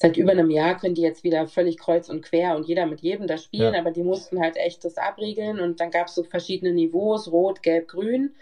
seit 0.02 0.18
über 0.18 0.32
einem 0.32 0.50
Jahr 0.50 0.80
können 0.80 0.96
die 0.96 1.04
jetzt 1.04 1.24
wieder 1.24 1.46
völlig 1.48 1.78
kreuz 1.78 2.10
und 2.10 2.24
quer 2.24 2.56
und 2.56 2.68
jeder 2.68 2.88
mit 2.88 3.02
jedem 3.02 3.28
da 3.28 3.38
spielen, 3.38 3.76
ja. 3.76 3.80
aber 3.80 3.92
die 3.92 4.02
mussten 4.02 4.42
halt 4.42 4.58
echt 4.58 4.84
das 4.84 4.98
abriegeln 4.98 5.60
und 5.60 5.80
dann 5.80 5.92
gab 5.92 6.08
es 6.08 6.16
so 6.16 6.24
verschiedene 6.24 6.74
Niveaus, 6.74 7.32
rot, 7.32 7.62
gelb, 7.62 7.88
grün. 7.88 8.34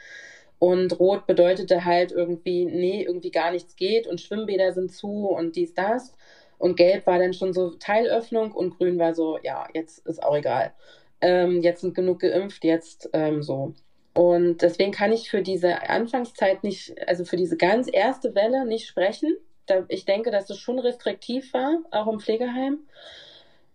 Und 0.58 1.00
rot 1.00 1.28
bedeutete 1.28 1.84
halt 1.84 2.14
irgendwie, 2.14 2.66
nee, 2.66 3.04
irgendwie 3.04 3.32
gar 3.32 3.52
nichts 3.52 3.76
geht 3.76 4.08
und 4.08 4.22
Schwimmbäder 4.22 4.72
sind 4.72 4.94
zu 4.94 5.28
und 5.28 5.58
dies, 5.58 5.74
das. 5.74 6.16
Und 6.58 6.78
gelb 6.78 7.06
war 7.06 7.20
dann 7.20 7.34
schon 7.34 7.52
so 7.54 7.72
Teilöffnung 7.72 8.54
und 8.54 8.78
grün 8.78 8.98
war 8.98 9.14
so, 9.14 9.38
ja, 9.44 9.68
jetzt 9.74 10.06
ist 10.08 10.24
auch 10.24 10.36
egal. 10.36 10.74
Ähm, 11.20 11.62
jetzt 11.62 11.82
sind 11.82 11.94
genug 11.94 12.20
geimpft, 12.20 12.64
jetzt 12.64 13.10
ähm, 13.12 13.44
so. 13.44 13.74
Und 14.14 14.62
deswegen 14.62 14.92
kann 14.92 15.12
ich 15.12 15.30
für 15.30 15.42
diese 15.42 15.90
Anfangszeit 15.90 16.64
nicht, 16.64 16.96
also 17.08 17.26
für 17.26 17.38
diese 17.38 17.58
ganz 17.58 17.90
erste 17.92 18.34
Welle 18.36 18.66
nicht 18.66 18.88
sprechen 18.88 19.36
da, 19.70 19.86
ich 19.88 20.06
denke, 20.06 20.32
dass 20.32 20.50
es 20.50 20.60
schon 20.60 20.80
restriktiv 20.80 21.54
war, 21.54 21.78
auch 21.92 22.08
im 22.08 22.20
Pflegeheim. 22.20 22.80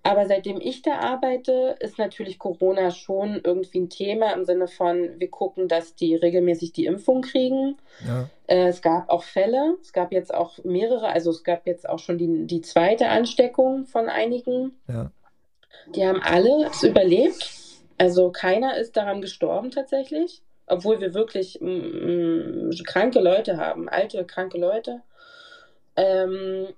Aber 0.06 0.26
seitdem 0.26 0.60
ich 0.60 0.82
da 0.82 0.98
arbeite, 0.98 1.76
ist 1.80 1.98
natürlich 1.98 2.38
Corona 2.38 2.90
schon 2.90 3.40
irgendwie 3.42 3.80
ein 3.80 3.88
Thema 3.88 4.32
im 4.34 4.44
Sinne 4.44 4.68
von, 4.68 5.18
wir 5.18 5.30
gucken, 5.30 5.66
dass 5.66 5.94
die 5.94 6.14
regelmäßig 6.14 6.72
die 6.74 6.84
Impfung 6.84 7.22
kriegen. 7.22 7.78
Ja. 8.06 8.28
Äh, 8.46 8.68
es 8.68 8.82
gab 8.82 9.08
auch 9.08 9.22
Fälle, 9.22 9.76
es 9.80 9.94
gab 9.94 10.12
jetzt 10.12 10.34
auch 10.34 10.62
mehrere, 10.62 11.08
also 11.08 11.30
es 11.30 11.42
gab 11.42 11.66
jetzt 11.66 11.88
auch 11.88 11.98
schon 11.98 12.18
die, 12.18 12.46
die 12.46 12.60
zweite 12.60 13.08
Ansteckung 13.08 13.86
von 13.86 14.10
einigen. 14.10 14.78
Ja. 14.88 15.10
Die 15.94 16.06
haben 16.06 16.20
alle 16.22 16.66
es 16.66 16.82
überlebt. 16.82 17.50
Also 17.96 18.30
keiner 18.30 18.76
ist 18.76 18.98
daran 18.98 19.22
gestorben 19.22 19.70
tatsächlich, 19.70 20.42
obwohl 20.66 21.00
wir 21.00 21.14
wirklich 21.14 21.60
mm, 21.62 22.68
mm 22.68 22.70
kranke 22.84 23.20
Leute 23.20 23.56
haben, 23.56 23.88
alte, 23.88 24.24
kranke 24.26 24.58
Leute. 24.58 25.00
Ähm, 25.96 26.68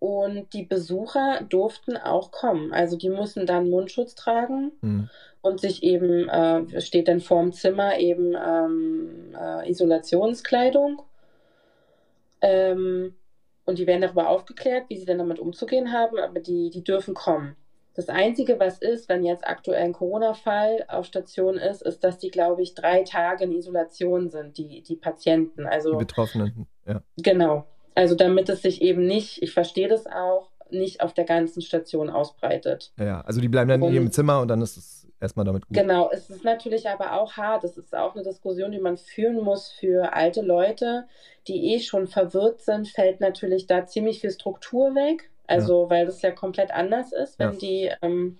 und 0.00 0.52
die 0.52 0.62
Besucher 0.62 1.40
durften 1.48 1.96
auch 1.96 2.30
kommen. 2.30 2.72
Also 2.72 2.96
die 2.96 3.10
mussten 3.10 3.46
dann 3.46 3.68
Mundschutz 3.68 4.14
tragen 4.14 4.72
mhm. 4.80 5.10
und 5.40 5.60
sich 5.60 5.82
eben, 5.82 6.28
äh, 6.28 6.80
steht 6.80 7.08
dann 7.08 7.20
vorm 7.20 7.52
Zimmer 7.52 7.98
eben 7.98 8.34
ähm, 8.34 9.34
äh, 9.36 9.68
Isolationskleidung. 9.68 11.02
Ähm, 12.40 13.14
und 13.64 13.78
die 13.78 13.86
werden 13.86 14.02
darüber 14.02 14.28
aufgeklärt, 14.28 14.84
wie 14.88 14.96
sie 14.96 15.04
dann 15.04 15.18
damit 15.18 15.40
umzugehen 15.40 15.92
haben, 15.92 16.18
aber 16.18 16.40
die, 16.40 16.70
die 16.70 16.84
dürfen 16.84 17.14
kommen. 17.14 17.56
Das 17.94 18.08
Einzige, 18.08 18.60
was 18.60 18.78
ist, 18.78 19.08
wenn 19.08 19.24
jetzt 19.24 19.44
aktuell 19.44 19.82
ein 19.82 19.92
Corona-Fall 19.92 20.84
auf 20.86 21.06
Station 21.06 21.56
ist, 21.56 21.82
ist, 21.82 22.04
dass 22.04 22.18
die, 22.18 22.30
glaube 22.30 22.62
ich, 22.62 22.76
drei 22.76 23.02
Tage 23.02 23.42
in 23.42 23.52
Isolation 23.52 24.30
sind, 24.30 24.56
die, 24.56 24.82
die 24.82 24.94
Patienten. 24.94 25.66
Also, 25.66 25.90
die 25.90 26.04
Betroffenen, 26.04 26.68
ja. 26.86 27.02
Genau. 27.16 27.66
Also 27.98 28.14
damit 28.14 28.48
es 28.48 28.62
sich 28.62 28.80
eben 28.80 29.08
nicht, 29.08 29.42
ich 29.42 29.52
verstehe 29.52 29.88
das 29.88 30.06
auch, 30.06 30.50
nicht 30.70 31.00
auf 31.00 31.14
der 31.14 31.24
ganzen 31.24 31.62
Station 31.62 32.10
ausbreitet. 32.10 32.92
Ja, 32.96 33.22
also 33.22 33.40
die 33.40 33.48
bleiben 33.48 33.68
dann 33.68 33.82
und, 33.82 33.88
in 33.88 33.94
ihrem 33.96 34.12
Zimmer 34.12 34.40
und 34.40 34.46
dann 34.46 34.62
ist 34.62 34.76
es 34.76 35.08
erstmal 35.20 35.44
damit 35.44 35.66
gut. 35.66 35.76
Genau, 35.76 36.08
es 36.12 36.30
ist 36.30 36.44
natürlich 36.44 36.88
aber 36.88 37.14
auch 37.14 37.32
hart. 37.32 37.64
Es 37.64 37.76
ist 37.76 37.96
auch 37.96 38.14
eine 38.14 38.22
Diskussion, 38.22 38.70
die 38.70 38.78
man 38.78 38.98
führen 38.98 39.42
muss 39.42 39.72
für 39.72 40.12
alte 40.14 40.42
Leute, 40.42 41.08
die 41.48 41.74
eh 41.74 41.80
schon 41.80 42.06
verwirrt 42.06 42.60
sind, 42.60 42.86
fällt 42.86 43.18
natürlich 43.18 43.66
da 43.66 43.84
ziemlich 43.84 44.20
viel 44.20 44.30
Struktur 44.30 44.94
weg. 44.94 45.28
Also, 45.48 45.82
ja. 45.82 45.90
weil 45.90 46.06
das 46.06 46.22
ja 46.22 46.30
komplett 46.30 46.70
anders 46.70 47.12
ist, 47.12 47.40
wenn 47.40 47.54
ja. 47.54 47.58
die 47.58 47.90
ähm, 48.00 48.38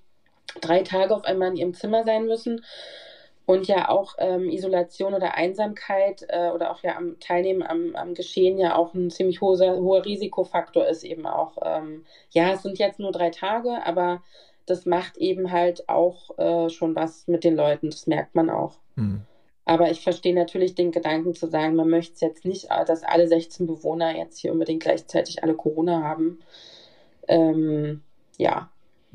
drei 0.61 0.83
Tage 0.83 1.17
auf 1.17 1.25
einmal 1.25 1.49
in 1.49 1.57
ihrem 1.57 1.75
Zimmer 1.75 2.05
sein 2.05 2.27
müssen 2.27 2.61
und 3.49 3.67
ja 3.67 3.89
auch 3.89 4.17
ähm, 4.19 4.51
Isolation 4.51 5.15
oder 5.15 5.35
Einsamkeit 5.35 6.27
äh, 6.29 6.51
oder 6.51 6.71
auch 6.71 6.83
ja 6.83 6.97
am 6.99 7.19
Teilnehmen 7.19 7.63
am, 7.63 7.97
am 7.97 8.13
Geschehen 8.13 8.59
ja 8.59 8.77
auch 8.77 8.93
ein 8.93 9.11
ziemlich 9.11 9.41
hoher, 9.41 9.79
hoher 9.79 10.05
Risikofaktor 10.05 10.87
ist 10.87 11.03
eben 11.03 11.27
auch. 11.27 11.57
Ähm, 11.65 12.05
ja, 12.29 12.53
es 12.53 12.63
sind 12.63 12.79
jetzt 12.79 13.01
nur 13.01 13.11
drei 13.11 13.31
Tage, 13.31 13.87
aber 13.87 14.23
das 14.67 14.85
macht 14.85 15.17
eben 15.17 15.51
halt 15.51 15.89
auch 15.89 16.37
äh, 16.39 16.69
schon 16.69 16.95
was 16.95 17.27
mit 17.27 17.43
den 17.43 17.57
Leuten, 17.57 17.89
das 17.89 18.07
merkt 18.07 18.35
man 18.35 18.51
auch. 18.51 18.75
Mhm. 18.97 19.23
Aber 19.65 19.91
ich 19.91 20.03
verstehe 20.03 20.35
natürlich 20.35 20.75
den 20.75 20.93
Gedanken 20.93 21.33
zu 21.33 21.49
sagen, 21.49 21.75
man 21.75 21.89
möchte 21.89 22.13
es 22.17 22.21
jetzt 22.21 22.45
nicht, 22.45 22.67
äh, 22.71 22.85
dass 22.85 23.03
alle 23.03 23.29
16 23.29 23.67
Bewohner 23.67 24.15
jetzt 24.15 24.37
hier 24.37 24.53
unbedingt 24.53 24.83
gleichzeitig 24.83 25.43
alle 25.43 25.55
Corona 25.55 26.03
haben. 26.03 26.41
Ähm, 27.29 28.03
ja, 28.37 28.69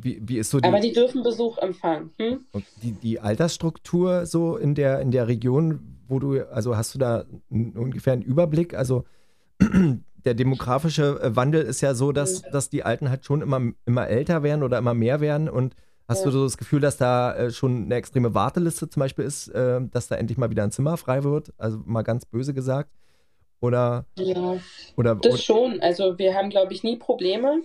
wie, 0.03 0.21
wie 0.23 0.37
ist 0.37 0.49
so 0.49 0.59
die, 0.59 0.67
Aber 0.67 0.79
die 0.79 0.93
dürfen 0.93 1.23
Besuch 1.23 1.57
empfangen. 1.57 2.11
Hm? 2.19 2.45
Die, 2.81 2.91
die 2.91 3.19
Altersstruktur 3.19 4.25
so 4.25 4.57
in 4.57 4.75
der, 4.75 4.99
in 4.99 5.11
der 5.11 5.27
Region, 5.27 5.97
wo 6.07 6.19
du, 6.19 6.41
also 6.51 6.75
hast 6.77 6.93
du 6.95 6.99
da 6.99 7.25
ungefähr 7.49 8.13
einen 8.13 8.21
Überblick? 8.21 8.73
Also 8.73 9.05
der 10.25 10.33
demografische 10.33 11.21
äh, 11.21 11.35
Wandel 11.35 11.63
ist 11.63 11.81
ja 11.81 11.95
so, 11.95 12.11
dass, 12.11 12.41
dass 12.41 12.69
die 12.69 12.83
Alten 12.83 13.09
halt 13.09 13.25
schon 13.25 13.41
immer, 13.41 13.61
immer 13.85 14.07
älter 14.07 14.43
werden 14.43 14.63
oder 14.63 14.77
immer 14.77 14.93
mehr 14.93 15.21
werden 15.21 15.49
und 15.49 15.75
Hast 16.07 16.19
ja. 16.19 16.25
du 16.25 16.31
so 16.31 16.43
das 16.43 16.57
Gefühl, 16.57 16.81
dass 16.81 16.97
da 16.97 17.33
äh, 17.33 17.51
schon 17.51 17.85
eine 17.85 17.95
extreme 17.95 18.33
Warteliste 18.33 18.89
zum 18.89 18.99
Beispiel 18.99 19.23
ist, 19.23 19.47
äh, 19.47 19.79
dass 19.89 20.09
da 20.09 20.15
endlich 20.15 20.37
mal 20.37 20.49
wieder 20.49 20.63
ein 20.63 20.71
Zimmer 20.71 20.97
frei 20.97 21.23
wird? 21.23 21.53
Also 21.57 21.79
mal 21.85 22.01
ganz 22.01 22.25
böse 22.25 22.53
gesagt. 22.53 22.91
Oder? 23.61 24.05
Ja, 24.17 24.57
oder, 24.97 25.15
das 25.15 25.41
schon. 25.41 25.79
Also 25.79 26.17
wir 26.19 26.35
haben, 26.35 26.49
glaube 26.49 26.73
ich, 26.73 26.83
nie 26.83 26.97
Probleme, 26.97 27.61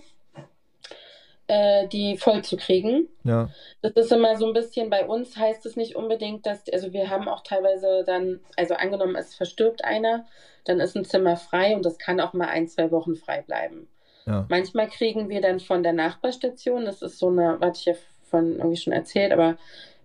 äh, 1.49 1.87
die 1.87 2.15
voll 2.15 2.43
zu 2.43 2.57
kriegen. 2.57 3.07
Ja. 3.23 3.49
Das 3.81 3.93
ist 3.93 4.11
immer 4.11 4.37
so 4.37 4.45
ein 4.45 4.53
bisschen, 4.53 4.91
bei 4.91 5.05
uns 5.05 5.35
heißt 5.35 5.65
es 5.65 5.75
nicht 5.75 5.95
unbedingt, 5.95 6.45
dass, 6.45 6.63
also 6.71 6.93
wir 6.93 7.09
haben 7.09 7.27
auch 7.27 7.41
teilweise 7.41 8.03
dann, 8.05 8.39
also 8.55 8.75
angenommen, 8.75 9.15
es 9.15 9.33
verstirbt 9.33 9.83
einer, 9.83 10.27
dann 10.65 10.79
ist 10.79 10.95
ein 10.95 11.05
Zimmer 11.05 11.37
frei 11.37 11.75
und 11.75 11.83
das 11.83 11.97
kann 11.97 12.19
auch 12.19 12.33
mal 12.33 12.49
ein, 12.49 12.67
zwei 12.67 12.91
Wochen 12.91 13.15
frei 13.15 13.41
bleiben. 13.41 13.87
Ja. 14.27 14.45
Manchmal 14.47 14.89
kriegen 14.89 15.27
wir 15.29 15.41
dann 15.41 15.59
von 15.59 15.81
der 15.81 15.93
Nachbarstation, 15.93 16.85
das 16.85 17.01
ist 17.01 17.17
so 17.17 17.29
eine, 17.29 17.57
warte 17.59 17.79
ich 17.79 17.85
ja 17.85 17.93
von 18.29 18.57
irgendwie 18.57 18.77
schon 18.77 18.93
erzählt, 18.93 19.31
aber 19.31 19.57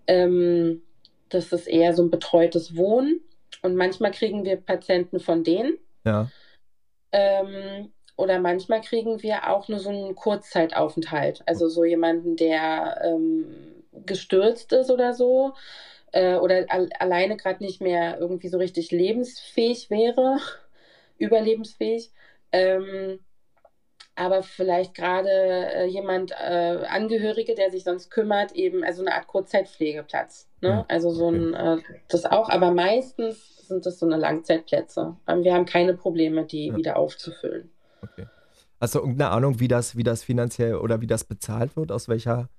ähm, 0.07 0.81
das 1.29 1.51
ist 1.51 1.67
eher 1.67 1.93
so 1.93 2.01
ein 2.01 2.09
betreutes 2.09 2.75
Wohnen. 2.75 3.21
Und 3.61 3.75
manchmal 3.75 4.11
kriegen 4.11 4.45
wir 4.45 4.57
Patienten 4.57 5.19
von 5.19 5.43
denen. 5.43 5.77
Ja. 6.05 6.29
Ähm, 7.11 7.91
oder 8.15 8.39
manchmal 8.39 8.81
kriegen 8.81 9.21
wir 9.21 9.49
auch 9.49 9.67
nur 9.67 9.79
so 9.79 9.89
einen 9.89 10.15
Kurzzeitaufenthalt. 10.15 11.43
Also 11.45 11.67
so 11.67 11.83
jemanden, 11.83 12.35
der 12.35 13.01
ähm, 13.03 13.83
gestürzt 14.05 14.71
ist 14.73 14.89
oder 14.89 15.13
so. 15.13 15.53
Äh, 16.11 16.35
oder 16.35 16.65
al 16.69 16.89
alleine 16.99 17.35
gerade 17.35 17.63
nicht 17.63 17.81
mehr 17.81 18.17
irgendwie 18.19 18.47
so 18.47 18.57
richtig 18.57 18.91
lebensfähig 18.91 19.89
wäre, 19.89 20.37
überlebensfähig. 21.17 22.11
Ähm, 22.51 23.19
aber 24.17 24.43
vielleicht 24.43 24.93
gerade 24.93 25.29
äh, 25.29 25.85
jemand, 25.87 26.31
äh, 26.31 26.85
Angehörige, 26.87 27.53
der 27.53 27.69
sich 27.69 27.83
sonst 27.83 28.09
kümmert, 28.09 28.53
eben, 28.53 28.85
also 28.85 29.01
eine 29.01 29.13
Art 29.13 29.27
Kurzzeitpflegeplatz. 29.27 30.47
Ne? 30.61 30.69
Ja, 30.69 30.85
also 30.87 31.09
so 31.11 31.29
ein, 31.29 31.53
äh, 31.53 31.77
das 32.07 32.25
auch, 32.25 32.47
aber 32.47 32.71
meistens 32.71 33.67
sind 33.67 33.85
das 33.85 33.99
so 33.99 34.05
eine 34.05 34.15
Langzeitplätze. 34.15 35.17
Wir 35.27 35.53
haben 35.53 35.65
keine 35.65 35.95
Probleme, 35.95 36.45
die 36.45 36.73
wieder 36.75 36.95
aufzufüllen. 36.95 37.74
Okay. 38.01 38.27
Hast 38.79 38.95
du 38.95 38.99
irgendeine 38.99 39.31
Ahnung, 39.31 39.59
wie 39.59 39.67
das, 39.67 39.95
wie 39.95 40.03
das 40.03 40.23
finanziell 40.23 40.75
oder 40.75 41.01
wie 41.01 41.07
das 41.07 41.23
bezahlt 41.23 41.75
wird, 41.75 41.91
aus 41.91 42.07
welcher, 42.07 42.49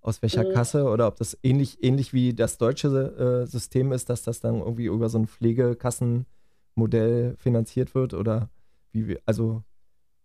aus 0.00 0.22
welcher 0.22 0.44
mhm. 0.44 0.52
Kasse 0.52 0.84
oder 0.84 1.06
ob 1.06 1.16
das 1.16 1.38
ähnlich, 1.42 1.82
ähnlich 1.82 2.12
wie 2.12 2.34
das 2.34 2.58
deutsche 2.58 2.88
äh, 2.88 3.46
System 3.46 3.92
ist, 3.92 4.08
dass 4.08 4.22
das 4.22 4.40
dann 4.40 4.60
irgendwie 4.60 4.86
über 4.86 5.08
so 5.08 5.18
ein 5.18 5.26
Pflegekassenmodell 5.26 7.36
finanziert 7.38 7.94
wird 7.94 8.14
oder 8.14 8.48
wie, 8.92 9.18
also 9.26 9.62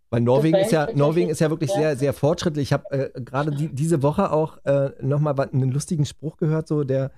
weil 0.10 0.22
Norwegen 0.22 0.58
ist 0.58 0.72
ja, 0.72 0.90
Norwegen 0.94 1.30
ist 1.30 1.40
ja 1.40 1.50
wirklich 1.50 1.72
sehr, 1.72 1.96
sehr 1.96 2.12
fortschrittlich. 2.12 2.64
Ich 2.64 2.74
habe 2.74 2.92
äh, 2.92 3.22
gerade 3.22 3.52
die, 3.52 3.70
diese 3.70 4.04
Woche 4.04 4.32
auch 4.32 4.58
äh, 4.66 4.92
nochmal 5.02 5.40
einen 5.40 5.72
lustigen 5.72 6.06
Spruch 6.06 6.36
gehört, 6.36 6.68
so 6.68 6.84
der, 6.84 7.12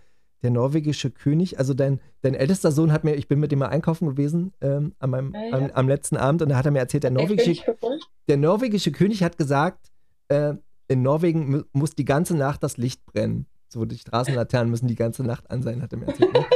der 0.43 0.51
norwegische 0.51 1.09
König, 1.09 1.57
also 1.57 1.73
dein, 1.73 1.99
dein 2.21 2.35
ältester 2.35 2.71
Sohn 2.71 2.91
hat 2.91 3.03
mir, 3.03 3.15
ich 3.15 3.27
bin 3.27 3.39
mit 3.39 3.51
dem 3.51 3.59
mal 3.59 3.67
einkaufen 3.67 4.07
gewesen 4.07 4.53
ähm, 4.61 4.93
an 4.99 5.09
meinem, 5.09 5.33
ja, 5.33 5.45
ja. 5.45 5.53
Am, 5.53 5.71
am, 5.71 5.87
letzten 5.87 6.17
Abend 6.17 6.41
und 6.41 6.49
da 6.49 6.57
hat 6.57 6.65
er 6.65 6.71
mir 6.71 6.79
erzählt, 6.79 7.03
der 7.03 7.11
norwegische, 7.11 7.63
der 8.27 8.37
norwegische 8.37 8.91
König 8.91 9.23
hat 9.23 9.37
gesagt, 9.37 9.91
äh, 10.27 10.53
in 10.89 11.01
Norwegen 11.01 11.63
muss 11.71 11.95
die 11.95 12.05
ganze 12.05 12.35
Nacht 12.35 12.61
das 12.61 12.77
Licht 12.77 13.05
brennen. 13.05 13.47
So, 13.69 13.85
die 13.85 13.97
Straßenlaternen 13.97 14.69
müssen 14.69 14.87
die 14.87 14.95
ganze 14.95 15.23
Nacht 15.23 15.49
an 15.49 15.63
sein, 15.63 15.81
hat 15.81 15.93
er 15.93 15.97
mir 15.97 16.07
erzählt. 16.07 16.33
Ne? 16.33 16.45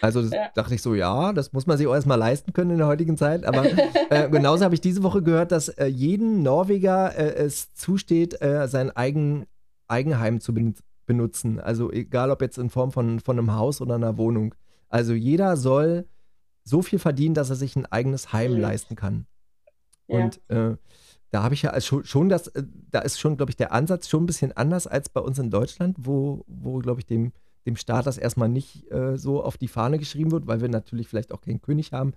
Also 0.00 0.20
ja. 0.20 0.48
dachte 0.56 0.74
ich 0.74 0.82
so, 0.82 0.96
ja, 0.96 1.32
das 1.32 1.52
muss 1.52 1.68
man 1.68 1.78
sich 1.78 1.86
auch 1.86 1.94
erstmal 1.94 2.18
leisten 2.18 2.52
können 2.52 2.72
in 2.72 2.78
der 2.78 2.88
heutigen 2.88 3.16
Zeit. 3.16 3.44
Aber 3.44 3.64
äh, 4.10 4.28
genauso 4.28 4.64
habe 4.64 4.74
ich 4.74 4.80
diese 4.80 5.04
Woche 5.04 5.22
gehört, 5.22 5.52
dass 5.52 5.68
äh, 5.68 5.86
jedem 5.86 6.42
Norweger 6.42 7.16
äh, 7.16 7.34
es 7.36 7.72
zusteht, 7.74 8.42
äh, 8.42 8.66
sein 8.66 8.90
eigen, 8.90 9.46
Eigenheim 9.86 10.40
zu 10.40 10.54
benutzen. 11.06 11.60
Also 11.60 11.90
egal 11.90 12.30
ob 12.30 12.42
jetzt 12.42 12.58
in 12.58 12.70
Form 12.70 12.92
von, 12.92 13.20
von 13.20 13.38
einem 13.38 13.54
Haus 13.54 13.80
oder 13.80 13.94
einer 13.94 14.16
Wohnung. 14.16 14.54
Also 14.88 15.12
jeder 15.14 15.56
soll 15.56 16.06
so 16.64 16.82
viel 16.82 16.98
verdienen, 16.98 17.34
dass 17.34 17.50
er 17.50 17.56
sich 17.56 17.76
ein 17.76 17.86
eigenes 17.86 18.32
Heim 18.32 18.54
mhm. 18.54 18.60
leisten 18.60 18.96
kann. 18.96 19.26
Ja. 20.06 20.24
Und 20.24 20.40
äh, 20.48 20.76
da 21.30 21.42
habe 21.42 21.54
ich 21.54 21.62
ja 21.62 21.80
schon, 21.80 22.04
schon 22.04 22.28
das, 22.28 22.48
äh, 22.48 22.62
da 22.90 23.00
ist 23.00 23.18
schon, 23.18 23.36
glaube 23.36 23.50
ich, 23.50 23.56
der 23.56 23.72
Ansatz 23.72 24.08
schon 24.08 24.24
ein 24.24 24.26
bisschen 24.26 24.52
anders 24.52 24.86
als 24.86 25.08
bei 25.08 25.20
uns 25.20 25.38
in 25.38 25.50
Deutschland, 25.50 25.96
wo, 25.98 26.44
wo 26.46 26.78
glaube 26.78 27.00
ich, 27.00 27.06
dem 27.06 27.32
dem 27.66 27.76
Staat 27.76 28.06
das 28.06 28.18
erstmal 28.18 28.48
nicht 28.48 28.90
äh, 28.90 29.16
so 29.16 29.42
auf 29.42 29.56
die 29.56 29.68
Fahne 29.68 29.98
geschrieben 29.98 30.32
wird, 30.32 30.46
weil 30.46 30.60
wir 30.60 30.68
natürlich 30.68 31.08
vielleicht 31.08 31.32
auch 31.32 31.40
keinen 31.40 31.60
König 31.60 31.92
haben. 31.92 32.12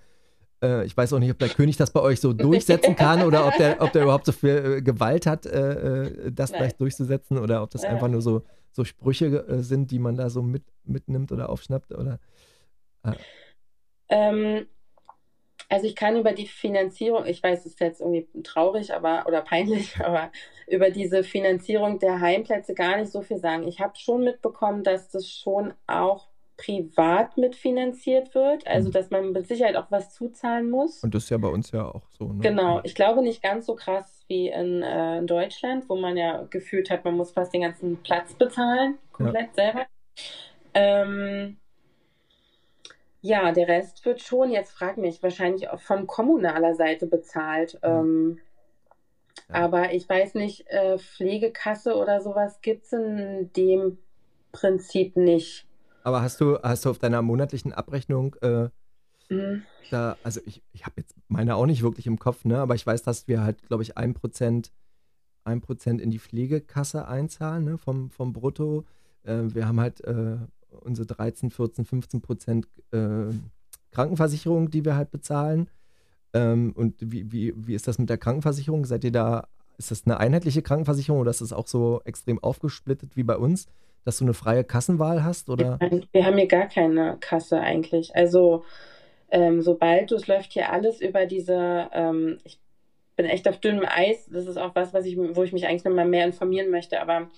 Äh, 0.61 0.86
ich 0.86 0.95
weiß 0.95 1.13
auch 1.13 1.19
nicht, 1.19 1.31
ob 1.31 1.39
der 1.39 1.49
König 1.49 1.77
das 1.77 1.91
bei 1.91 2.01
euch 2.01 2.19
so 2.19 2.33
durchsetzen 2.33 2.95
kann 2.95 3.21
oder 3.23 3.47
ob 3.47 3.55
der, 3.57 3.81
ob 3.81 3.91
der 3.91 4.03
überhaupt 4.03 4.25
so 4.25 4.31
viel 4.31 4.77
äh, 4.77 4.81
Gewalt 4.81 5.25
hat, 5.25 5.45
äh, 5.45 6.31
das 6.31 6.51
Nein. 6.51 6.59
vielleicht 6.59 6.81
durchzusetzen 6.81 7.38
oder 7.38 7.61
ob 7.61 7.69
das 7.71 7.83
einfach 7.83 8.07
nur 8.07 8.21
so, 8.21 8.43
so 8.76 8.84
Sprüche 8.84 9.28
äh, 9.47 9.61
sind, 9.61 9.89
die 9.91 9.99
man 9.99 10.17
da 10.17 10.30
so 10.30 10.41
mit, 10.41 10.63
mitnimmt 10.84 11.32
oder 11.32 11.49
aufschnappt 11.49 11.93
oder. 11.93 12.19
Ähm, 14.09 14.67
also 15.69 15.88
ich 15.88 15.95
kann 15.95 16.17
über 16.17 16.34
die 16.34 16.47
Finanzierung, 16.47 17.26
ich 17.26 17.41
weiß, 17.41 17.59
es 17.59 17.65
ist 17.67 17.80
jetzt 17.80 18.01
irgendwie 18.01 18.28
traurig, 18.43 18.93
aber 18.93 19.26
oder 19.28 19.41
peinlich, 19.41 19.97
aber 20.03 20.30
über 20.67 20.89
diese 20.89 21.23
Finanzierung 21.23 21.99
der 21.99 22.19
Heimplätze 22.19 22.73
gar 22.73 22.97
nicht 22.97 23.11
so 23.11 23.21
viel 23.21 23.38
sagen. 23.38 23.65
Ich 23.65 23.80
habe 23.80 23.95
schon 23.95 24.26
mitbekommen, 24.26 24.84
dass 24.84 25.09
das 25.09 25.30
schon 25.30 25.73
auch 25.88 26.28
privat 26.57 27.38
mitfinanziert 27.38 28.36
wird, 28.36 28.67
also 28.67 28.89
mhm. 28.89 28.93
dass 28.93 29.09
man 29.09 29.32
mit 29.32 29.47
Sicherheit 29.47 29.76
auch 29.78 29.89
was 29.89 30.13
zuzahlen 30.13 30.69
muss. 30.69 31.03
Und 31.03 31.15
das 31.15 31.23
ist 31.23 31.30
ja 31.30 31.38
bei 31.38 31.49
uns 31.49 31.71
ja 31.71 31.86
auch 31.86 32.09
so. 32.17 32.26
Ne? 32.26 32.39
Genau, 32.41 32.82
ich 32.84 32.95
glaube 32.95 33.21
nicht 33.21 33.41
ganz 33.41 33.65
so 33.65 33.76
krass 33.76 34.14
wie 34.28 34.49
in, 34.49 34.82
äh, 34.82 35.17
in, 35.17 35.28
Deutschland, 35.28 35.88
wo 35.89 35.95
man 35.95 36.17
ja 36.17 36.43
gefühlt 36.49 36.89
hat, 36.89 37.05
man 37.05 37.15
muss 37.15 37.32
fast 37.32 37.53
den 37.53 37.61
ganzen 37.61 37.97
Platz 37.97 38.34
bezahlen, 38.34 38.97
komplett 39.11 39.49
ja. 39.55 39.63
selber. 39.63 39.86
Ähm, 40.73 41.57
ja, 43.21 43.51
der 43.51 43.67
Rest 43.67 44.05
wird 44.05 44.21
schon, 44.21 44.51
jetzt 44.51 44.71
frag 44.71 44.97
mich, 44.97 45.23
wahrscheinlich 45.23 45.69
auch 45.69 45.80
von 45.80 46.05
kommunaler 46.05 46.76
Seite 46.76 47.07
bezahlt. 47.07 47.80
Ähm, 47.82 48.39
ja. 49.49 49.55
Aber 49.55 49.93
ich 49.93 50.07
weiß 50.07 50.36
nicht, 50.36 50.67
äh, 50.67 50.97
Pflegekasse 50.97 51.95
oder 51.95 52.21
sowas 52.21 52.61
gibt 52.61 52.86
es 52.86 52.93
in 52.93 53.51
dem 53.55 53.97
Prinzip 54.51 55.17
nicht. 55.17 55.65
Aber 56.03 56.21
hast 56.21 56.39
du, 56.39 56.59
hast 56.61 56.86
du 56.86 56.91
auf 56.91 56.99
deiner 56.99 57.21
monatlichen 57.23 57.73
Abrechnung 57.73 58.36
äh, 58.41 58.69
mhm. 59.30 59.63
da, 59.91 60.17
also 60.23 60.41
ich, 60.45 60.61
ich 60.73 60.86
habe 60.86 60.95
jetzt 60.97 61.15
meine 61.28 61.55
auch 61.55 61.65
nicht 61.65 61.84
wirklich 61.84 62.07
im 62.07 62.19
Kopf, 62.19 62.45
ne? 62.45 62.59
Aber 62.59 62.76
ich 62.76 62.86
weiß, 62.86 63.03
dass 63.03 63.28
wir 63.28 63.43
halt, 63.43 63.61
glaube 63.67 63.84
ich, 63.84 63.97
ein 63.97 64.13
Prozent, 64.13 64.71
ein 65.43 65.61
Prozent 65.61 66.01
in 66.01 66.11
die 66.11 66.19
Pflegekasse 66.19 67.07
einzahlen, 67.07 67.63
ne? 67.65 67.78
Vom, 67.78 68.09
vom 68.09 68.34
Brutto. 68.34 68.86
Äh, 69.23 69.43
wir 69.53 69.67
haben 69.67 69.80
halt 69.80 70.01
äh, 70.01 70.38
unsere 70.82 71.05
13, 71.07 71.51
14, 71.51 71.86
15 71.86 72.21
Prozent 72.21 72.67
äh, 72.91 73.34
Krankenversicherung, 73.91 74.69
die 74.69 74.86
wir 74.86 74.95
halt 74.95 75.11
bezahlen. 75.11 75.69
Ähm, 76.34 76.73
und 76.76 76.95
wie, 76.99 77.32
wie, 77.32 77.53
wie 77.55 77.76
ist 77.76 77.88
das 77.88 77.97
mit 77.97 78.09
der 78.09 78.17
Krankenversicherung? 78.17 78.86
Seid 78.86 79.03
ihr 79.05 79.11
da, 79.11 79.47
ist 79.78 79.91
das 79.91 80.05
eine 80.05 80.19
einheitliche 80.19 80.61
Krankenversicherung 80.61 81.21
oder 81.21 81.32
ist 81.32 81.41
das 81.41 81.53
auch 81.53 81.67
so 81.67 82.01
extrem 82.03 82.43
aufgesplittet 82.43 83.15
wie 83.15 83.23
bei 83.23 83.38
uns, 83.38 83.67
dass 84.03 84.17
du 84.17 84.26
eine 84.26 84.34
freie 84.34 84.63
Kassenwahl 84.63 85.23
hast? 85.23 85.49
Oder? 85.49 85.80
Wir 86.11 86.26
haben 86.26 86.38
hier 86.38 86.47
gar 86.47 86.67
keine 86.67 87.17
Kasse 87.19 87.59
eigentlich. 87.59 88.15
Also 88.15 88.63
ähm, 89.30 89.61
sobald 89.61 90.11
du, 90.11 90.15
es 90.15 90.28
läuft 90.28 90.53
hier 90.53 90.71
alles 90.71 91.01
über 91.01 91.26
diese, 91.26 91.89
ähm, 91.93 92.38
ich 92.43 92.59
bin 93.15 93.26
echt 93.26 93.47
auf 93.47 93.59
dünnem 93.59 93.86
Eis, 93.88 94.28
das 94.32 94.47
ist 94.47 94.57
auch 94.57 94.76
was, 94.76 94.93
was 94.93 95.05
ich, 95.05 95.17
wo 95.17 95.43
ich 95.43 95.53
mich 95.53 95.67
eigentlich 95.67 95.86
noch 95.86 95.93
mal 95.93 96.05
mehr 96.05 96.26
informieren 96.26 96.69
möchte, 96.69 97.01
aber 97.01 97.30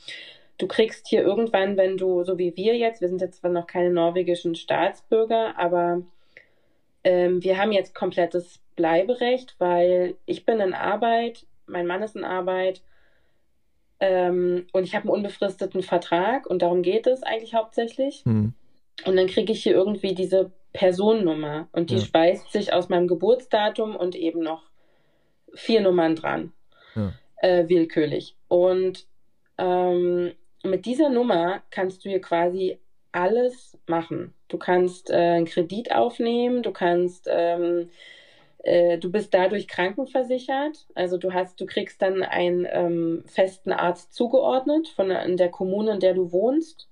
du 0.57 0.67
kriegst 0.67 1.07
hier 1.07 1.21
irgendwann, 1.21 1.77
wenn 1.77 1.97
du, 1.97 2.23
so 2.23 2.37
wie 2.37 2.55
wir 2.55 2.75
jetzt, 2.75 3.01
wir 3.01 3.09
sind 3.09 3.21
jetzt 3.21 3.39
zwar 3.39 3.51
noch 3.51 3.67
keine 3.67 3.91
norwegischen 3.91 4.55
Staatsbürger, 4.55 5.57
aber 5.57 6.01
ähm, 7.03 7.43
wir 7.43 7.57
haben 7.57 7.71
jetzt 7.71 7.95
komplettes 7.95 8.59
Bleiberecht, 8.75 9.55
weil 9.59 10.15
ich 10.25 10.45
bin 10.45 10.59
in 10.59 10.73
Arbeit, 10.73 11.45
mein 11.67 11.87
Mann 11.87 12.03
ist 12.03 12.15
in 12.15 12.23
Arbeit 12.23 12.81
ähm, 13.99 14.67
und 14.73 14.83
ich 14.83 14.95
habe 14.95 15.03
einen 15.03 15.13
unbefristeten 15.13 15.83
Vertrag 15.83 16.47
und 16.47 16.61
darum 16.61 16.81
geht 16.81 17.07
es 17.07 17.23
eigentlich 17.23 17.53
hauptsächlich. 17.53 18.23
Hm. 18.25 18.53
Und 19.05 19.15
dann 19.15 19.27
kriege 19.27 19.53
ich 19.53 19.63
hier 19.63 19.73
irgendwie 19.73 20.13
diese 20.13 20.51
Personennummer 20.73 21.67
und 21.71 21.89
die 21.89 21.95
ja. 21.95 22.01
speist 22.01 22.51
sich 22.51 22.73
aus 22.73 22.89
meinem 22.89 23.07
Geburtsdatum 23.07 23.95
und 23.95 24.15
eben 24.15 24.41
noch 24.41 24.63
vier 25.53 25.81
Nummern 25.81 26.15
dran, 26.15 26.53
ja. 26.95 27.13
äh, 27.37 27.67
willkürlich. 27.69 28.35
Und 28.47 29.07
ähm, 29.57 30.33
mit 30.63 30.85
dieser 30.85 31.09
Nummer 31.09 31.61
kannst 31.69 32.03
du 32.03 32.09
hier 32.09 32.21
quasi 32.21 32.79
alles 33.11 33.77
machen. 33.87 34.33
Du 34.47 34.57
kannst 34.57 35.09
äh, 35.09 35.15
einen 35.15 35.45
Kredit 35.45 35.91
aufnehmen, 35.93 36.61
du 36.61 36.71
kannst, 36.71 37.27
ähm, 37.29 37.89
äh, 38.59 38.97
du 38.97 39.11
bist 39.11 39.33
dadurch 39.33 39.67
krankenversichert. 39.67 40.85
Also 40.93 41.17
du 41.17 41.33
hast, 41.33 41.59
du 41.59 41.65
kriegst 41.65 42.01
dann 42.01 42.23
einen 42.23 42.67
ähm, 42.69 43.23
festen 43.25 43.71
Arzt 43.71 44.13
zugeordnet 44.13 44.87
von 44.89 45.09
der, 45.09 45.23
in 45.23 45.37
der 45.37 45.49
Kommune, 45.49 45.93
in 45.93 45.99
der 45.99 46.13
du 46.13 46.31
wohnst. 46.31 46.87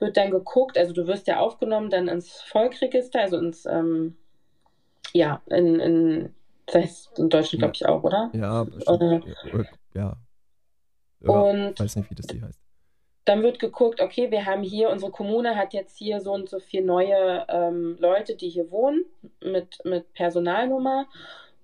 Wird 0.00 0.16
dann 0.16 0.30
geguckt, 0.30 0.76
also 0.76 0.92
du 0.92 1.06
wirst 1.06 1.28
ja 1.28 1.38
aufgenommen 1.38 1.90
dann 1.90 2.08
ins 2.08 2.40
Volkregister, 2.40 3.20
also 3.20 3.38
ins, 3.38 3.66
ähm, 3.66 4.16
ja, 5.12 5.42
in, 5.46 5.78
in, 5.78 6.34
das 6.66 6.74
heißt 6.74 7.18
in 7.18 7.28
Deutschland 7.28 7.60
glaube 7.60 7.74
ich 7.74 7.86
auch, 7.86 8.02
oder? 8.02 8.30
Ja, 8.32 8.62
oder, 8.86 9.22
ja. 9.94 10.16
ja. 11.20 11.30
Und 11.30 11.78
weiß 11.78 11.96
nicht, 11.96 12.10
wie 12.10 12.14
das 12.14 12.26
die 12.26 12.42
heißt 12.42 12.60
dann 13.30 13.42
wird 13.42 13.58
geguckt, 13.60 14.00
okay, 14.00 14.30
wir 14.30 14.46
haben 14.46 14.62
hier, 14.62 14.90
unsere 14.90 15.12
Kommune 15.12 15.56
hat 15.56 15.72
jetzt 15.72 15.96
hier 15.96 16.20
so 16.20 16.32
und 16.32 16.48
so 16.48 16.58
viele 16.58 16.84
neue 16.84 17.46
ähm, 17.48 17.96
Leute, 18.00 18.34
die 18.34 18.48
hier 18.48 18.70
wohnen 18.70 19.04
mit, 19.40 19.78
mit 19.84 20.12
Personalnummer. 20.14 21.06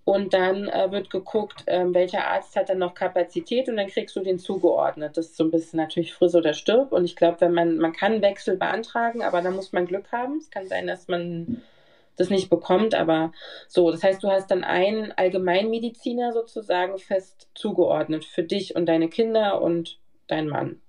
Und 0.07 0.35
dann 0.35 0.69
äh, 0.69 0.93
wird 0.93 1.11
geguckt, 1.11 1.65
ähm, 1.67 1.93
welcher 1.93 2.29
Arzt 2.29 2.55
hat 2.55 2.69
dann 2.69 2.79
noch 2.79 2.95
Kapazität 2.95 3.69
und 3.69 3.77
dann 3.77 3.89
kriegst 3.89 4.15
du 4.15 4.21
den 4.21 4.39
zugeordnet. 4.39 5.17
Das 5.17 5.27
ist 5.27 5.37
so 5.37 5.43
ein 5.43 5.51
bisschen 5.51 5.79
natürlich 5.79 6.15
friss 6.15 6.37
oder 6.37 6.55
stirb. 6.55 6.93
Und 6.93 7.05
ich 7.05 7.17
glaube, 7.17 7.41
wenn 7.41 7.53
man, 7.53 7.79
man 7.79 7.93
kann 7.93 8.23
Wechsel 8.23 8.57
beantragen, 8.57 9.25
aber 9.25 9.43
da 9.43 9.51
muss 9.51 9.73
man 9.73 9.85
Glück 9.85 10.13
haben. 10.13 10.37
Es 10.37 10.49
kann 10.49 10.69
sein, 10.69 10.87
dass 10.87 11.09
man 11.09 11.61
das 12.15 12.31
nicht 12.31 12.49
bekommt, 12.51 12.95
aber 12.95 13.33
so. 13.67 13.91
Das 13.91 14.05
heißt, 14.05 14.23
du 14.23 14.31
hast 14.31 14.49
dann 14.53 14.63
einen 14.63 15.11
Allgemeinmediziner 15.11 16.33
sozusagen 16.33 16.99
fest 16.99 17.49
zugeordnet 17.57 18.25
für 18.25 18.45
dich 18.45 18.77
und 18.77 18.87
deine 18.87 19.09
Kinder 19.09 19.61
und 19.61 19.99
dein 20.29 20.47
Mann. 20.47 20.81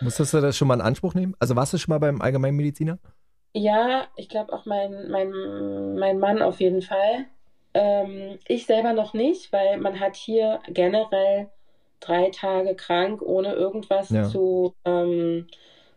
Musstest 0.00 0.32
du 0.32 0.40
das 0.40 0.56
schon 0.56 0.68
mal 0.68 0.74
in 0.74 0.80
Anspruch 0.80 1.14
nehmen? 1.14 1.34
Also 1.40 1.56
warst 1.56 1.72
du 1.72 1.78
schon 1.78 1.90
mal 1.90 1.98
beim 1.98 2.22
Allgemeinmediziner? 2.22 3.00
Ja, 3.52 4.06
ich 4.14 4.28
glaube 4.28 4.52
auch 4.52 4.64
mein, 4.64 5.10
mein, 5.10 5.32
mein 5.96 6.20
Mann 6.20 6.40
auf 6.40 6.60
jeden 6.60 6.82
Fall. 6.82 7.26
Ähm, 7.74 8.38
ich 8.46 8.66
selber 8.66 8.92
noch 8.92 9.14
nicht, 9.14 9.52
weil 9.52 9.78
man 9.78 10.00
hat 10.00 10.16
hier 10.16 10.60
generell 10.68 11.48
drei 12.00 12.30
Tage 12.30 12.74
krank, 12.74 13.22
ohne 13.22 13.52
irgendwas 13.52 14.10
ja. 14.10 14.24
zu 14.24 14.74
ähm, 14.84 15.46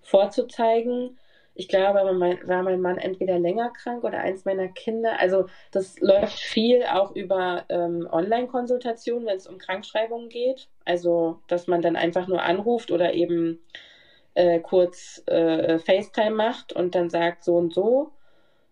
vorzuzeigen. 0.01 1.17
Ich 1.55 1.67
glaube, 1.67 2.11
mein, 2.13 2.47
war 2.47 2.63
mein 2.63 2.82
Mann 2.82 2.97
entweder 2.97 3.39
länger 3.39 3.71
krank 3.71 4.03
oder 4.03 4.19
eins 4.19 4.43
meiner 4.43 4.67
Kinder. 4.67 5.19
Also 5.19 5.45
das 5.71 5.99
läuft 5.99 6.39
viel 6.39 6.84
auch 6.84 7.15
über 7.15 7.65
ähm, 7.69 8.07
Online-Konsultationen, 8.11 9.28
wenn 9.28 9.38
es 9.38 9.47
um 9.47 9.59
Krankschreibungen 9.59 10.30
geht. 10.30 10.67
Also 10.84 11.39
dass 11.47 11.67
man 11.67 11.82
dann 11.82 11.95
einfach 11.95 12.28
nur 12.28 12.41
anruft 12.41 12.91
oder 12.91 13.13
eben 13.13 13.59
äh, 14.34 14.59
kurz 14.59 15.24
äh, 15.28 15.78
FaceTime 15.80 16.36
macht 16.36 16.74
und 16.74 16.95
dann 16.95 17.09
sagt 17.09 17.43
so 17.43 17.55
und 17.55 17.74
so 17.74 18.11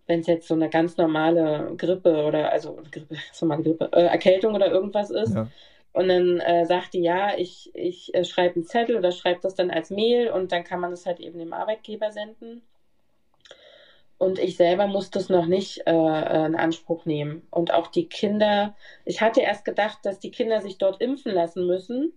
wenn 0.07 0.21
es 0.21 0.27
jetzt 0.27 0.47
so 0.47 0.53
eine 0.53 0.69
ganz 0.69 0.97
normale 0.97 1.73
Grippe 1.77 2.23
oder 2.25 2.51
also 2.51 2.77
Grippe, 2.91 3.15
so 3.33 3.45
mal 3.45 3.61
Grippe, 3.61 3.89
äh, 3.93 4.05
Erkältung 4.05 4.55
oder 4.55 4.71
irgendwas 4.71 5.09
ist. 5.09 5.35
Ja. 5.35 5.47
Und 5.93 6.07
dann 6.07 6.39
äh, 6.39 6.65
sagt 6.65 6.93
die, 6.93 7.01
ja, 7.01 7.37
ich, 7.37 7.71
ich 7.73 8.13
äh, 8.13 8.23
schreibe 8.23 8.55
einen 8.55 8.65
Zettel 8.65 8.95
oder 8.95 9.11
schreibe 9.11 9.41
das 9.41 9.55
dann 9.55 9.71
als 9.71 9.89
Mail 9.89 10.29
und 10.31 10.51
dann 10.51 10.63
kann 10.63 10.79
man 10.79 10.91
das 10.91 11.05
halt 11.05 11.19
eben 11.19 11.37
dem 11.37 11.53
Arbeitgeber 11.53 12.11
senden. 12.11 12.61
Und 14.17 14.37
ich 14.37 14.55
selber 14.55 14.85
muss 14.85 15.09
das 15.09 15.29
noch 15.29 15.47
nicht 15.47 15.87
äh, 15.87 15.91
äh, 15.91 16.45
in 16.45 16.55
Anspruch 16.55 17.05
nehmen. 17.05 17.47
Und 17.49 17.73
auch 17.73 17.87
die 17.87 18.07
Kinder, 18.07 18.75
ich 19.03 19.19
hatte 19.19 19.41
erst 19.41 19.65
gedacht, 19.65 19.97
dass 20.03 20.19
die 20.19 20.29
Kinder 20.29 20.61
sich 20.61 20.77
dort 20.77 21.01
impfen 21.01 21.33
lassen 21.33 21.65
müssen. 21.65 22.13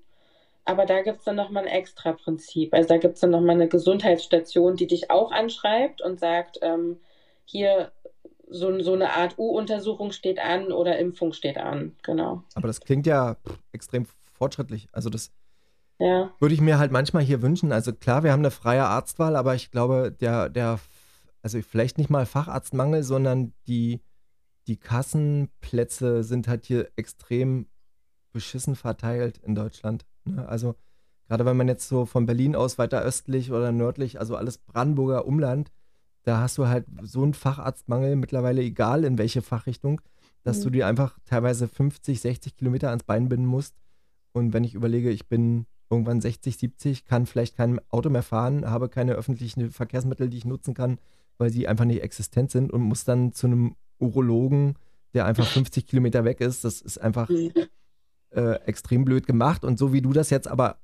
Aber 0.66 0.84
da 0.84 1.00
gibt 1.00 1.20
es 1.20 1.24
dann 1.24 1.36
nochmal 1.36 1.64
ein 1.64 1.72
extra 1.72 2.12
Prinzip. 2.12 2.74
Also 2.74 2.90
da 2.90 2.98
gibt 2.98 3.14
es 3.14 3.20
dann 3.20 3.30
nochmal 3.30 3.56
eine 3.56 3.68
Gesundheitsstation, 3.68 4.76
die 4.76 4.86
dich 4.86 5.10
auch 5.10 5.32
anschreibt 5.32 6.02
und 6.02 6.20
sagt, 6.20 6.58
ähm, 6.60 7.00
hier 7.44 7.92
so, 8.50 8.80
so 8.80 8.92
eine 8.92 9.12
Art 9.14 9.38
U-Untersuchung 9.38 10.12
steht 10.12 10.38
an 10.38 10.72
oder 10.72 10.98
Impfung 10.98 11.32
steht 11.32 11.58
an, 11.58 11.96
genau. 12.02 12.44
Aber 12.54 12.66
das 12.66 12.80
klingt 12.80 13.06
ja 13.06 13.36
extrem 13.72 14.06
fortschrittlich. 14.32 14.88
Also 14.92 15.10
das 15.10 15.32
ja. 15.98 16.30
würde 16.38 16.54
ich 16.54 16.60
mir 16.60 16.78
halt 16.78 16.92
manchmal 16.92 17.22
hier 17.22 17.42
wünschen. 17.42 17.72
Also 17.72 17.92
klar, 17.92 18.22
wir 18.22 18.32
haben 18.32 18.40
eine 18.40 18.50
freie 18.50 18.84
Arztwahl, 18.84 19.36
aber 19.36 19.54
ich 19.54 19.70
glaube, 19.70 20.12
der, 20.12 20.48
der, 20.48 20.78
also 21.42 21.60
vielleicht 21.62 21.98
nicht 21.98 22.10
mal 22.10 22.26
Facharztmangel, 22.26 23.02
sondern 23.02 23.52
die, 23.66 24.00
die 24.66 24.76
Kassenplätze 24.76 26.22
sind 26.22 26.48
halt 26.48 26.66
hier 26.66 26.90
extrem 26.96 27.66
beschissen 28.32 28.76
verteilt 28.76 29.38
in 29.38 29.54
Deutschland. 29.54 30.04
Ne? 30.24 30.46
Also 30.48 30.74
gerade 31.28 31.46
wenn 31.46 31.56
man 31.56 31.68
jetzt 31.68 31.88
so 31.88 32.06
von 32.06 32.26
Berlin 32.26 32.56
aus 32.56 32.78
weiter 32.78 33.02
östlich 33.02 33.52
oder 33.52 33.72
nördlich, 33.72 34.18
also 34.18 34.36
alles 34.36 34.58
Brandenburger 34.58 35.26
Umland, 35.26 35.70
da 36.24 36.40
hast 36.40 36.58
du 36.58 36.66
halt 36.66 36.86
so 37.02 37.22
einen 37.22 37.34
Facharztmangel 37.34 38.16
mittlerweile, 38.16 38.62
egal 38.62 39.04
in 39.04 39.18
welche 39.18 39.42
Fachrichtung, 39.42 40.00
dass 40.42 40.58
mhm. 40.58 40.62
du 40.64 40.70
dir 40.70 40.86
einfach 40.86 41.18
teilweise 41.24 41.68
50, 41.68 42.20
60 42.20 42.56
Kilometer 42.56 42.88
ans 42.88 43.04
Bein 43.04 43.28
binden 43.28 43.46
musst. 43.46 43.74
Und 44.32 44.52
wenn 44.52 44.64
ich 44.64 44.74
überlege, 44.74 45.10
ich 45.10 45.28
bin 45.28 45.66
irgendwann 45.90 46.20
60, 46.20 46.56
70, 46.56 47.04
kann 47.04 47.26
vielleicht 47.26 47.56
kein 47.56 47.80
Auto 47.90 48.10
mehr 48.10 48.22
fahren, 48.22 48.68
habe 48.68 48.88
keine 48.88 49.12
öffentlichen 49.12 49.70
Verkehrsmittel, 49.70 50.28
die 50.28 50.38
ich 50.38 50.44
nutzen 50.44 50.74
kann, 50.74 50.98
weil 51.38 51.50
sie 51.50 51.68
einfach 51.68 51.84
nicht 51.84 52.02
existent 52.02 52.50
sind 52.50 52.72
und 52.72 52.80
muss 52.80 53.04
dann 53.04 53.32
zu 53.32 53.46
einem 53.46 53.76
Urologen, 53.98 54.76
der 55.12 55.26
einfach 55.26 55.46
50 55.46 55.86
Kilometer 55.86 56.24
weg 56.24 56.40
ist. 56.40 56.64
Das 56.64 56.80
ist 56.80 56.98
einfach 56.98 57.30
äh, 58.30 58.54
extrem 58.66 59.04
blöd 59.04 59.26
gemacht. 59.26 59.64
Und 59.64 59.78
so 59.78 59.92
wie 59.92 60.02
du 60.02 60.12
das 60.12 60.30
jetzt 60.30 60.48
aber 60.48 60.78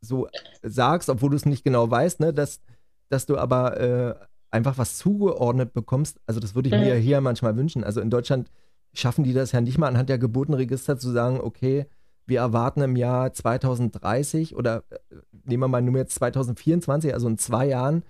so 0.00 0.28
sagst, 0.62 1.08
obwohl 1.08 1.30
du 1.30 1.36
es 1.36 1.46
nicht 1.46 1.64
genau 1.64 1.90
weißt, 1.90 2.20
ne, 2.20 2.34
dass, 2.34 2.60
dass 3.08 3.26
du 3.26 3.38
aber 3.38 3.80
äh, 3.80 4.14
einfach 4.54 4.78
was 4.78 4.96
zugeordnet 4.96 5.72
bekommst, 5.72 6.20
also 6.26 6.40
das 6.40 6.54
würde 6.54 6.68
ich 6.68 6.74
mir 6.74 6.94
hier 6.94 7.20
manchmal 7.20 7.56
wünschen. 7.56 7.84
Also 7.84 8.00
in 8.00 8.08
Deutschland 8.08 8.50
schaffen 8.94 9.24
die 9.24 9.34
das 9.34 9.52
ja 9.52 9.60
nicht 9.60 9.76
mal 9.76 9.88
anhand 9.88 10.08
der 10.08 10.18
Geburtenregister 10.18 10.96
zu 10.96 11.10
sagen, 11.10 11.40
okay, 11.40 11.86
wir 12.26 12.38
erwarten 12.38 12.80
im 12.80 12.96
Jahr 12.96 13.32
2030 13.32 14.56
oder 14.56 14.84
äh, 14.90 15.16
nehmen 15.44 15.64
wir 15.64 15.68
mal 15.68 15.82
nur 15.82 15.98
jetzt 15.98 16.14
2024, 16.14 17.12
also 17.12 17.28
in 17.28 17.36
zwei 17.36 17.66
Jahren, 17.66 18.04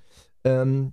ähm, 0.45 0.93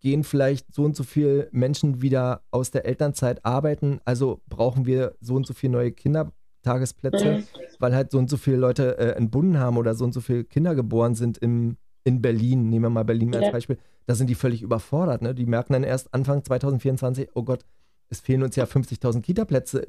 gehen 0.00 0.24
vielleicht 0.24 0.72
so 0.72 0.84
und 0.84 0.96
so 0.96 1.02
viele 1.02 1.48
Menschen 1.52 2.02
wieder 2.02 2.42
aus 2.50 2.70
der 2.70 2.84
Elternzeit 2.84 3.44
arbeiten, 3.44 4.00
also 4.04 4.40
brauchen 4.48 4.86
wir 4.86 5.14
so 5.20 5.34
und 5.34 5.46
so 5.46 5.54
viele 5.54 5.72
neue 5.72 5.92
Kindertagesplätze, 5.92 7.44
weil 7.78 7.94
halt 7.94 8.10
so 8.10 8.18
und 8.18 8.30
so 8.30 8.36
viele 8.36 8.56
Leute 8.56 8.98
äh, 8.98 9.16
entbunden 9.16 9.58
haben 9.58 9.76
oder 9.76 9.94
so 9.94 10.04
und 10.04 10.12
so 10.12 10.20
viele 10.20 10.44
Kinder 10.44 10.74
geboren 10.74 11.14
sind 11.14 11.38
im, 11.38 11.76
in 12.04 12.22
Berlin, 12.22 12.70
nehmen 12.70 12.84
wir 12.84 12.90
mal 12.90 13.04
Berlin 13.04 13.34
als 13.34 13.46
ja. 13.46 13.52
Beispiel, 13.52 13.78
da 14.06 14.14
sind 14.14 14.28
die 14.28 14.34
völlig 14.34 14.62
überfordert. 14.62 15.22
Ne? 15.22 15.34
Die 15.34 15.46
merken 15.46 15.72
dann 15.72 15.84
erst 15.84 16.12
Anfang 16.14 16.44
2024, 16.44 17.30
oh 17.34 17.42
Gott, 17.42 17.64
es 18.08 18.20
fehlen 18.20 18.42
uns 18.42 18.56
ja 18.56 18.64
50.000 18.64 19.22
Kita-Plätze 19.22 19.86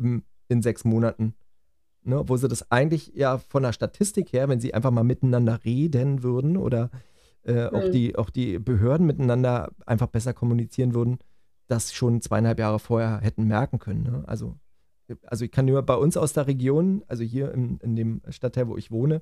in 0.47 0.62
sechs 0.62 0.84
Monaten. 0.84 1.34
Ne? 2.03 2.24
Wo 2.28 2.38
sie 2.38 2.47
das 2.47 2.72
eigentlich 2.72 3.14
ja 3.16 3.38
von 3.38 3.64
der 3.64 3.74
Statistik 3.74 4.34
her, 4.34 4.49
wenn 4.49 4.59
sie 4.59 4.74
einfach 4.74 4.91
mal 4.91 5.03
miteinander 5.03 5.64
reden 5.64 6.24
würden 6.24 6.57
oder 6.57 6.89
äh, 7.43 7.70
mhm. 7.70 7.76
auch, 7.76 7.89
die, 7.89 8.16
auch 8.16 8.30
die 8.30 8.59
Behörden 8.59 9.07
miteinander 9.07 9.72
einfach 9.86 10.07
besser 10.07 10.34
kommunizieren 10.34 10.93
würden, 10.93 11.20
das 11.68 11.93
schon 11.93 12.22
zweieinhalb 12.22 12.59
Jahre 12.59 12.80
vorher 12.80 13.20
hätten 13.22 13.45
merken 13.45 13.80
können. 13.80 14.03
Ne? 14.03 14.24
Also, 14.28 14.55
also 15.26 15.45
ich 15.45 15.51
kann 15.51 15.66
nur 15.66 15.82
bei 15.84 15.95
uns 15.95 16.18
aus 16.18 16.34
der 16.34 16.47
Region, 16.47 17.03
also 17.07 17.24
hier 17.24 17.53
in, 17.53 17.78
in 17.78 17.95
dem 17.95 18.22
Stadtteil, 18.30 18.68
wo 18.68 18.78
ich 18.78 18.91
wohne, 18.91 19.22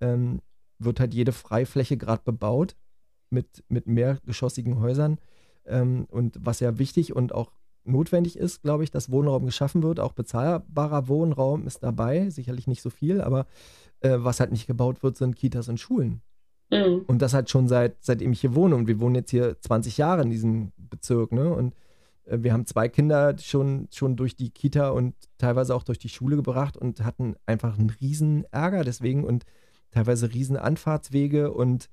ähm, 0.00 0.40
wird 0.78 1.00
halt 1.00 1.12
jede 1.12 1.32
Freifläche 1.32 1.96
gerade 1.96 2.22
bebaut 2.24 2.76
mit, 3.30 3.64
mit 3.68 3.86
mehrgeschossigen 3.86 4.80
Häusern. 4.80 5.18
Ähm, 5.66 6.06
und 6.10 6.36
was 6.40 6.60
ja 6.60 6.78
wichtig 6.78 7.14
und 7.14 7.34
auch 7.34 7.52
notwendig 7.84 8.38
ist, 8.38 8.62
glaube 8.62 8.84
ich, 8.84 8.90
dass 8.90 9.10
Wohnraum 9.10 9.46
geschaffen 9.46 9.82
wird. 9.82 10.00
Auch 10.00 10.12
bezahlbarer 10.12 11.08
Wohnraum 11.08 11.66
ist 11.66 11.82
dabei, 11.82 12.30
sicherlich 12.30 12.66
nicht 12.66 12.82
so 12.82 12.90
viel, 12.90 13.20
aber 13.20 13.46
äh, 14.00 14.16
was 14.18 14.40
halt 14.40 14.52
nicht 14.52 14.66
gebaut 14.66 15.02
wird, 15.02 15.16
sind 15.16 15.36
Kitas 15.36 15.68
und 15.68 15.80
Schulen. 15.80 16.22
Mhm. 16.70 17.04
Und 17.06 17.22
das 17.22 17.34
halt 17.34 17.50
schon 17.50 17.68
seit, 17.68 17.96
seitdem 18.00 18.32
ich 18.32 18.40
hier 18.40 18.54
wohne. 18.54 18.76
Und 18.76 18.86
wir 18.86 19.00
wohnen 19.00 19.14
jetzt 19.14 19.30
hier 19.30 19.60
20 19.60 19.96
Jahre 19.96 20.22
in 20.22 20.30
diesem 20.30 20.72
Bezirk. 20.76 21.32
Ne? 21.32 21.52
Und 21.52 21.74
äh, 22.24 22.38
wir 22.40 22.52
haben 22.52 22.66
zwei 22.66 22.88
Kinder 22.88 23.36
schon, 23.38 23.88
schon 23.90 24.16
durch 24.16 24.36
die 24.36 24.50
Kita 24.50 24.90
und 24.90 25.14
teilweise 25.38 25.74
auch 25.74 25.82
durch 25.82 25.98
die 25.98 26.08
Schule 26.08 26.36
gebracht 26.36 26.76
und 26.76 27.04
hatten 27.04 27.36
einfach 27.46 27.78
einen 27.78 27.90
riesen 27.90 28.44
Ärger 28.52 28.84
deswegen 28.84 29.24
und 29.24 29.44
teilweise 29.90 30.32
riesen 30.32 30.56
Anfahrtswege 30.56 31.52
und 31.52 31.88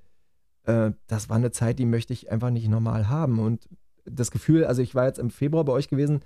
äh, 0.65 0.91
das 1.07 1.29
war 1.29 1.37
eine 1.37 1.51
Zeit, 1.51 1.79
die 1.79 1.85
möchte 1.85 2.13
ich 2.13 2.31
einfach 2.31 2.49
nicht 2.49 2.67
normal 2.67 3.09
haben. 3.09 3.39
Und 3.39 3.67
das 4.05 4.31
Gefühl, 4.31 4.65
also 4.65 4.81
ich 4.81 4.95
war 4.95 5.05
jetzt 5.05 5.19
im 5.19 5.29
Februar 5.29 5.65
bei 5.65 5.73
euch 5.73 5.89
gewesen, 5.89 6.21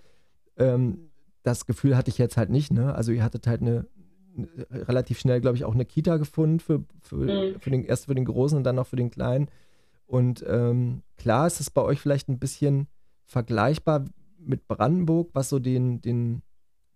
ähm, 0.57 1.09
das 1.43 1.65
Gefühl 1.65 1.95
hatte 1.95 2.09
ich 2.09 2.17
jetzt 2.17 2.37
halt 2.37 2.49
nicht. 2.49 2.71
Ne? 2.71 2.93
Also 2.93 3.11
ihr 3.11 3.23
hattet 3.23 3.47
halt 3.47 3.61
eine, 3.61 3.87
eine 4.35 4.87
relativ 4.87 5.19
schnell, 5.19 5.41
glaube 5.41 5.57
ich, 5.57 5.65
auch 5.65 5.73
eine 5.73 5.85
Kita 5.85 6.17
gefunden 6.17 6.59
für, 6.59 6.83
für, 7.01 7.15
mhm. 7.15 7.59
für 7.59 7.69
den, 7.69 7.83
erst 7.83 8.05
für 8.05 8.15
den 8.15 8.25
Großen 8.25 8.57
und 8.57 8.63
dann 8.63 8.75
noch 8.75 8.87
für 8.87 8.97
den 8.97 9.11
Kleinen. 9.11 9.49
Und 10.05 10.43
ähm, 10.47 11.03
klar 11.17 11.47
ist 11.47 11.59
es 11.59 11.69
bei 11.69 11.81
euch 11.81 11.99
vielleicht 11.99 12.29
ein 12.29 12.39
bisschen 12.39 12.87
vergleichbar 13.25 14.05
mit 14.39 14.67
Brandenburg, 14.67 15.29
was 15.33 15.49
so 15.49 15.59
den, 15.59 16.01
den, 16.01 16.41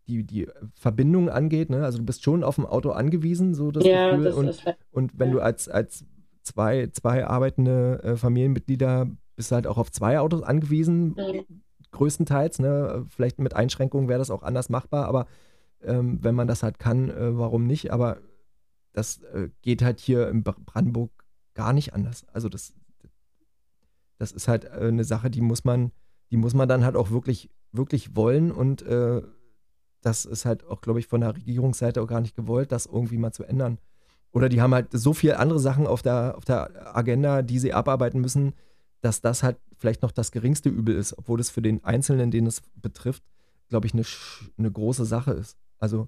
die, 0.08 0.24
die 0.24 0.48
Verbindung 0.74 1.30
angeht. 1.30 1.70
Ne? 1.70 1.84
Also 1.84 2.00
du 2.00 2.06
bist 2.06 2.24
schon 2.24 2.44
auf 2.44 2.56
dem 2.56 2.66
Auto 2.66 2.90
angewiesen, 2.90 3.54
so 3.54 3.72
das 3.72 3.86
ja, 3.86 4.12
Gefühl. 4.12 4.26
Das 4.26 4.36
und, 4.36 4.78
und 4.92 5.20
wenn 5.20 5.30
ja. 5.30 5.36
du 5.36 5.42
als, 5.42 5.70
als 5.70 6.06
zwei, 6.44 6.88
zwei 6.88 7.26
arbeitende 7.26 8.02
äh, 8.04 8.16
Familienmitglieder 8.16 9.08
bist 9.36 9.52
halt 9.52 9.68
auch 9.68 9.78
auf 9.78 9.92
zwei 9.92 10.20
Autos 10.20 10.44
angewiesen, 10.44 11.16
mhm. 11.16 11.62
größtenteils. 11.92 12.60
Ne? 12.60 13.06
Vielleicht 13.10 13.40
mit 13.40 13.56
Einschränkungen 13.56 14.08
wäre 14.08 14.20
das 14.20 14.30
auch 14.30 14.44
anders 14.44 14.70
machbar, 14.70 15.06
aber 15.06 15.28
ähm, 15.82 16.20
wenn 16.22 16.36
man 16.36 16.48
das 16.48 16.64
halt 16.64 16.80
kann, 16.80 17.10
äh, 17.10 17.38
warum 17.38 17.66
nicht? 17.66 17.92
Aber 17.92 18.18
das 18.94 19.22
äh, 19.24 19.50
geht 19.62 19.82
halt 19.82 20.00
hier 20.00 20.30
in 20.30 20.44
Brandenburg 20.44 21.12
gar 21.54 21.74
nicht 21.74 21.94
anders. 21.94 22.26
Also 22.32 22.50
das, 22.50 22.74
das 24.18 24.32
ist 24.32 24.48
halt 24.48 24.66
äh, 24.66 24.88
eine 24.88 25.04
Sache, 25.04 25.30
die 25.30 25.42
muss 25.42 25.64
man, 25.64 25.92
die 26.32 26.38
muss 26.38 26.54
man 26.54 26.70
dann 26.70 26.86
halt 26.86 26.96
auch 26.96 27.12
wirklich, 27.12 27.50
wirklich 27.72 28.16
wollen 28.16 28.52
und 28.52 28.82
äh, 28.84 29.22
das 30.02 30.26
ist 30.26 30.46
halt 30.46 30.66
auch, 30.66 30.82
glaube 30.82 31.00
ich, 31.00 31.08
von 31.08 31.22
der 31.22 31.36
Regierungsseite 31.36 32.02
auch 32.02 32.08
gar 32.08 32.22
nicht 32.22 32.36
gewollt, 32.36 32.72
das 32.72 32.86
irgendwie 32.86 33.18
mal 33.18 33.32
zu 33.32 33.44
ändern. 33.44 33.80
Oder 34.34 34.50
die 34.50 34.62
haben 34.62 34.74
halt 34.74 34.88
so 34.92 35.14
viele 35.14 35.40
andere 35.40 35.60
Sachen 35.60 35.88
auf 35.88 36.02
der, 36.02 36.36
auf 36.36 36.44
der 36.44 36.96
Agenda, 36.98 37.42
die 37.42 37.60
sie 37.60 37.74
abarbeiten 37.74 38.20
müssen, 38.20 38.54
dass 39.02 39.22
das 39.22 39.44
halt 39.44 39.58
vielleicht 39.78 40.02
noch 40.02 40.12
das 40.12 40.32
geringste 40.32 40.70
Übel 40.70 40.96
ist, 40.96 41.18
obwohl 41.18 41.38
das 41.38 41.50
für 41.50 41.62
den 41.62 41.84
Einzelnen, 41.84 42.32
den 42.32 42.48
es 42.48 42.62
betrifft, 42.76 43.24
glaube 43.70 43.86
ich, 43.86 43.94
eine, 43.94 44.04
eine 44.58 44.72
große 44.72 45.06
Sache 45.06 45.32
ist. 45.32 45.58
Also, 45.80 46.08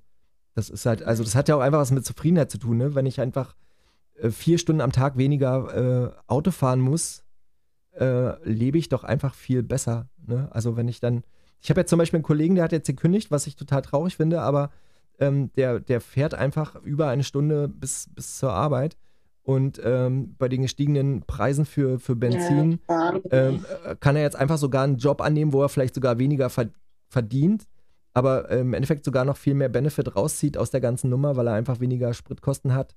das 0.56 0.70
ist 0.70 0.86
halt, 0.86 1.04
also 1.04 1.24
das 1.24 1.36
hat 1.36 1.50
ja 1.50 1.56
auch 1.56 1.62
einfach 1.62 1.80
was 1.80 1.92
mit 1.92 2.06
Zufriedenheit 2.06 2.50
zu 2.50 2.58
tun, 2.58 2.78
ne? 2.78 2.96
Wenn 2.96 3.06
ich 3.06 3.20
einfach 3.22 3.56
äh, 4.16 4.30
vier 4.32 4.58
Stunden 4.58 4.82
am 4.82 4.92
Tag 4.92 5.18
weniger 5.18 5.76
äh, 5.76 6.12
Auto 6.28 6.52
fahren 6.52 6.80
muss, 6.80 7.24
äh, 7.92 8.42
lebe 8.50 8.78
ich 8.78 8.90
doch 8.90 9.04
einfach 9.04 9.36
viel 9.36 9.64
besser. 9.64 10.10
Ne? 10.26 10.48
Also 10.52 10.76
wenn 10.78 10.88
ich 10.88 11.00
dann, 11.00 11.24
ich 11.62 11.70
habe 11.70 11.82
jetzt 11.82 11.90
zum 11.90 12.00
Beispiel 12.00 12.18
einen 12.18 12.24
Kollegen, 12.24 12.56
der 12.56 12.64
hat 12.64 12.72
jetzt 12.72 12.88
gekündigt, 12.88 13.32
was 13.32 13.48
ich 13.48 13.56
total 13.56 13.82
traurig 13.82 14.16
finde, 14.16 14.42
aber 14.42 14.72
ähm, 15.20 15.52
der, 15.56 15.80
der 15.80 16.02
fährt 16.02 16.34
einfach 16.34 16.76
über 16.84 17.08
eine 17.08 17.24
Stunde 17.24 17.68
bis, 17.68 18.10
bis 18.14 18.38
zur 18.38 18.54
Arbeit. 18.54 18.98
Und 19.44 19.80
ähm, 19.84 20.36
bei 20.40 20.50
den 20.50 20.64
gestiegenen 20.64 21.22
Preisen 21.22 21.66
für, 21.66 22.00
für 22.00 22.16
Benzin 22.16 22.80
ja. 22.90 23.14
ähm, 23.30 23.64
äh, 23.86 23.96
kann 23.96 24.16
er 24.16 24.24
jetzt 24.24 24.36
einfach 24.36 24.58
sogar 24.58 24.84
einen 24.84 24.98
Job 24.98 25.22
annehmen, 25.22 25.54
wo 25.54 25.62
er 25.62 25.70
vielleicht 25.70 25.94
sogar 25.94 26.18
weniger 26.18 26.50
verdient, 27.10 27.68
aber 28.16 28.50
ähm, 28.50 28.68
im 28.70 28.74
Endeffekt 28.74 29.06
sogar 29.06 29.24
noch 29.24 29.38
viel 29.38 29.54
mehr 29.54 29.70
Benefit 29.70 30.16
rauszieht 30.16 30.58
aus 30.58 30.72
der 30.72 30.82
ganzen 30.82 31.12
Nummer, 31.12 31.36
weil 31.36 31.48
er 31.48 31.54
einfach 31.54 31.80
weniger 31.80 32.14
Spritkosten 32.14 32.74
hat 32.74 32.96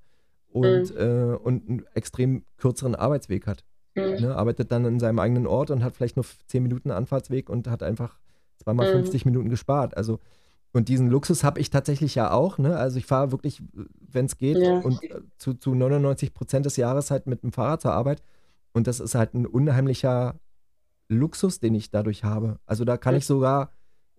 und, 0.50 0.94
mhm. 0.94 1.00
äh, 1.00 1.36
und 1.36 1.68
einen 1.68 1.86
extrem 1.94 2.44
kürzeren 2.56 2.94
Arbeitsweg 2.94 3.46
hat. 3.46 3.64
Mhm. 3.94 4.20
Ne? 4.20 4.36
Arbeitet 4.36 4.72
dann 4.72 4.84
in 4.84 5.00
seinem 5.00 5.18
eigenen 5.18 5.46
Ort 5.46 5.70
und 5.70 5.84
hat 5.84 5.96
vielleicht 5.96 6.16
nur 6.16 6.24
10 6.46 6.62
Minuten 6.62 6.90
Anfahrtsweg 6.90 7.50
und 7.50 7.68
hat 7.68 7.82
einfach 7.82 8.18
zweimal 8.56 8.88
mhm. 8.88 9.00
50 9.00 9.24
Minuten 9.24 9.50
gespart. 9.50 9.96
Also 9.96 10.20
und 10.72 10.88
diesen 10.88 11.08
Luxus 11.08 11.44
habe 11.44 11.60
ich 11.60 11.70
tatsächlich 11.70 12.14
ja 12.14 12.30
auch. 12.30 12.58
Ne? 12.58 12.76
Also 12.76 12.98
ich 12.98 13.06
fahre 13.06 13.32
wirklich, 13.32 13.62
wenn 13.98 14.26
es 14.26 14.36
geht, 14.36 14.58
ja. 14.58 14.78
und 14.78 15.02
äh, 15.02 15.20
zu, 15.38 15.54
zu 15.54 15.74
99 15.74 16.34
Prozent 16.34 16.66
des 16.66 16.76
Jahres 16.76 17.10
halt 17.10 17.26
mit 17.26 17.42
dem 17.42 17.52
Fahrrad 17.52 17.80
zur 17.80 17.92
Arbeit. 17.92 18.22
Und 18.72 18.86
das 18.86 19.00
ist 19.00 19.14
halt 19.14 19.34
ein 19.34 19.46
unheimlicher 19.46 20.38
Luxus, 21.08 21.58
den 21.58 21.74
ich 21.74 21.90
dadurch 21.90 22.22
habe. 22.24 22.58
Also 22.66 22.84
da 22.84 22.96
kann 22.96 23.16
ich 23.16 23.24
sogar 23.24 23.72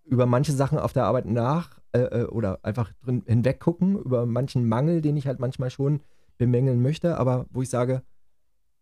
über 0.05 0.25
manche 0.25 0.51
Sachen 0.51 0.79
auf 0.79 0.91
der 0.91 1.05
Arbeit 1.05 1.25
nach 1.25 1.79
äh, 1.91 1.99
äh, 1.99 2.25
oder 2.25 2.59
einfach 2.63 2.91
drin 3.03 3.23
hinweg 3.27 3.59
gucken, 3.59 3.97
über 3.97 4.25
manchen 4.25 4.67
Mangel, 4.67 5.01
den 5.01 5.17
ich 5.17 5.27
halt 5.27 5.39
manchmal 5.39 5.69
schon 5.69 6.01
bemängeln 6.37 6.81
möchte, 6.81 7.17
aber 7.17 7.45
wo 7.51 7.61
ich 7.61 7.69
sage, 7.69 8.01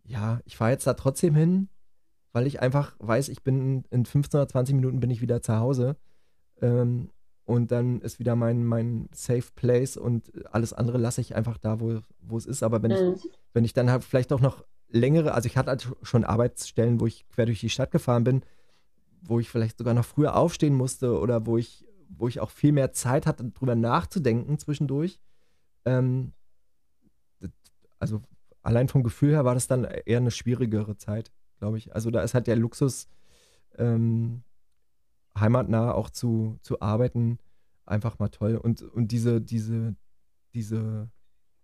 ja, 0.04 0.40
ich 0.46 0.56
fahre 0.56 0.72
jetzt 0.72 0.88
da 0.88 0.94
trotzdem 0.94 1.36
hin, 1.36 1.68
weil 2.32 2.48
ich 2.48 2.62
einfach 2.62 2.96
weiß, 3.00 3.28
ich 3.30 3.44
bin 3.44 3.84
in 3.90 4.06
15 4.06 4.40
oder 4.40 4.48
20 4.48 4.76
Minuten 4.76 5.00
bin 5.02 5.10
ich 5.10 5.22
wieder 5.22 5.42
zu 5.42 5.58
Hause. 5.58 5.98
Ähm, 6.62 7.10
und 7.48 7.72
dann 7.72 8.02
ist 8.02 8.20
wieder 8.20 8.36
mein, 8.36 8.66
mein 8.66 9.08
Safe 9.14 9.46
Place 9.56 9.96
und 9.96 10.34
alles 10.52 10.74
andere 10.74 10.98
lasse 10.98 11.22
ich 11.22 11.34
einfach 11.34 11.58
da, 11.58 11.80
wo, 11.80 12.02
wo 12.20 12.38
es 12.38 12.46
ist. 12.46 12.62
Aber 12.62 12.84
wenn 12.84 12.92
mhm. 12.92 13.16
ich, 13.16 13.30
wenn 13.54 13.64
ich 13.64 13.72
dann 13.72 13.90
halt 13.90 14.04
vielleicht 14.04 14.34
auch 14.34 14.42
noch 14.42 14.66
längere, 14.90 15.34
also 15.34 15.48
ich 15.48 15.56
hatte 15.56 15.70
halt 15.70 15.88
schon 16.02 16.26
Arbeitsstellen, 16.26 17.00
wo 17.00 17.08
ich 17.08 17.26
quer 17.30 17.46
durch 17.46 17.62
die 17.62 17.70
Stadt 17.70 17.92
gefahren 17.92 18.26
bin, 18.26 18.44
wo 19.22 19.40
ich 19.40 19.50
vielleicht 19.50 19.78
sogar 19.78 19.94
noch 19.94 20.04
früher 20.04 20.36
aufstehen 20.36 20.76
musste 20.76 21.18
oder 21.18 21.46
wo 21.46 21.58
ich, 21.58 21.88
wo 22.10 22.28
ich 22.28 22.42
auch 22.42 22.50
viel 22.50 22.74
mehr 22.74 22.92
Zeit 22.92 23.26
hatte, 23.26 23.46
drüber 23.46 23.76
nachzudenken 23.76 24.60
zwischendurch. 24.60 25.22
Ähm, 25.86 26.34
also 27.98 28.24
allein 28.62 28.90
vom 28.90 29.04
Gefühl 29.04 29.32
her 29.32 29.46
war 29.46 29.54
das 29.54 29.68
dann 29.68 29.86
eher 29.86 30.18
eine 30.18 30.32
schwierigere 30.32 30.98
Zeit, 30.98 31.32
glaube 31.60 31.78
ich. 31.78 31.96
Also 31.96 32.12
da 32.12 32.24
ist 32.24 32.34
halt 32.34 32.48
der 32.48 32.58
Luxus, 32.58 33.08
ähm, 33.78 34.44
heimatnah 35.40 35.94
auch 35.94 36.10
zu, 36.10 36.58
zu 36.62 36.82
arbeiten, 36.82 37.40
einfach 37.86 38.20
mal 38.20 38.30
toll. 38.30 38.56
Und, 38.56 38.82
und 38.82 39.12
diese, 39.12 39.42
diese, 39.42 39.96
diese 40.54 41.10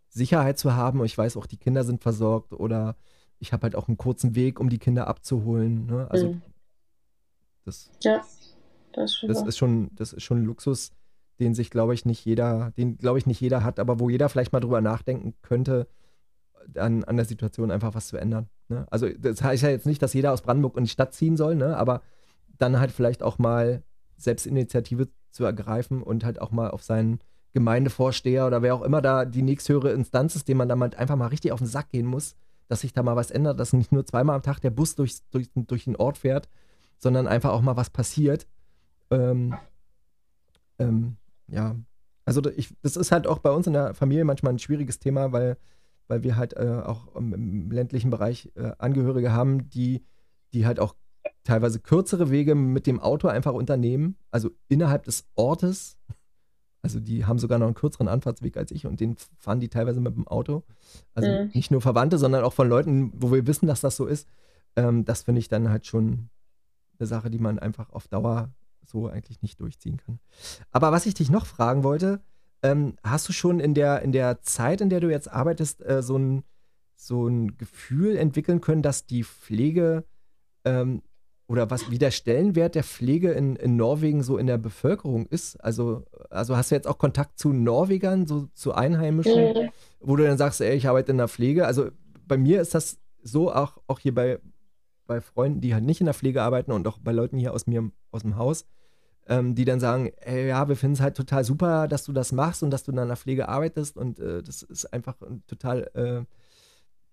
Sicherheit 0.09 0.57
zu 0.57 0.74
haben, 0.76 1.03
ich 1.03 1.17
weiß 1.17 1.38
auch, 1.38 1.45
die 1.45 1.57
Kinder 1.57 1.84
sind 1.84 2.01
versorgt 2.01 2.53
oder 2.53 2.95
ich 3.39 3.51
habe 3.51 3.63
halt 3.63 3.76
auch 3.76 3.88
einen 3.88 3.97
kurzen 3.97 4.36
Weg, 4.36 4.59
um 4.59 4.69
die 4.69 4.80
Kinder 4.80 5.07
abzuholen. 5.07 5.88
Ne? 5.88 6.07
Also 6.09 6.34
mhm. 6.34 6.41
das, 7.65 7.91
ja, 8.01 8.21
das, 8.93 9.24
das 9.28 9.41
ist 9.41 9.57
schon, 9.57 9.89
das 9.95 10.13
ist 10.13 10.24
schon 10.24 10.39
ein 10.39 10.45
Luxus, 10.45 10.91
den 11.39 11.55
sich, 11.55 11.69
glaube 11.69 11.93
ich, 11.93 12.05
nicht 12.05 12.24
jeder, 12.26 12.71
den, 12.78 12.97
glaube 12.97 13.17
ich, 13.17 13.26
nicht 13.26 13.41
jeder 13.41 13.63
hat, 13.63 13.80
aber 13.80 13.99
wo 13.99 14.09
jeder 14.09 14.30
vielleicht 14.30 14.53
mal 14.53 14.59
drüber 14.59 14.82
nachdenken 14.82 15.34
könnte, 15.41 15.88
an, 16.76 17.03
an 17.03 17.17
der 17.17 17.26
Situation 17.26 17.71
einfach 17.71 17.93
was 17.95 18.07
zu 18.07 18.17
ändern. 18.17 18.47
Ne? 18.69 18.86
Also 18.89 19.09
das 19.09 19.43
heißt 19.43 19.63
ja 19.63 19.69
jetzt 19.69 19.86
nicht, 19.86 20.01
dass 20.01 20.13
jeder 20.13 20.32
aus 20.32 20.41
Brandenburg 20.41 20.78
in 20.78 20.86
die 20.86 20.89
Stadt 20.89 21.13
ziehen 21.13 21.38
soll, 21.38 21.55
ne? 21.55 21.76
aber 21.78 22.01
dann 22.57 22.79
halt 22.79 22.91
vielleicht 22.91 23.23
auch 23.23 23.39
mal 23.39 23.83
Selbstinitiative 24.17 25.09
zu 25.31 25.43
ergreifen 25.43 26.01
und 26.01 26.23
halt 26.23 26.39
auch 26.41 26.51
mal 26.51 26.71
auf 26.71 26.83
seinen 26.83 27.19
Gemeindevorsteher 27.53 28.47
oder 28.47 28.61
wer 28.61 28.75
auch 28.75 28.81
immer 28.81 29.01
da 29.01 29.25
die 29.25 29.41
nächsthöhere 29.41 29.91
Instanz 29.91 30.35
ist, 30.35 30.47
dem 30.47 30.57
man 30.57 30.69
dann 30.69 30.81
halt 30.81 30.95
einfach 30.95 31.15
mal 31.15 31.27
richtig 31.27 31.51
auf 31.51 31.59
den 31.59 31.67
Sack 31.67 31.89
gehen 31.89 32.05
muss, 32.05 32.35
dass 32.67 32.81
sich 32.81 32.93
da 32.93 33.03
mal 33.03 33.15
was 33.15 33.31
ändert, 33.31 33.59
dass 33.59 33.73
nicht 33.73 33.91
nur 33.91 34.05
zweimal 34.05 34.35
am 34.35 34.41
Tag 34.41 34.59
der 34.59 34.71
Bus 34.71 34.95
durch, 34.95 35.19
durch, 35.29 35.49
durch 35.53 35.83
den 35.85 35.95
Ort 35.95 36.17
fährt, 36.17 36.49
sondern 36.97 37.27
einfach 37.27 37.51
auch 37.51 37.61
mal 37.61 37.77
was 37.77 37.89
passiert. 37.89 38.47
Ähm, 39.11 39.55
ähm, 40.79 41.17
ja, 41.47 41.75
also 42.25 42.41
ich, 42.55 42.73
das 42.81 42.95
ist 42.95 43.11
halt 43.11 43.27
auch 43.27 43.39
bei 43.39 43.51
uns 43.51 43.67
in 43.67 43.73
der 43.73 43.93
Familie 43.93 44.25
manchmal 44.25 44.53
ein 44.53 44.59
schwieriges 44.59 44.99
Thema, 44.99 45.31
weil, 45.31 45.57
weil 46.07 46.23
wir 46.23 46.35
halt 46.35 46.53
äh, 46.53 46.81
auch 46.83 47.15
im 47.15 47.69
ländlichen 47.69 48.09
Bereich 48.09 48.51
äh, 48.55 48.71
Angehörige 48.77 49.31
haben, 49.31 49.69
die, 49.69 50.03
die 50.53 50.65
halt 50.65 50.79
auch 50.79 50.95
teilweise 51.43 51.80
kürzere 51.80 52.30
Wege 52.30 52.55
mit 52.55 52.88
dem 52.88 52.99
Auto 52.99 53.28
einfach 53.28 53.53
unternehmen, 53.53 54.17
also 54.32 54.49
innerhalb 54.67 55.03
des 55.03 55.26
Ortes. 55.36 55.97
Also 56.82 56.99
die 56.99 57.26
haben 57.26 57.39
sogar 57.39 57.59
noch 57.59 57.67
einen 57.67 57.76
kürzeren 57.76 58.07
Anfahrtsweg 58.07 58.57
als 58.57 58.71
ich 58.71 58.86
und 58.86 58.99
den 58.99 59.15
fahren 59.39 59.59
die 59.59 59.69
teilweise 59.69 60.01
mit 60.01 60.15
dem 60.15 60.28
Auto. 60.28 60.63
Also 61.13 61.30
mhm. 61.30 61.51
nicht 61.53 61.71
nur 61.71 61.82
Verwandte, 61.82 62.17
sondern 62.17 62.43
auch 62.43 62.53
von 62.53 62.67
Leuten, 62.67 63.11
wo 63.15 63.32
wir 63.32 63.47
wissen, 63.47 63.67
dass 63.67 63.82
das 63.82 63.95
so 63.95 64.05
ist. 64.05 64.28
Ähm, 64.76 65.05
das 65.05 65.24
finde 65.24 65.39
ich 65.39 65.47
dann 65.47 65.69
halt 65.69 65.86
schon 65.86 66.30
eine 66.99 67.07
Sache, 67.07 67.30
die 67.30 67.39
man 67.39 67.59
einfach 67.59 67.89
auf 67.91 68.07
Dauer 68.07 68.51
so 68.86 69.07
eigentlich 69.07 69.41
nicht 69.41 69.59
durchziehen 69.61 69.97
kann. 69.97 70.19
Aber 70.71 70.91
was 70.91 71.05
ich 71.05 71.13
dich 71.13 71.30
noch 71.30 71.45
fragen 71.45 71.84
wollte, 71.84 72.21
ähm, 72.63 72.95
hast 73.03 73.28
du 73.28 73.34
schon 73.34 73.59
in 73.59 73.74
der, 73.74 74.01
in 74.01 74.11
der 74.11 74.41
Zeit, 74.41 74.82
in 74.82 74.89
der 74.89 74.99
du 74.99 75.09
jetzt 75.09 75.32
arbeitest, 75.32 75.86
äh, 75.86 76.01
so, 76.01 76.17
ein, 76.17 76.43
so 76.95 77.28
ein 77.28 77.57
Gefühl 77.57 78.15
entwickeln 78.15 78.61
können, 78.61 78.82
dass 78.82 79.05
die 79.05 79.24
Pflege 79.24 80.05
ähm, 80.65 81.01
oder 81.47 81.69
was, 81.69 81.91
wie 81.91 81.97
der 81.97 82.11
Stellenwert 82.11 82.75
der 82.75 82.83
Pflege 82.83 83.31
in, 83.31 83.55
in 83.55 83.75
Norwegen 83.75 84.23
so 84.23 84.37
in 84.37 84.47
der 84.47 84.57
Bevölkerung 84.57 85.25
ist. 85.27 85.57
Also, 85.57 86.05
also 86.29 86.55
hast 86.55 86.71
du 86.71 86.75
jetzt 86.75 86.87
auch 86.87 86.97
Kontakt 86.97 87.37
zu 87.37 87.51
Norwegern, 87.51 88.25
so 88.25 88.47
zu 88.53 88.73
Einheimischen, 88.73 89.53
mhm. 89.53 89.69
wo 89.99 90.15
du 90.15 90.23
dann 90.23 90.37
sagst, 90.37 90.61
ey, 90.61 90.75
ich 90.75 90.87
arbeite 90.87 91.11
in 91.11 91.17
der 91.17 91.27
Pflege. 91.27 91.65
Also 91.65 91.89
bei 92.27 92.37
mir 92.37 92.61
ist 92.61 92.73
das 92.73 92.97
so, 93.21 93.53
auch, 93.53 93.77
auch 93.87 93.99
hier 93.99 94.15
bei, 94.15 94.39
bei 95.05 95.21
Freunden, 95.21 95.61
die 95.61 95.73
halt 95.73 95.83
nicht 95.83 95.99
in 95.99 96.05
der 96.05 96.13
Pflege 96.13 96.41
arbeiten 96.41 96.71
und 96.71 96.87
auch 96.87 96.97
bei 96.99 97.11
Leuten 97.11 97.37
hier 97.37 97.53
aus 97.53 97.67
mir, 97.67 97.91
aus 98.11 98.21
dem 98.21 98.37
Haus, 98.37 98.65
ähm, 99.27 99.53
die 99.53 99.65
dann 99.65 99.79
sagen, 99.79 100.11
ey, 100.21 100.47
ja, 100.47 100.67
wir 100.67 100.75
finden 100.75 100.95
es 100.95 101.01
halt 101.01 101.15
total 101.15 101.43
super, 101.43 101.87
dass 101.87 102.05
du 102.05 102.13
das 102.13 102.31
machst 102.31 102.63
und 102.63 102.71
dass 102.71 102.83
du 102.83 102.91
in 102.91 102.97
der 102.97 103.15
Pflege 103.15 103.49
arbeitest 103.49 103.97
und 103.97 104.19
äh, 104.19 104.41
das 104.43 104.63
ist 104.63 104.93
einfach 104.93 105.15
total 105.47 105.89
äh, 105.93 106.25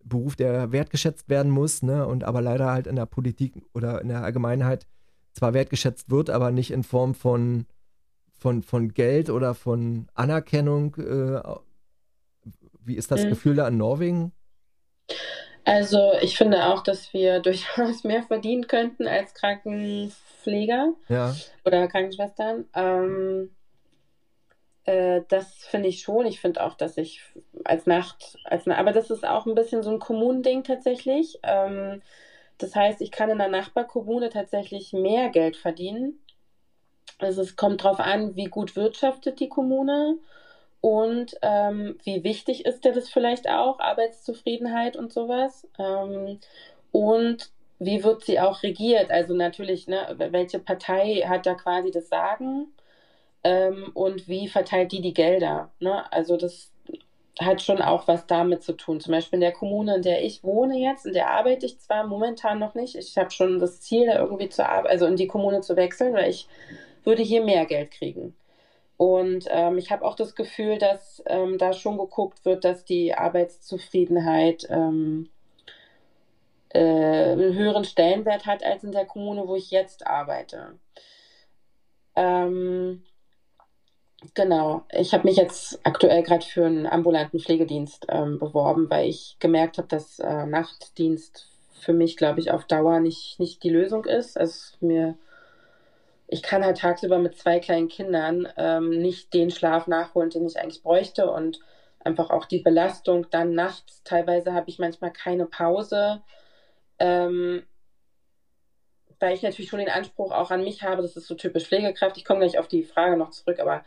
Beruf, 0.05 0.37
der 0.37 0.73
wertgeschätzt 0.73 1.29
werden 1.29 1.51
muss, 1.51 1.83
ne? 1.83 2.07
Und 2.07 2.25
aber 2.25 2.41
leider 2.41 2.71
halt 2.71 2.87
in 2.87 2.97
der 2.97 3.07
Politik 3.07 3.55
oder 3.75 4.01
in 4.01 4.09
der 4.09 4.23
Allgemeinheit 4.23 4.87
zwar 5.33 5.55
wertgeschätzt 5.55 6.11
wird, 6.11 6.31
aber 6.31 6.51
nicht 6.51 6.71
in 6.71 6.83
Form 6.83 7.15
von, 7.15 7.67
von, 8.39 8.63
von 8.63 8.93
Geld 8.93 9.31
oder 9.31 9.55
von 9.55 10.09
Anerkennung. 10.15 10.97
Äh, 10.97 11.41
wie 12.83 12.97
ist 12.97 13.11
das 13.11 13.25
mhm. 13.25 13.31
Gefühl 13.31 13.57
da 13.57 13.69
in 13.69 13.77
Norwegen? 13.77 14.33
Also 15.65 16.13
ich 16.21 16.37
finde 16.37 16.67
auch, 16.67 16.83
dass 16.83 17.13
wir 17.13 17.41
durchaus 17.41 18.05
mehr 18.05 18.23
verdienen 18.23 18.67
könnten 18.67 19.07
als 19.07 19.35
Krankenpfleger 19.35 20.95
ja. 21.09 21.35
oder 21.65 21.87
Krankenschwestern. 21.89 22.65
Ähm, 22.75 23.51
äh, 24.85 25.22
das 25.28 25.64
finde 25.64 25.89
ich 25.89 26.01
schon. 26.01 26.26
Ich 26.26 26.41
finde 26.41 26.64
auch, 26.64 26.74
dass 26.74 26.97
ich 26.97 27.22
als 27.64 27.87
Nacht, 27.87 28.37
als 28.45 28.66
aber 28.66 28.93
das 28.93 29.11
ist 29.11 29.26
auch 29.26 29.47
ein 29.47 29.55
bisschen 29.55 29.83
so 29.83 29.91
ein 29.91 29.99
Kommunending 29.99 30.64
tatsächlich. 30.64 31.39
Ähm, 31.43 32.03
das 32.59 32.74
heißt, 32.74 33.01
ich 33.01 33.11
kann 33.11 33.31
in 33.31 33.39
der 33.39 33.49
Nachbarkommune 33.49 34.28
tatsächlich 34.31 34.93
mehr 34.93 35.31
Geld 35.31 35.57
verdienen. 35.57 36.20
Also 37.18 37.43
es 37.43 37.57
kommt 37.57 37.85
darauf 37.85 38.01
an, 38.01 38.37
wie 38.37 38.47
gut 38.47 38.76
wirtschaftet 38.76 39.41
die 39.41 39.49
Kommune 39.49 40.18
und 40.81 41.37
ähm, 41.43 41.99
wie 42.05 42.24
wichtig 42.24 42.64
ist 42.64 42.85
dir 42.85 42.93
das 42.93 43.11
vielleicht 43.11 43.49
auch, 43.49 43.81
Arbeitszufriedenheit 43.81 44.97
und 44.97 45.12
sowas. 45.12 45.68
Ähm, 45.78 46.39
und 46.93 47.51
wie 47.78 48.03
wird 48.05 48.24
sie 48.24 48.41
auch 48.41 48.62
regiert? 48.62 49.11
Also 49.11 49.35
natürlich, 49.35 49.87
ne, 49.89 50.14
welche 50.31 50.59
Partei 50.59 51.24
hat 51.26 51.47
da 51.47 51.55
quasi 51.55 51.91
das 51.91 52.09
Sagen? 52.09 52.68
Ähm, 53.45 53.91
und 53.95 54.28
wie 54.28 54.49
verteilt 54.49 54.93
die 54.93 55.01
die 55.01 55.14
Gelder. 55.14 55.70
Ne? 55.80 56.11
Also 56.12 56.36
das 56.36 56.70
hat 57.41 57.62
schon 57.62 57.80
auch 57.80 58.07
was 58.07 58.26
damit 58.26 58.62
zu 58.62 58.74
tun. 58.74 59.01
Zum 59.01 59.12
Beispiel 59.12 59.38
in 59.38 59.41
der 59.41 59.53
Kommune, 59.53 59.97
in 59.97 60.03
der 60.03 60.24
ich 60.24 60.45
wohne 60.45 60.78
jetzt, 60.78 61.07
in 61.07 61.14
der 61.14 61.30
arbeite 61.30 61.66
ich 61.66 61.78
zwar 61.80 62.07
momentan 62.07 62.59
noch 62.59 62.74
nicht. 62.74 62.97
Ich 62.97 63.16
habe 63.16 63.30
schon 63.30 63.59
das 63.59 63.80
Ziel, 63.80 64.07
da 64.07 64.18
irgendwie 64.18 64.49
zu 64.49 64.68
arbeiten, 64.68 64.93
also 64.93 65.07
in 65.07 65.16
die 65.16 65.26
Kommune 65.26 65.61
zu 65.62 65.76
wechseln, 65.76 66.12
weil 66.14 66.30
ich 66.30 66.49
würde 67.05 67.22
hier 67.22 67.43
mehr 67.43 67.64
Geld 67.66 67.93
kriegen. 67.93 68.34
Und 68.99 69.47
ähm, 69.49 69.78
ich 69.78 69.91
habe 69.91 70.05
auch 70.05 70.14
das 70.14 70.34
Gefühl, 70.34 70.76
dass 70.76 71.22
ähm, 71.26 71.57
da 71.57 71.72
schon 71.72 71.97
geguckt 71.97 72.45
wird, 72.45 72.64
dass 72.64 72.84
die 72.84 73.14
Arbeitszufriedenheit 73.14 74.66
ähm, 74.68 75.30
äh, 76.68 76.78
einen 76.78 77.55
höheren 77.55 77.84
Stellenwert 77.84 78.45
hat 78.45 78.62
als 78.62 78.84
in 78.84 78.93
der 78.93 79.07
Kommune, 79.07 79.49
wo 79.49 79.57
ich 79.57 79.70
jetzt 79.70 80.07
arbeite. 80.07 80.78
Ähm, 82.14 83.03
genau, 84.35 84.85
ich 84.91 85.12
habe 85.12 85.25
mich 85.25 85.37
jetzt 85.37 85.81
aktuell 85.85 86.23
gerade 86.23 86.45
für 86.45 86.66
einen 86.66 86.87
ambulanten 86.87 87.41
Pflegedienst 87.41 88.07
ähm, 88.09 88.39
beworben, 88.39 88.89
weil 88.91 89.09
ich 89.09 89.37
gemerkt 89.39 89.79
habe, 89.79 89.89
dass 89.89 90.18
äh, 90.18 90.47
Nachtdienst 90.47 91.49
für 91.81 91.93
mich, 91.93 92.16
glaube 92.16 92.41
ich, 92.41 92.51
auf 92.51 92.64
Dauer 92.64 93.01
nicht, 93.01 93.41
nicht 93.41 93.62
die 93.62 93.71
Lösung 93.71 94.05
ist. 94.05 94.39
Also 94.39 94.77
mir, 94.81 95.16
ich 96.29 96.43
kann 96.43 96.64
halt 96.64 96.79
tagsüber 96.79 97.18
mit 97.18 97.37
zwei 97.37 97.59
kleinen 97.59 97.89
Kindern 97.89 98.49
ähm, 98.57 98.91
nicht 98.91 99.33
den 99.35 99.51
Schlaf 99.51 99.87
nachholen, 99.87 100.31
den 100.31 100.47
ich 100.47 100.59
eigentlich 100.59 100.83
bräuchte 100.83 101.31
und 101.31 101.61
einfach 102.01 102.31
auch 102.31 102.45
die 102.45 102.59
Belastung 102.61 103.27
dann 103.31 103.55
nachts. 103.55 104.03
Teilweise 104.05 104.53
habe 104.53 104.68
ich 104.68 104.79
manchmal 104.79 105.12
keine 105.12 105.47
Pause, 105.47 106.23
ähm, 106.99 107.62
weil 109.18 109.35
ich 109.35 109.43
natürlich 109.43 109.71
schon 109.71 109.81
den 109.81 109.91
Anspruch 109.91 110.33
auch 110.33 110.51
an 110.51 110.64
mich 110.64 110.83
habe, 110.83 111.03
das 111.03 111.16
ist 111.16 111.27
so 111.27 111.35
typisch 111.35 111.66
Pflegekraft. 111.66 112.16
Ich 112.16 112.25
komme 112.25 112.41
gleich 112.41 112.59
auf 112.59 112.68
die 112.68 112.85
Frage 112.85 113.16
noch 113.16 113.31
zurück, 113.31 113.59
aber 113.61 113.85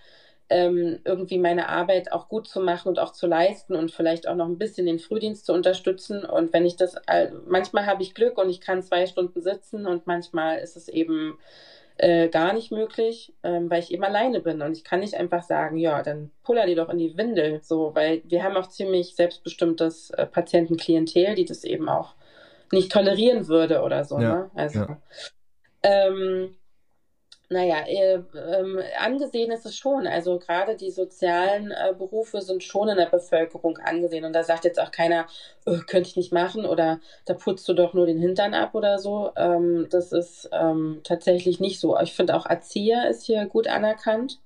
ähm, 0.49 0.99
irgendwie 1.05 1.37
meine 1.37 1.69
Arbeit 1.69 2.11
auch 2.11 2.27
gut 2.27 2.47
zu 2.47 2.59
machen 2.59 2.89
und 2.89 2.99
auch 2.99 3.11
zu 3.11 3.27
leisten 3.27 3.75
und 3.75 3.91
vielleicht 3.91 4.27
auch 4.27 4.35
noch 4.35 4.47
ein 4.47 4.57
bisschen 4.57 4.85
den 4.85 4.99
Frühdienst 4.99 5.45
zu 5.45 5.53
unterstützen. 5.53 6.25
Und 6.25 6.53
wenn 6.53 6.65
ich 6.65 6.75
das, 6.75 6.95
manchmal 7.47 7.85
habe 7.85 8.03
ich 8.03 8.13
Glück 8.13 8.37
und 8.37 8.49
ich 8.49 8.61
kann 8.61 8.81
zwei 8.81 9.05
Stunden 9.05 9.41
sitzen 9.41 9.87
und 9.87 10.05
manchmal 10.05 10.59
ist 10.59 10.75
es 10.75 10.87
eben 10.89 11.37
äh, 11.97 12.27
gar 12.29 12.53
nicht 12.53 12.71
möglich, 12.71 13.33
ähm, 13.43 13.69
weil 13.69 13.79
ich 13.79 13.91
eben 13.91 14.03
alleine 14.03 14.39
bin 14.41 14.61
und 14.61 14.75
ich 14.75 14.83
kann 14.83 14.99
nicht 14.99 15.15
einfach 15.15 15.43
sagen, 15.43 15.77
ja, 15.77 16.01
dann 16.01 16.31
puller 16.43 16.65
die 16.65 16.75
doch 16.75 16.89
in 16.89 16.97
die 16.97 17.17
Windel, 17.17 17.61
so, 17.63 17.93
weil 17.93 18.23
wir 18.25 18.43
haben 18.43 18.57
auch 18.57 18.67
ziemlich 18.67 19.15
selbstbestimmtes 19.15 20.09
äh, 20.11 20.25
Patientenklientel, 20.25 21.35
die 21.35 21.45
das 21.45 21.63
eben 21.63 21.89
auch 21.89 22.15
nicht 22.71 22.91
tolerieren 22.91 23.47
würde 23.47 23.81
oder 23.81 24.03
so. 24.03 24.19
Ja, 24.19 24.35
ne? 24.35 24.51
Also, 24.55 24.79
ja. 24.79 24.97
ähm, 25.83 26.55
naja, 27.53 27.85
äh, 27.87 28.15
ähm, 28.35 28.79
angesehen 28.99 29.51
ist 29.51 29.65
es 29.65 29.77
schon. 29.77 30.07
Also 30.07 30.39
gerade 30.39 30.75
die 30.75 30.91
sozialen 30.91 31.71
äh, 31.71 31.93
Berufe 31.97 32.41
sind 32.41 32.63
schon 32.63 32.89
in 32.89 32.97
der 32.97 33.05
Bevölkerung 33.05 33.77
angesehen. 33.77 34.25
Und 34.25 34.33
da 34.33 34.43
sagt 34.43 34.65
jetzt 34.65 34.79
auch 34.79 34.91
keiner, 34.91 35.27
oh, 35.65 35.77
könnte 35.87 36.09
ich 36.09 36.17
nicht 36.17 36.33
machen 36.33 36.65
oder 36.65 36.99
da 37.25 37.33
putzt 37.33 37.67
du 37.69 37.73
doch 37.73 37.93
nur 37.93 38.05
den 38.05 38.19
Hintern 38.19 38.53
ab 38.53 38.75
oder 38.75 38.99
so. 38.99 39.31
Ähm, 39.37 39.87
das 39.89 40.11
ist 40.11 40.49
ähm, 40.51 41.01
tatsächlich 41.03 41.59
nicht 41.59 41.79
so. 41.79 41.97
Ich 41.99 42.13
finde 42.13 42.35
auch 42.35 42.45
Erzieher 42.45 43.09
ist 43.09 43.23
hier 43.23 43.45
gut 43.45 43.67
anerkannt. 43.67 44.39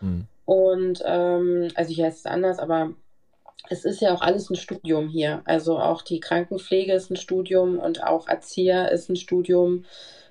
Mhm. 0.00 0.26
Und 0.44 1.02
ähm, 1.04 1.68
also 1.74 1.92
hier 1.94 2.08
ist 2.08 2.20
es 2.20 2.26
anders, 2.26 2.58
aber 2.58 2.94
es 3.68 3.84
ist 3.84 4.00
ja 4.00 4.14
auch 4.14 4.22
alles 4.22 4.50
ein 4.50 4.56
Studium 4.56 5.08
hier. 5.08 5.42
Also 5.44 5.78
auch 5.78 6.02
die 6.02 6.20
Krankenpflege 6.20 6.92
ist 6.92 7.10
ein 7.10 7.16
Studium 7.16 7.78
und 7.78 8.02
auch 8.02 8.28
Erzieher 8.28 8.90
ist 8.90 9.10
ein 9.10 9.16
Studium. 9.16 9.84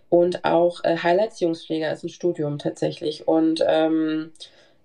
Und 0.10 0.46
auch 0.46 0.84
äh, 0.84 0.98
Heilerziehungspfleger 0.98 1.92
ist 1.92 2.04
ein 2.04 2.10
Studium 2.10 2.60
tatsächlich. 2.60 3.28
Und 3.28 3.64
ähm, 3.66 4.32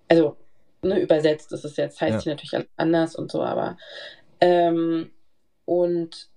also 0.09 0.35
ne, 0.81 0.99
übersetzt 0.99 1.51
ist 1.53 1.65
es 1.65 1.77
jetzt, 1.77 2.01
heißt 2.01 2.13
ja. 2.13 2.21
hier 2.21 2.33
natürlich 2.33 2.67
anders 2.75 3.15
und 3.15 3.31
so, 3.31 3.41
aber 3.41 3.77
ähm, 4.41 5.11
und 5.65 6.29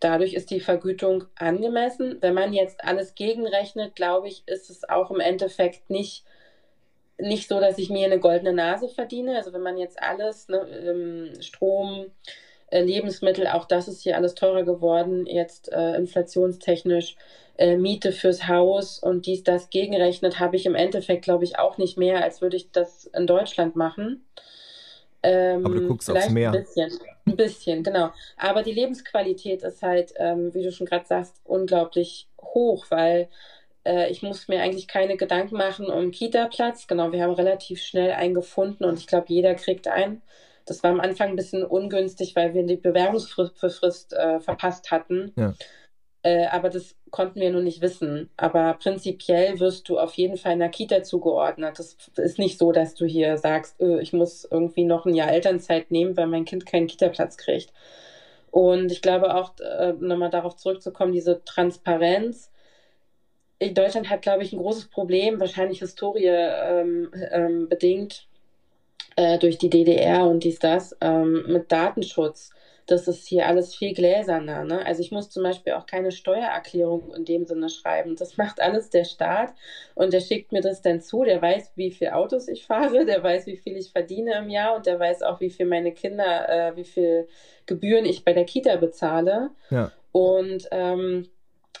dadurch 0.00 0.34
ist 0.34 0.50
die 0.50 0.60
Vergütung 0.60 1.24
angemessen. 1.36 2.18
Wenn 2.20 2.34
man 2.34 2.52
jetzt 2.52 2.84
alles 2.84 3.14
gegenrechnet, 3.14 3.96
glaube 3.96 4.28
ich, 4.28 4.42
ist 4.46 4.68
es 4.68 4.86
auch 4.88 5.10
im 5.10 5.20
Endeffekt 5.20 5.88
nicht, 5.88 6.24
nicht 7.18 7.48
so, 7.48 7.60
dass 7.60 7.78
ich 7.78 7.88
mir 7.88 8.04
eine 8.04 8.20
goldene 8.20 8.52
Nase 8.52 8.88
verdiene. 8.88 9.36
Also 9.36 9.52
wenn 9.54 9.62
man 9.62 9.78
jetzt 9.78 10.02
alles, 10.02 10.48
ne, 10.48 10.58
ähm, 10.58 11.40
Strom, 11.40 12.06
Lebensmittel, 12.70 13.46
auch 13.46 13.66
das 13.66 13.88
ist 13.88 14.02
hier 14.02 14.16
alles 14.16 14.34
teurer 14.34 14.64
geworden, 14.64 15.26
jetzt 15.26 15.72
äh, 15.72 15.94
inflationstechnisch 15.96 17.16
äh, 17.56 17.76
Miete 17.76 18.12
fürs 18.12 18.48
Haus 18.48 18.98
und 18.98 19.26
dies, 19.26 19.44
das 19.44 19.70
gegenrechnet, 19.70 20.40
habe 20.40 20.56
ich 20.56 20.66
im 20.66 20.74
Endeffekt, 20.74 21.22
glaube 21.22 21.44
ich, 21.44 21.58
auch 21.58 21.78
nicht 21.78 21.96
mehr, 21.96 22.22
als 22.22 22.40
würde 22.42 22.56
ich 22.56 22.70
das 22.72 23.06
in 23.06 23.26
Deutschland 23.26 23.76
machen. 23.76 24.24
Ähm, 25.22 25.64
Aber 25.64 25.74
du 25.74 25.86
guckst 25.88 26.10
aufs 26.10 26.28
Meer. 26.30 26.50
Ein 26.50 26.62
bisschen, 26.62 26.98
ein 27.26 27.36
bisschen, 27.36 27.82
genau. 27.82 28.10
Aber 28.36 28.62
die 28.62 28.72
Lebensqualität 28.72 29.62
ist 29.62 29.82
halt, 29.82 30.12
ähm, 30.16 30.52
wie 30.52 30.62
du 30.62 30.72
schon 30.72 30.86
gerade 30.86 31.06
sagst, 31.06 31.40
unglaublich 31.44 32.28
hoch, 32.42 32.86
weil 32.90 33.28
äh, 33.84 34.10
ich 34.10 34.22
muss 34.22 34.48
mir 34.48 34.60
eigentlich 34.60 34.88
keine 34.88 35.16
Gedanken 35.16 35.56
machen 35.56 35.86
um 35.86 36.10
Kita-Platz. 36.10 36.86
Genau, 36.86 37.12
wir 37.12 37.22
haben 37.22 37.34
relativ 37.34 37.82
schnell 37.82 38.12
einen 38.12 38.34
gefunden 38.34 38.84
und 38.84 38.98
ich 38.98 39.06
glaube, 39.06 39.26
jeder 39.28 39.54
kriegt 39.54 39.88
einen. 39.88 40.22
Das 40.66 40.82
war 40.82 40.90
am 40.90 41.00
Anfang 41.00 41.30
ein 41.30 41.36
bisschen 41.36 41.64
ungünstig, 41.64 42.34
weil 42.36 42.54
wir 42.54 42.64
die 42.64 42.76
Bewerbungsfrist 42.76 44.12
äh, 44.14 44.40
verpasst 44.40 44.90
hatten. 44.90 45.32
Ja. 45.36 45.54
Äh, 46.24 46.46
aber 46.46 46.70
das 46.70 46.96
konnten 47.10 47.38
wir 47.38 47.50
nur 47.50 47.60
nicht 47.60 47.82
wissen. 47.82 48.30
Aber 48.36 48.74
prinzipiell 48.74 49.60
wirst 49.60 49.88
du 49.88 49.98
auf 49.98 50.14
jeden 50.14 50.38
Fall 50.38 50.54
in 50.54 50.58
der 50.58 50.70
Kita 50.70 51.02
zugeordnet. 51.02 51.78
Das 51.78 51.96
ist 52.16 52.38
nicht 52.38 52.58
so, 52.58 52.72
dass 52.72 52.94
du 52.94 53.04
hier 53.04 53.36
sagst, 53.36 53.78
öh, 53.80 54.00
ich 54.00 54.14
muss 54.14 54.48
irgendwie 54.50 54.84
noch 54.84 55.04
ein 55.04 55.14
Jahr 55.14 55.30
Elternzeit 55.30 55.90
nehmen, 55.90 56.16
weil 56.16 56.26
mein 56.26 56.46
Kind 56.46 56.64
keinen 56.64 56.86
Kita-Platz 56.86 57.36
kriegt. 57.36 57.72
Und 58.50 58.90
ich 58.90 59.02
glaube 59.02 59.34
auch, 59.34 59.52
äh, 59.60 59.92
nochmal 59.98 60.30
darauf 60.30 60.56
zurückzukommen, 60.56 61.12
diese 61.12 61.44
Transparenz. 61.44 62.50
Deutschland 63.60 64.08
hat, 64.10 64.22
glaube 64.22 64.44
ich, 64.44 64.52
ein 64.52 64.58
großes 64.58 64.88
Problem, 64.88 65.40
wahrscheinlich 65.40 65.80
Historie 65.80 66.26
ähm, 66.26 67.10
ähm, 67.32 67.68
bedingt 67.68 68.26
äh, 69.16 69.38
durch 69.38 69.58
die 69.58 69.70
DDR 69.70 70.26
und 70.26 70.44
dies, 70.44 70.58
das, 70.58 70.96
ähm, 71.00 71.44
mit 71.48 71.70
Datenschutz 71.70 72.50
das 72.86 73.08
ist 73.08 73.26
hier 73.26 73.46
alles 73.46 73.74
viel 73.74 73.94
gläserner. 73.94 74.64
Ne? 74.64 74.84
Also 74.84 75.00
ich 75.00 75.10
muss 75.10 75.30
zum 75.30 75.42
Beispiel 75.42 75.72
auch 75.72 75.86
keine 75.86 76.12
Steuererklärung 76.12 77.14
in 77.14 77.24
dem 77.24 77.46
Sinne 77.46 77.68
schreiben. 77.68 78.16
Das 78.16 78.36
macht 78.36 78.60
alles 78.60 78.90
der 78.90 79.04
Staat 79.04 79.54
und 79.94 80.12
der 80.12 80.20
schickt 80.20 80.52
mir 80.52 80.60
das 80.60 80.82
dann 80.82 81.00
zu. 81.00 81.24
Der 81.24 81.40
weiß, 81.40 81.72
wie 81.76 81.90
viele 81.90 82.14
Autos 82.14 82.48
ich 82.48 82.66
fahre, 82.66 83.06
der 83.06 83.22
weiß, 83.22 83.46
wie 83.46 83.56
viel 83.56 83.76
ich 83.76 83.90
verdiene 83.90 84.36
im 84.38 84.50
Jahr 84.50 84.76
und 84.76 84.86
der 84.86 84.98
weiß 84.98 85.22
auch, 85.22 85.40
wie 85.40 85.50
viel 85.50 85.66
meine 85.66 85.92
Kinder, 85.92 86.48
äh, 86.48 86.76
wie 86.76 86.84
viel 86.84 87.26
Gebühren 87.66 88.04
ich 88.04 88.24
bei 88.24 88.34
der 88.34 88.44
Kita 88.44 88.76
bezahle. 88.76 89.50
Ja. 89.70 89.90
Und 90.12 90.68
ähm, 90.70 91.28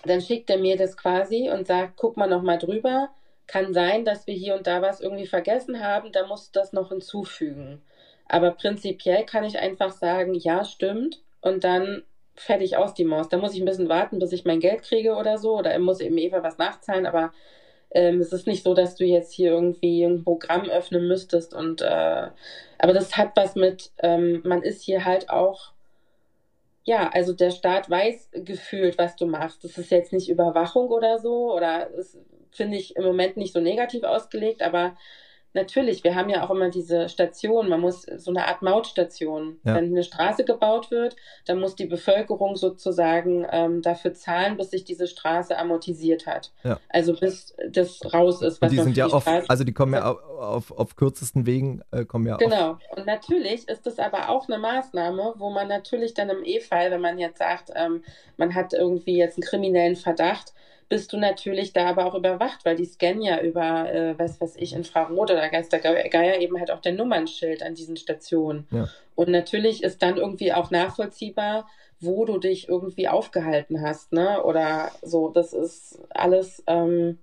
dann 0.04 0.20
schickt 0.20 0.48
er 0.48 0.58
mir 0.58 0.76
das 0.76 0.96
quasi 0.96 1.50
und 1.50 1.66
sagt, 1.66 1.94
guck 1.96 2.16
mal 2.16 2.28
nochmal 2.28 2.58
drüber. 2.58 3.10
Kann 3.46 3.74
sein, 3.74 4.04
dass 4.04 4.26
wir 4.26 4.34
hier 4.34 4.54
und 4.54 4.66
da 4.66 4.80
was 4.82 5.00
irgendwie 5.00 5.26
vergessen 5.26 5.80
haben, 5.80 6.12
da 6.12 6.26
musst 6.26 6.54
du 6.54 6.60
das 6.60 6.72
noch 6.72 6.88
hinzufügen. 6.88 7.82
Aber 8.26 8.52
prinzipiell 8.52 9.24
kann 9.24 9.44
ich 9.44 9.58
einfach 9.58 9.92
sagen, 9.92 10.34
ja, 10.34 10.64
stimmt. 10.64 11.22
Und 11.40 11.64
dann 11.64 12.02
fertig 12.34 12.76
aus 12.76 12.94
die 12.94 13.04
Maus. 13.04 13.28
Da 13.28 13.36
muss 13.36 13.54
ich 13.54 13.60
ein 13.60 13.66
bisschen 13.66 13.88
warten, 13.88 14.18
bis 14.18 14.32
ich 14.32 14.44
mein 14.44 14.60
Geld 14.60 14.82
kriege 14.82 15.14
oder 15.14 15.38
so. 15.38 15.58
Oder 15.58 15.78
muss 15.78 16.00
eben 16.00 16.18
Eva 16.18 16.42
was 16.42 16.58
nachzahlen. 16.58 17.06
Aber 17.06 17.32
ähm, 17.90 18.20
es 18.20 18.32
ist 18.32 18.46
nicht 18.46 18.64
so, 18.64 18.74
dass 18.74 18.96
du 18.96 19.04
jetzt 19.04 19.32
hier 19.32 19.50
irgendwie 19.50 20.02
ein 20.02 20.24
Programm 20.24 20.68
öffnen 20.68 21.06
müsstest. 21.06 21.54
Und 21.54 21.82
äh, 21.82 22.28
aber 22.78 22.92
das 22.92 23.16
hat 23.16 23.32
was 23.36 23.54
mit, 23.54 23.92
ähm, 23.98 24.42
man 24.44 24.62
ist 24.62 24.82
hier 24.82 25.04
halt 25.04 25.30
auch, 25.30 25.72
ja, 26.84 27.08
also 27.12 27.32
der 27.32 27.50
Staat 27.50 27.88
weiß 27.88 28.30
gefühlt, 28.32 28.98
was 28.98 29.16
du 29.16 29.26
machst. 29.26 29.64
Das 29.64 29.78
ist 29.78 29.90
jetzt 29.90 30.12
nicht 30.12 30.28
Überwachung 30.28 30.88
oder 30.88 31.18
so. 31.18 31.54
Oder 31.54 31.88
das 31.94 32.18
finde 32.54 32.76
ich 32.76 32.96
im 32.96 33.04
Moment 33.04 33.36
nicht 33.36 33.52
so 33.52 33.60
negativ 33.60 34.04
ausgelegt, 34.04 34.62
aber 34.62 34.96
Natürlich, 35.56 36.02
wir 36.02 36.16
haben 36.16 36.30
ja 36.30 36.44
auch 36.44 36.50
immer 36.50 36.68
diese 36.68 37.08
Station, 37.08 37.68
man 37.68 37.80
muss 37.80 38.02
so 38.02 38.32
eine 38.32 38.48
Art 38.48 38.60
Mautstation. 38.62 39.60
Ja. 39.62 39.76
Wenn 39.76 39.84
eine 39.84 40.02
Straße 40.02 40.44
gebaut 40.44 40.90
wird, 40.90 41.14
dann 41.46 41.60
muss 41.60 41.76
die 41.76 41.86
Bevölkerung 41.86 42.56
sozusagen 42.56 43.46
ähm, 43.52 43.80
dafür 43.80 44.14
zahlen, 44.14 44.56
bis 44.56 44.72
sich 44.72 44.82
diese 44.82 45.06
Straße 45.06 45.56
amortisiert 45.56 46.26
hat. 46.26 46.52
Ja. 46.64 46.80
Also 46.88 47.14
bis 47.14 47.54
das 47.70 48.00
raus 48.12 48.42
ist. 48.42 48.60
Was 48.60 48.70
Und 48.72 48.76
die 48.76 48.82
sind 48.82 48.96
ja 48.96 49.06
oft, 49.06 49.28
also 49.28 49.62
die 49.62 49.72
kommen 49.72 49.94
ja 49.94 50.10
auf, 50.10 50.20
auf, 50.28 50.70
auf 50.72 50.96
kürzesten 50.96 51.46
Wegen, 51.46 51.82
äh, 51.92 52.04
kommen 52.04 52.26
ja 52.26 52.36
Genau. 52.36 52.72
Auf. 52.72 52.78
Und 52.96 53.06
natürlich 53.06 53.68
ist 53.68 53.86
das 53.86 54.00
aber 54.00 54.30
auch 54.30 54.48
eine 54.48 54.58
Maßnahme, 54.58 55.34
wo 55.36 55.50
man 55.50 55.68
natürlich 55.68 56.14
dann 56.14 56.30
im 56.30 56.42
E-Fall, 56.42 56.90
wenn 56.90 57.00
man 57.00 57.16
jetzt 57.16 57.38
sagt, 57.38 57.70
ähm, 57.76 58.02
man 58.36 58.56
hat 58.56 58.72
irgendwie 58.72 59.16
jetzt 59.16 59.38
einen 59.38 59.46
kriminellen 59.46 59.94
Verdacht, 59.94 60.52
bist 60.88 61.12
du 61.12 61.16
natürlich 61.16 61.72
da 61.72 61.86
aber 61.86 62.06
auch 62.06 62.14
überwacht, 62.14 62.64
weil 62.64 62.76
die 62.76 62.84
scannen 62.84 63.22
ja 63.22 63.40
über, 63.40 63.92
äh, 63.92 64.18
was 64.18 64.40
weiß 64.40 64.56
ich, 64.56 64.72
Infrarot 64.72 65.30
oder 65.30 65.48
Geistergeier 65.48 66.40
eben 66.40 66.58
halt 66.58 66.70
auch 66.70 66.80
der 66.80 66.92
Nummernschild 66.92 67.62
an 67.62 67.74
diesen 67.74 67.96
Stationen. 67.96 68.66
Ja. 68.70 68.88
Und 69.14 69.28
natürlich 69.28 69.82
ist 69.82 70.02
dann 70.02 70.16
irgendwie 70.16 70.52
auch 70.52 70.70
nachvollziehbar, 70.70 71.68
wo 72.00 72.24
du 72.24 72.38
dich 72.38 72.68
irgendwie 72.68 73.08
aufgehalten 73.08 73.80
hast, 73.80 74.12
ne? 74.12 74.42
Oder 74.44 74.90
so. 75.02 75.28
Das 75.28 75.52
ist 75.52 76.00
alles 76.10 76.62
ähm, 76.66 77.18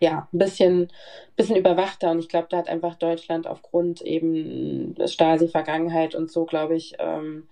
ja 0.00 0.28
ein 0.32 0.38
bisschen, 0.38 0.92
bisschen 1.36 1.56
überwachter. 1.56 2.10
Und 2.10 2.18
ich 2.20 2.28
glaube, 2.28 2.48
da 2.50 2.58
hat 2.58 2.68
einfach 2.68 2.94
Deutschland 2.96 3.46
aufgrund 3.46 4.02
eben 4.02 4.94
Stasi-Vergangenheit 5.04 6.14
und 6.14 6.30
so, 6.30 6.44
glaube 6.44 6.76
ich, 6.76 6.94
ähm, 6.98 7.48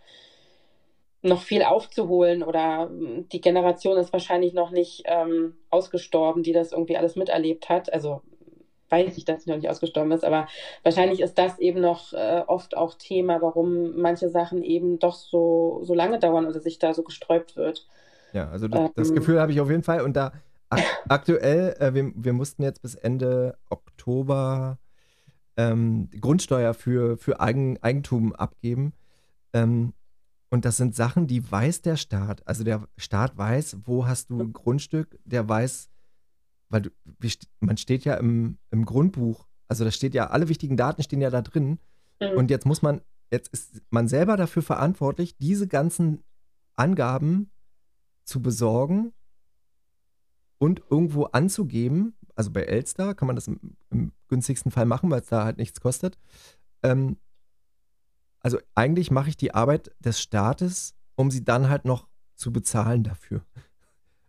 noch 1.23 1.43
viel 1.43 1.63
aufzuholen 1.63 2.43
oder 2.43 2.89
hm, 2.89 3.29
die 3.31 3.41
Generation 3.41 3.97
ist 3.97 4.13
wahrscheinlich 4.13 4.53
noch 4.53 4.71
nicht 4.71 5.05
ähm, 5.07 5.55
ausgestorben, 5.71 6.43
die 6.43 6.53
das 6.53 6.73
irgendwie 6.73 6.97
alles 6.97 7.17
miterlebt 7.17 7.69
hat. 7.69 7.93
Also 7.93 8.23
weiß 8.91 9.17
ich, 9.17 9.25
dass 9.25 9.45
sie 9.45 9.51
noch 9.51 9.57
nicht 9.57 9.71
ausgestorben 9.71 10.13
ist, 10.13 10.25
aber 10.25 10.47
wahrscheinlich 10.83 11.21
ist 11.21 11.39
das 11.39 11.59
eben 11.59 11.81
noch 11.81 12.13
äh, 12.13 12.43
oft 12.47 12.77
auch 12.77 12.95
Thema, 12.95 13.41
warum 13.41 13.97
manche 13.97 14.29
Sachen 14.29 14.63
eben 14.63 14.99
doch 14.99 15.15
so, 15.15 15.81
so 15.83 15.95
lange 15.95 16.19
dauern 16.19 16.47
oder 16.47 16.61
sich 16.61 16.79
da 16.79 16.93
so 16.93 17.03
gesträubt 17.03 17.57
wird. 17.57 17.89
Ja, 18.35 18.51
also 18.51 18.69
das, 18.69 18.91
das 18.95 19.09
ähm, 19.09 19.15
Gefühl 19.15 19.41
habe 19.41 19.53
ich 19.53 19.61
auf 19.61 19.71
jeden 19.71 19.83
Fall 19.83 20.03
und 20.03 20.15
da 20.15 20.33
ak 20.69 20.81
aktuell, 21.09 21.75
äh, 21.79 21.95
wir, 21.95 22.13
wir 22.15 22.33
mussten 22.33 22.63
jetzt 22.63 22.83
bis 22.83 22.95
Ende 22.95 23.57
Oktober 23.71 24.79
ähm, 25.57 26.09
Grundsteuer 26.19 26.75
für, 26.75 27.17
für 27.17 27.41
Eigen, 27.41 27.83
Eigentum 27.83 28.35
abgeben. 28.35 28.93
Ähm, 29.53 29.93
und 30.53 30.67
das 30.67 30.77
sind 30.77 30.95
Sachen, 30.95 31.27
die 31.27 31.51
weiß 31.51 31.81
der 31.81 31.97
Staat. 31.97 32.47
Also 32.47 32.63
der 32.63 32.87
Staat 32.99 33.39
weiß, 33.39 33.79
wo 33.87 34.07
hast 34.07 34.29
du 34.29 34.39
ein 34.39 34.53
Grundstück, 34.53 35.19
der 35.25 35.49
weiß, 35.49 35.89
weil 36.69 36.83
du, 36.83 36.91
man 37.61 37.79
steht 37.79 38.05
ja 38.05 38.17
im, 38.17 38.59
im 38.71 38.85
Grundbuch, 38.85 39.49
also 39.69 39.83
da 39.83 39.91
steht 39.91 40.13
ja, 40.13 40.29
alle 40.29 40.51
wichtigen 40.51 40.77
Daten 40.77 41.03
stehen 41.03 41.23
ja 41.23 41.31
da 41.31 41.41
drin. 41.41 41.79
Mhm. 42.21 42.37
Und 42.37 42.51
jetzt 42.51 42.67
muss 42.67 42.83
man, 42.83 43.01
jetzt 43.31 43.49
ist 43.49 43.81
man 43.89 44.09
selber 44.09 44.37
dafür 44.37 44.63
verantwortlich, 44.63 45.39
diese 45.39 45.67
ganzen 45.69 46.23
Angaben 46.77 47.51
zu 48.25 48.43
besorgen 48.43 49.15
und 50.59 50.83
irgendwo 50.91 51.25
anzugeben. 51.25 52.15
Also 52.35 52.51
bei 52.51 52.65
Elster 52.65 53.15
kann 53.15 53.27
man 53.27 53.37
das 53.37 53.49
im, 53.49 53.79
im 53.89 54.13
günstigsten 54.29 54.71
Fall 54.71 54.85
machen, 54.85 55.11
weil 55.11 55.23
es 55.23 55.29
da 55.29 55.45
halt 55.45 55.57
nichts 55.57 55.81
kostet. 55.81 56.19
Ähm, 56.83 57.17
also 58.43 58.59
eigentlich 58.75 59.11
mache 59.11 59.29
ich 59.29 59.37
die 59.37 59.55
Arbeit 59.55 59.93
des 60.01 60.21
Staates, 60.21 60.95
um 61.15 61.31
sie 61.31 61.45
dann 61.45 61.69
halt 61.69 61.85
noch 61.85 62.09
zu 62.35 62.53
bezahlen 62.53 63.05
dafür. 63.05 63.43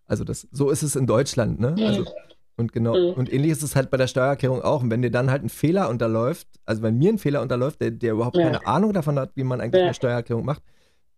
Also 0.05 0.23
das, 0.23 0.47
so 0.51 0.69
ist 0.69 0.83
es 0.83 0.95
in 0.95 1.07
Deutschland, 1.07 1.59
ne? 1.59 1.75
Also, 1.79 2.05
und 2.55 2.71
genau, 2.71 2.95
mhm. 2.95 3.13
und 3.13 3.33
ähnlich 3.33 3.51
ist 3.51 3.63
es 3.63 3.75
halt 3.75 3.89
bei 3.89 3.97
der 3.97 4.05
Steuererklärung 4.05 4.61
auch. 4.61 4.83
Und 4.83 4.91
wenn 4.91 5.01
dir 5.01 5.09
dann 5.09 5.31
halt 5.31 5.43
ein 5.43 5.49
Fehler 5.49 5.89
unterläuft, 5.89 6.47
also 6.65 6.83
wenn 6.83 6.97
mir 6.97 7.11
ein 7.11 7.17
Fehler 7.17 7.41
unterläuft, 7.41 7.81
der, 7.81 7.89
der 7.89 8.13
überhaupt 8.13 8.37
ja. 8.37 8.43
keine 8.43 8.67
Ahnung 8.67 8.93
davon 8.93 9.17
hat, 9.17 9.31
wie 9.35 9.43
man 9.43 9.59
eigentlich 9.59 9.79
ja. 9.79 9.85
eine 9.85 9.95
Steuererklärung 9.95 10.45
macht, 10.45 10.61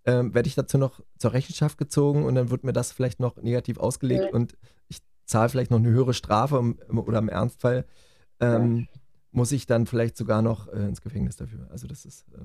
ähm, 0.05 0.33
werde 0.33 0.47
ich 0.47 0.55
dazu 0.55 0.77
noch 0.77 1.01
zur 1.17 1.33
Rechenschaft 1.33 1.77
gezogen 1.77 2.23
und 2.23 2.35
dann 2.35 2.51
wird 2.51 2.63
mir 2.63 2.71
das 2.71 2.93
vielleicht 2.93 3.19
noch 3.19 3.35
negativ 3.37 3.79
ausgelegt 3.79 4.25
ja. 4.25 4.31
und 4.31 4.55
ich 4.87 4.99
zahle 5.25 5.49
vielleicht 5.49 5.71
noch 5.71 5.79
eine 5.79 5.89
höhere 5.89 6.13
Strafe 6.13 6.75
oder 6.89 7.17
im 7.17 7.29
Ernstfall 7.29 7.85
ähm, 8.39 8.87
muss 9.31 9.51
ich 9.51 9.65
dann 9.65 9.85
vielleicht 9.85 10.15
sogar 10.15 10.41
noch 10.41 10.71
äh, 10.71 10.85
ins 10.85 11.01
Gefängnis 11.01 11.35
dafür. 11.35 11.67
Also 11.69 11.87
das 11.87 12.05
ist 12.05 12.25
äh, 12.33 12.37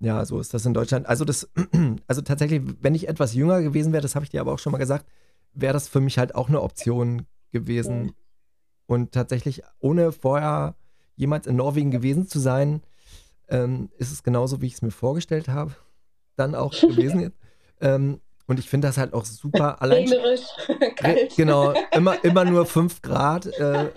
ja, 0.00 0.24
so 0.24 0.40
ist 0.40 0.54
das 0.54 0.66
in 0.66 0.74
Deutschland. 0.74 1.06
Also 1.06 1.24
das, 1.24 1.48
also 2.06 2.22
tatsächlich, 2.22 2.62
wenn 2.80 2.94
ich 2.94 3.08
etwas 3.08 3.34
jünger 3.34 3.62
gewesen 3.62 3.92
wäre, 3.92 4.02
das 4.02 4.14
habe 4.14 4.24
ich 4.24 4.30
dir 4.30 4.40
aber 4.40 4.52
auch 4.52 4.58
schon 4.58 4.72
mal 4.72 4.78
gesagt, 4.78 5.06
wäre 5.52 5.74
das 5.74 5.88
für 5.88 6.00
mich 6.00 6.18
halt 6.18 6.34
auch 6.34 6.48
eine 6.48 6.62
Option 6.62 7.26
gewesen. 7.52 8.02
Mhm. 8.02 8.14
Und 8.86 9.12
tatsächlich, 9.12 9.62
ohne 9.78 10.10
vorher 10.10 10.74
jemals 11.16 11.46
in 11.46 11.56
Norwegen 11.56 11.90
gewesen 11.90 12.26
zu 12.26 12.38
sein, 12.38 12.82
ähm, 13.48 13.90
ist 13.98 14.10
es 14.10 14.22
genauso, 14.22 14.62
wie 14.62 14.66
ich 14.66 14.74
es 14.74 14.82
mir 14.82 14.90
vorgestellt 14.90 15.48
habe, 15.48 15.72
dann 16.36 16.54
auch 16.54 16.72
gewesen. 16.80 17.32
ähm, 17.80 18.20
und 18.46 18.58
ich 18.58 18.68
finde 18.68 18.88
das 18.88 18.98
halt 18.98 19.12
auch 19.12 19.24
super. 19.24 19.80
Allein, 19.82 20.08
Regnerisch, 20.08 20.40
kalt. 20.96 21.36
Genau, 21.36 21.72
immer, 21.92 22.24
immer 22.24 22.44
nur 22.44 22.66
5 22.66 23.00
Grad, 23.00 23.46
äh, 23.46 23.90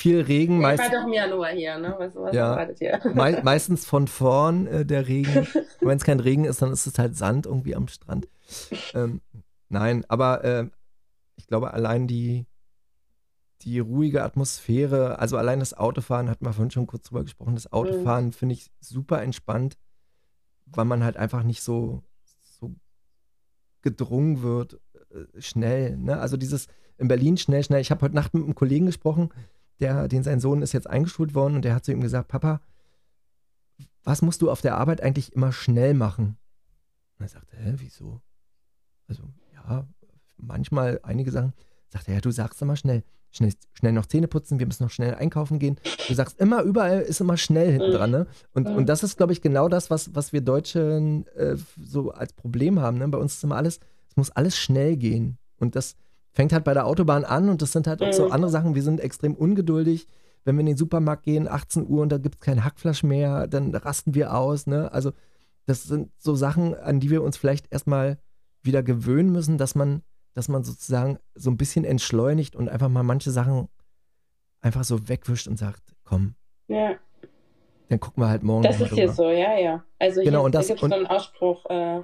viel 0.00 0.20
Regen. 0.22 0.56
Ich 0.56 0.62
meist, 0.62 0.82
war 0.82 0.90
doch 0.90 1.06
im 1.06 1.12
Januar 1.12 1.50
hier, 1.50 1.78
ne? 1.78 1.94
Was, 1.98 2.14
was 2.14 2.34
ja, 2.34 2.68
hier? 2.78 3.00
Me 3.14 3.40
meistens 3.44 3.84
von 3.84 4.08
vorn 4.08 4.66
äh, 4.66 4.86
der 4.86 5.06
Regen. 5.06 5.46
Wenn 5.80 5.96
es 5.96 6.04
kein 6.04 6.20
Regen 6.20 6.44
ist, 6.44 6.62
dann 6.62 6.72
ist 6.72 6.86
es 6.86 6.98
halt 6.98 7.16
Sand 7.16 7.46
irgendwie 7.46 7.76
am 7.76 7.86
Strand. 7.88 8.26
Ähm, 8.94 9.20
nein, 9.68 10.04
aber 10.08 10.44
äh, 10.44 10.66
ich 11.36 11.46
glaube, 11.46 11.74
allein 11.74 12.06
die, 12.06 12.46
die 13.62 13.78
ruhige 13.78 14.22
Atmosphäre, 14.22 15.18
also 15.18 15.36
allein 15.36 15.60
das 15.60 15.74
Autofahren, 15.74 16.30
hatten 16.30 16.44
wir 16.44 16.52
vorhin 16.52 16.70
schon 16.70 16.86
kurz 16.86 17.04
drüber 17.04 17.22
gesprochen, 17.22 17.54
das 17.54 17.72
Autofahren 17.72 18.26
mhm. 18.26 18.32
finde 18.32 18.54
ich 18.54 18.70
super 18.80 19.22
entspannt, 19.22 19.76
weil 20.66 20.86
man 20.86 21.04
halt 21.04 21.16
einfach 21.16 21.42
nicht 21.42 21.62
so 21.62 22.02
gedrungen 23.82 24.42
wird, 24.42 24.80
äh, 25.10 25.40
schnell. 25.40 25.96
Ne? 25.96 26.18
Also 26.18 26.36
dieses 26.36 26.68
in 26.98 27.08
Berlin 27.08 27.36
schnell, 27.36 27.64
schnell. 27.64 27.80
Ich 27.80 27.90
habe 27.90 28.02
heute 28.02 28.14
Nacht 28.14 28.34
mit 28.34 28.44
einem 28.44 28.54
Kollegen 28.54 28.86
gesprochen, 28.86 29.30
der, 29.80 30.08
den 30.08 30.22
sein 30.22 30.40
Sohn 30.40 30.62
ist 30.62 30.72
jetzt 30.72 30.88
eingeschult 30.88 31.34
worden 31.34 31.56
und 31.56 31.64
der 31.64 31.74
hat 31.74 31.84
zu 31.84 31.92
ihm 31.92 32.00
gesagt, 32.00 32.28
Papa, 32.28 32.60
was 34.04 34.22
musst 34.22 34.42
du 34.42 34.50
auf 34.50 34.60
der 34.60 34.76
Arbeit 34.76 35.02
eigentlich 35.02 35.32
immer 35.34 35.52
schnell 35.52 35.94
machen? 35.94 36.36
Und 37.18 37.24
er 37.24 37.28
sagte, 37.28 37.56
hä, 37.56 37.74
wieso? 37.76 38.20
Also, 39.08 39.24
ja, 39.54 39.86
manchmal 40.36 41.00
einige 41.02 41.30
Sachen. 41.30 41.52
Sagt 41.88 42.08
er, 42.08 42.14
ja, 42.14 42.20
du 42.20 42.30
sagst 42.30 42.62
immer 42.62 42.76
schnell, 42.76 43.02
schnell, 43.30 43.52
schnell 43.72 43.92
noch 43.92 44.06
Zähne 44.06 44.28
putzen, 44.28 44.58
wir 44.58 44.66
müssen 44.66 44.84
noch 44.84 44.90
schnell 44.90 45.14
einkaufen 45.14 45.58
gehen. 45.58 45.76
Du 46.08 46.14
sagst 46.14 46.40
immer, 46.40 46.62
überall 46.62 47.00
ist 47.00 47.20
immer 47.20 47.36
schnell 47.36 47.72
hinten 47.72 47.92
dran. 47.92 48.10
Ne? 48.10 48.26
Und, 48.52 48.68
und 48.68 48.86
das 48.86 49.02
ist, 49.02 49.16
glaube 49.16 49.32
ich, 49.32 49.42
genau 49.42 49.68
das, 49.68 49.90
was, 49.90 50.14
was 50.14 50.32
wir 50.32 50.40
Deutschen 50.40 51.26
äh, 51.28 51.56
so 51.82 52.12
als 52.12 52.32
Problem 52.32 52.80
haben. 52.80 52.98
Ne? 52.98 53.08
Bei 53.08 53.18
uns 53.18 53.34
ist 53.34 53.44
immer 53.44 53.56
alles, 53.56 53.80
es 54.08 54.16
muss 54.16 54.30
alles 54.30 54.56
schnell 54.56 54.96
gehen. 54.96 55.38
Und 55.58 55.76
das 55.76 55.96
fängt 56.32 56.52
halt 56.52 56.64
bei 56.64 56.74
der 56.74 56.86
Autobahn 56.86 57.24
an 57.24 57.48
und 57.48 57.62
das 57.62 57.72
sind 57.72 57.86
halt 57.86 58.02
auch 58.02 58.12
so 58.12 58.26
mhm. 58.26 58.32
andere 58.32 58.50
Sachen. 58.50 58.74
Wir 58.74 58.82
sind 58.82 59.00
extrem 59.00 59.34
ungeduldig. 59.34 60.06
Wenn 60.44 60.56
wir 60.56 60.60
in 60.60 60.66
den 60.66 60.76
Supermarkt 60.76 61.24
gehen, 61.24 61.48
18 61.48 61.86
Uhr 61.86 62.00
und 62.00 62.10
da 62.10 62.18
gibt 62.18 62.36
es 62.36 62.40
kein 62.40 62.64
Hackflasch 62.64 63.02
mehr, 63.02 63.46
dann 63.46 63.74
rasten 63.74 64.14
wir 64.14 64.34
aus. 64.34 64.66
Ne? 64.66 64.90
Also, 64.92 65.12
das 65.66 65.84
sind 65.84 66.10
so 66.18 66.34
Sachen, 66.34 66.74
an 66.74 66.98
die 66.98 67.10
wir 67.10 67.22
uns 67.22 67.36
vielleicht 67.36 67.70
erstmal 67.70 68.18
wieder 68.62 68.82
gewöhnen 68.82 69.32
müssen, 69.32 69.58
dass 69.58 69.74
man 69.74 70.02
dass 70.34 70.48
man 70.48 70.62
sozusagen 70.62 71.18
so 71.34 71.50
ein 71.50 71.56
bisschen 71.56 71.84
entschleunigt 71.84 72.54
und 72.56 72.68
einfach 72.68 72.88
mal 72.88 73.02
manche 73.02 73.30
Sachen 73.30 73.68
einfach 74.60 74.84
so 74.84 75.08
wegwischt 75.08 75.48
und 75.48 75.58
sagt, 75.58 75.82
komm. 76.04 76.34
Ja. 76.68 76.96
Dann 77.88 77.98
gucken 77.98 78.22
wir 78.22 78.28
halt 78.28 78.42
morgen. 78.42 78.62
Das 78.62 78.80
ist 78.80 78.92
hier 78.92 79.10
so, 79.10 79.30
ja, 79.30 79.58
ja. 79.58 79.84
Also 79.98 80.22
genau, 80.22 80.38
hier, 80.38 80.44
und 80.44 80.54
das, 80.54 80.68
gibt 80.68 80.82
es 80.82 80.88
so 80.88 80.94
einen 80.94 81.06
Ausspruch, 81.06 81.66
äh, 81.68 82.00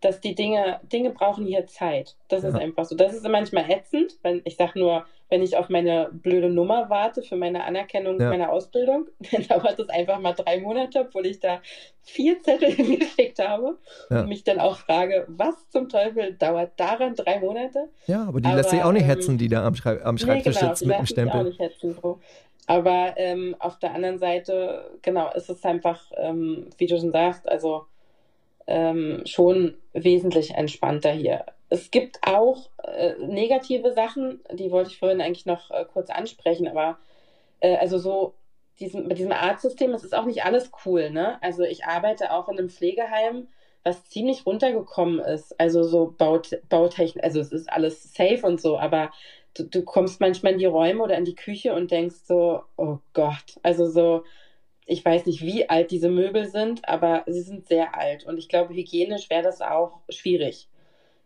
dass 0.00 0.20
die 0.20 0.34
Dinge, 0.34 0.80
Dinge 0.92 1.10
brauchen 1.10 1.46
hier 1.46 1.66
Zeit. 1.66 2.16
Das 2.28 2.42
ja. 2.42 2.50
ist 2.50 2.54
einfach 2.54 2.84
so. 2.84 2.94
Das 2.94 3.14
ist 3.14 3.28
manchmal 3.28 3.70
ätzend, 3.70 4.18
wenn 4.22 4.42
ich 4.44 4.56
sage 4.56 4.78
nur, 4.78 5.04
wenn 5.28 5.42
ich 5.42 5.56
auf 5.56 5.68
meine 5.68 6.08
blöde 6.12 6.48
Nummer 6.48 6.88
warte 6.88 7.22
für 7.22 7.36
meine 7.36 7.64
Anerkennung 7.64 8.20
ja. 8.20 8.30
meiner 8.30 8.50
Ausbildung, 8.50 9.08
dann 9.32 9.46
dauert 9.46 9.78
das 9.78 9.88
einfach 9.88 10.20
mal 10.20 10.32
drei 10.32 10.60
Monate, 10.60 11.00
obwohl 11.00 11.26
ich 11.26 11.40
da 11.40 11.60
vier 12.02 12.40
Zettel 12.40 12.70
hingeschickt 12.74 13.38
habe 13.38 13.78
ja. 14.10 14.20
und 14.20 14.28
mich 14.28 14.44
dann 14.44 14.60
auch 14.60 14.78
frage, 14.78 15.26
was 15.28 15.68
zum 15.70 15.88
Teufel 15.88 16.34
dauert 16.34 16.72
daran 16.76 17.14
drei 17.14 17.40
Monate? 17.40 17.88
Ja, 18.06 18.24
aber 18.24 18.40
die 18.40 18.46
aber, 18.46 18.56
lässt 18.56 18.70
sich 18.70 18.82
auch 18.82 18.92
nicht 18.92 19.02
ähm, 19.02 19.08
hetzen, 19.08 19.38
die 19.38 19.48
da 19.48 19.66
am, 19.66 19.74
Schrei 19.74 20.02
am 20.02 20.16
Schreibtisch 20.16 20.54
nee, 20.54 20.60
genau, 20.60 20.74
sitzt 20.74 20.86
mit 20.86 20.98
dem 20.98 21.06
Stempel. 21.06 21.40
Auch 21.40 21.44
nicht 21.44 21.58
hetzen, 21.58 21.96
so. 22.00 22.20
Aber 22.66 23.14
ähm, 23.16 23.56
auf 23.58 23.78
der 23.78 23.94
anderen 23.94 24.18
Seite, 24.18 24.90
genau, 25.00 25.32
ist 25.32 25.48
es 25.48 25.64
einfach, 25.64 26.02
ähm, 26.16 26.66
wie 26.76 26.86
du 26.86 26.98
schon 26.98 27.12
sagst, 27.12 27.48
also 27.48 27.86
ähm, 28.68 29.22
schon 29.24 29.74
wesentlich 29.94 30.54
entspannter 30.54 31.10
hier. 31.10 31.46
Es 31.70 31.90
gibt 31.90 32.18
auch 32.22 32.70
äh, 32.84 33.14
negative 33.18 33.92
Sachen, 33.92 34.40
die 34.52 34.70
wollte 34.70 34.90
ich 34.90 34.98
vorhin 34.98 35.20
eigentlich 35.20 35.46
noch 35.46 35.70
äh, 35.70 35.84
kurz 35.90 36.10
ansprechen, 36.10 36.68
aber 36.68 36.98
äh, 37.60 37.76
also 37.76 37.98
so 37.98 38.34
diesem, 38.78 39.08
mit 39.08 39.18
diesem 39.18 39.32
Arztsystem, 39.32 39.92
es 39.92 40.04
ist 40.04 40.14
auch 40.14 40.26
nicht 40.26 40.44
alles 40.44 40.70
cool, 40.84 41.10
ne? 41.10 41.42
Also 41.42 41.64
ich 41.64 41.84
arbeite 41.86 42.30
auch 42.32 42.48
in 42.48 42.58
einem 42.58 42.68
Pflegeheim, 42.68 43.48
was 43.84 44.04
ziemlich 44.04 44.46
runtergekommen 44.46 45.18
ist. 45.18 45.58
Also 45.58 45.82
so 45.82 46.14
Baut, 46.16 46.60
Bautechnik, 46.68 47.24
also 47.24 47.40
es 47.40 47.52
ist 47.52 47.72
alles 47.72 48.12
safe 48.14 48.46
und 48.46 48.60
so, 48.60 48.78
aber 48.78 49.10
du, 49.54 49.64
du 49.64 49.82
kommst 49.82 50.20
manchmal 50.20 50.52
in 50.52 50.58
die 50.58 50.66
Räume 50.66 51.02
oder 51.02 51.16
in 51.16 51.24
die 51.24 51.34
Küche 51.34 51.74
und 51.74 51.90
denkst 51.90 52.16
so, 52.24 52.62
oh 52.76 52.98
Gott, 53.14 53.58
also 53.62 53.86
so, 53.86 54.24
ich 54.88 55.04
weiß 55.04 55.26
nicht, 55.26 55.42
wie 55.42 55.68
alt 55.68 55.90
diese 55.90 56.08
Möbel 56.08 56.46
sind, 56.46 56.88
aber 56.88 57.22
sie 57.26 57.42
sind 57.42 57.66
sehr 57.68 57.94
alt 57.96 58.24
und 58.24 58.38
ich 58.38 58.48
glaube, 58.48 58.72
hygienisch 58.72 59.28
wäre 59.28 59.42
das 59.42 59.60
auch 59.60 60.00
schwierig. 60.08 60.70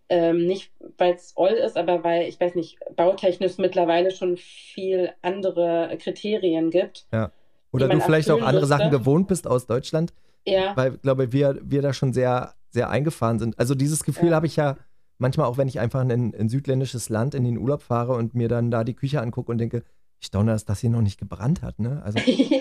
Ähm, 0.09 0.47
nicht, 0.47 0.73
weil 0.99 1.15
es 1.15 1.33
all 1.37 1.53
ist, 1.53 1.79
aber 1.79 2.03
weil, 2.03 2.29
ich 2.29 2.41
weiß 2.41 2.57
nicht, 2.57 2.79
bautechnisch 2.97 3.59
mittlerweile 3.59 4.11
schon 4.11 4.37
viel 4.37 5.13
andere 5.23 5.97
Kriterien 6.01 6.71
gibt. 6.71 7.07
Ja. 7.13 7.31
Oder 7.71 7.89
du 7.89 8.01
vielleicht 8.01 8.31
auch 8.33 8.43
andere 8.43 8.63
müsste. 8.63 8.67
Sachen 8.67 8.91
gewohnt 8.91 9.29
bist 9.29 9.47
aus 9.47 9.67
Deutschland. 9.67 10.13
Ja. 10.45 10.77
Weil, 10.77 10.99
glaube 10.99 11.33
wir, 11.33 11.61
wir 11.63 11.83
da 11.83 11.93
schon 11.93 12.13
sehr, 12.13 12.55
sehr 12.69 12.91
eingefahren 12.91 13.39
sind. 13.39 13.59
Also 13.61 13.77
dieses 13.77 14.03
Gefühl 14.03 14.31
ja. 14.31 14.35
habe 14.35 14.47
ich 14.47 14.57
ja 14.57 14.77
manchmal 15.19 15.47
auch, 15.47 15.57
wenn 15.57 15.69
ich 15.69 15.79
einfach 15.79 16.03
in 16.03 16.35
ein 16.35 16.49
südländisches 16.49 17.09
Land 17.11 17.35
in 17.37 17.45
den 17.45 17.57
Urlaub 17.57 17.83
fahre 17.83 18.15
und 18.15 18.35
mir 18.35 18.49
dann 18.49 18.73
da 18.73 18.83
die 18.83 18.95
Küche 18.95 19.21
angucke 19.21 19.53
und 19.53 19.59
denke, 19.59 19.85
ich 20.21 20.27
staune, 20.27 20.51
dass 20.51 20.65
das 20.65 20.81
hier 20.81 20.91
noch 20.91 21.01
nicht 21.01 21.19
gebrannt 21.19 21.63
hat. 21.63 21.79
Ne? 21.79 22.03
Also, 22.05 22.19
ja, 22.27 22.61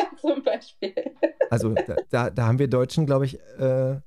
zum 0.20 0.42
Beispiel. 0.42 0.94
Also 1.50 1.74
da, 1.74 1.96
da, 2.10 2.30
da 2.30 2.46
haben 2.46 2.58
wir 2.58 2.68
Deutschen, 2.68 3.06
glaube 3.06 3.26
ich, 3.26 3.38
äh, 3.58 4.00